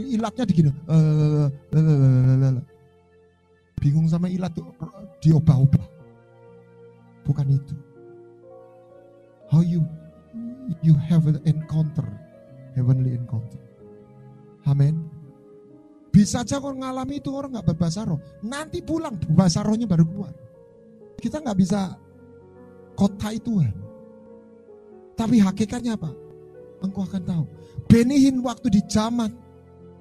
ilatnya 0.00 0.44
di 0.48 0.54
gini. 0.56 0.72
Uh, 0.88 1.52
Bingung 3.82 4.06
sama 4.06 4.30
ilat 4.30 4.54
tuh 4.56 4.64
diobah-obah. 5.20 5.84
Bukan 7.28 7.52
itu. 7.52 7.74
How 9.52 9.60
you 9.60 9.84
you 10.80 10.94
have 10.96 11.26
an 11.26 11.42
encounter, 11.44 12.06
heavenly 12.76 13.16
encounter. 13.16 13.60
Amin. 14.66 15.08
Bisa 16.12 16.44
aja 16.44 16.60
kalau 16.60 16.76
ngalami 16.76 17.18
itu 17.18 17.32
orang 17.32 17.56
nggak 17.56 17.72
berbahasa 17.72 18.04
roh. 18.04 18.20
Nanti 18.44 18.84
pulang 18.84 19.16
bahasa 19.32 19.64
rohnya 19.64 19.88
baru 19.88 20.04
keluar. 20.04 20.34
Kita 21.16 21.40
nggak 21.40 21.58
bisa 21.58 21.96
kotai 22.92 23.40
Tuhan. 23.40 23.72
Tapi 25.16 25.40
hakikatnya 25.40 25.96
apa? 25.96 26.12
Engkau 26.84 27.08
akan 27.08 27.22
tahu. 27.24 27.44
Benihin 27.88 28.44
waktu 28.44 28.68
di 28.68 28.80
zaman 28.84 29.32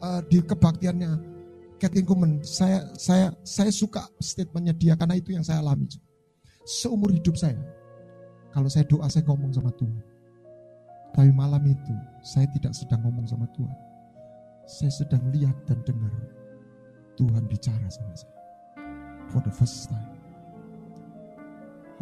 uh, 0.03 0.19
di 0.27 0.43
kebaktiannya 0.43 1.31
Catherine 1.79 2.05
Kumen, 2.05 2.31
saya 2.45 2.85
saya 2.93 3.33
saya 3.41 3.71
suka 3.73 4.05
statementnya 4.21 4.75
dia 4.77 4.93
karena 4.93 5.17
itu 5.17 5.33
yang 5.33 5.41
saya 5.41 5.65
alami. 5.65 5.89
Seumur 6.61 7.09
hidup 7.09 7.33
saya, 7.33 7.57
kalau 8.53 8.69
saya 8.69 8.85
doa 8.85 9.09
saya 9.09 9.25
ngomong 9.25 9.49
sama 9.49 9.73
Tuhan. 9.73 10.10
Tapi 11.11 11.29
malam 11.35 11.63
itu 11.67 11.95
saya 12.23 12.47
tidak 12.55 12.71
sedang 12.71 13.03
ngomong 13.03 13.27
sama 13.27 13.43
Tuhan. 13.51 13.75
Saya 14.63 14.91
sedang 14.93 15.23
lihat 15.35 15.57
dan 15.67 15.83
dengar 15.83 16.13
Tuhan 17.19 17.43
bicara 17.51 17.87
sama 17.91 18.15
saya. 18.15 18.39
For 19.27 19.43
the 19.43 19.51
first 19.51 19.91
time. 19.91 20.11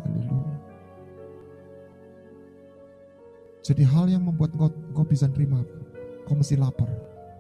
Haleluya. 0.02 0.70
Jadi 3.66 3.84
hal 3.86 4.10
yang 4.10 4.26
membuat 4.26 4.54
kau, 4.58 4.72
kau 4.98 5.06
bisa 5.06 5.30
terima, 5.30 5.62
kau 6.26 6.34
mesti 6.34 6.58
lapar, 6.58 6.90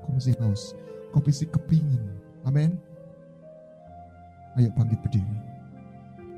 kau 0.06 0.14
mesti 0.14 0.38
haus, 0.38 0.78
kau 1.10 1.22
mesti 1.26 1.50
kepingin. 1.50 2.06
Amin. 2.46 2.78
Ayo 4.58 4.70
bangkit 4.78 5.02
berdiri. 5.02 5.38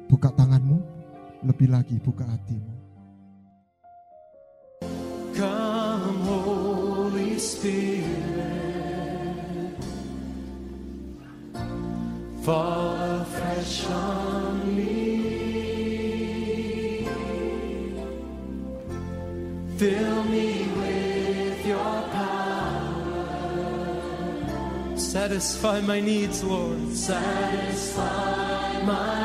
Buka 0.08 0.32
tanganmu, 0.36 0.80
lebih 1.44 1.72
lagi 1.72 2.00
buka 2.00 2.24
hatimu. 2.24 2.81
Come, 5.36 6.22
Holy 6.22 7.40
Spirit, 7.40 8.06
fall 12.44 12.96
afresh 13.22 13.86
on 13.88 14.76
me. 14.76 14.92
Fill 19.78 20.24
me 20.26 20.68
with 20.78 21.66
your 21.66 22.02
power. 22.12 23.32
Satisfy 24.96 25.82
my 25.82 26.00
needs, 26.00 26.44
Lord. 26.44 26.94
Satisfy 26.94 28.84
my 28.84 29.21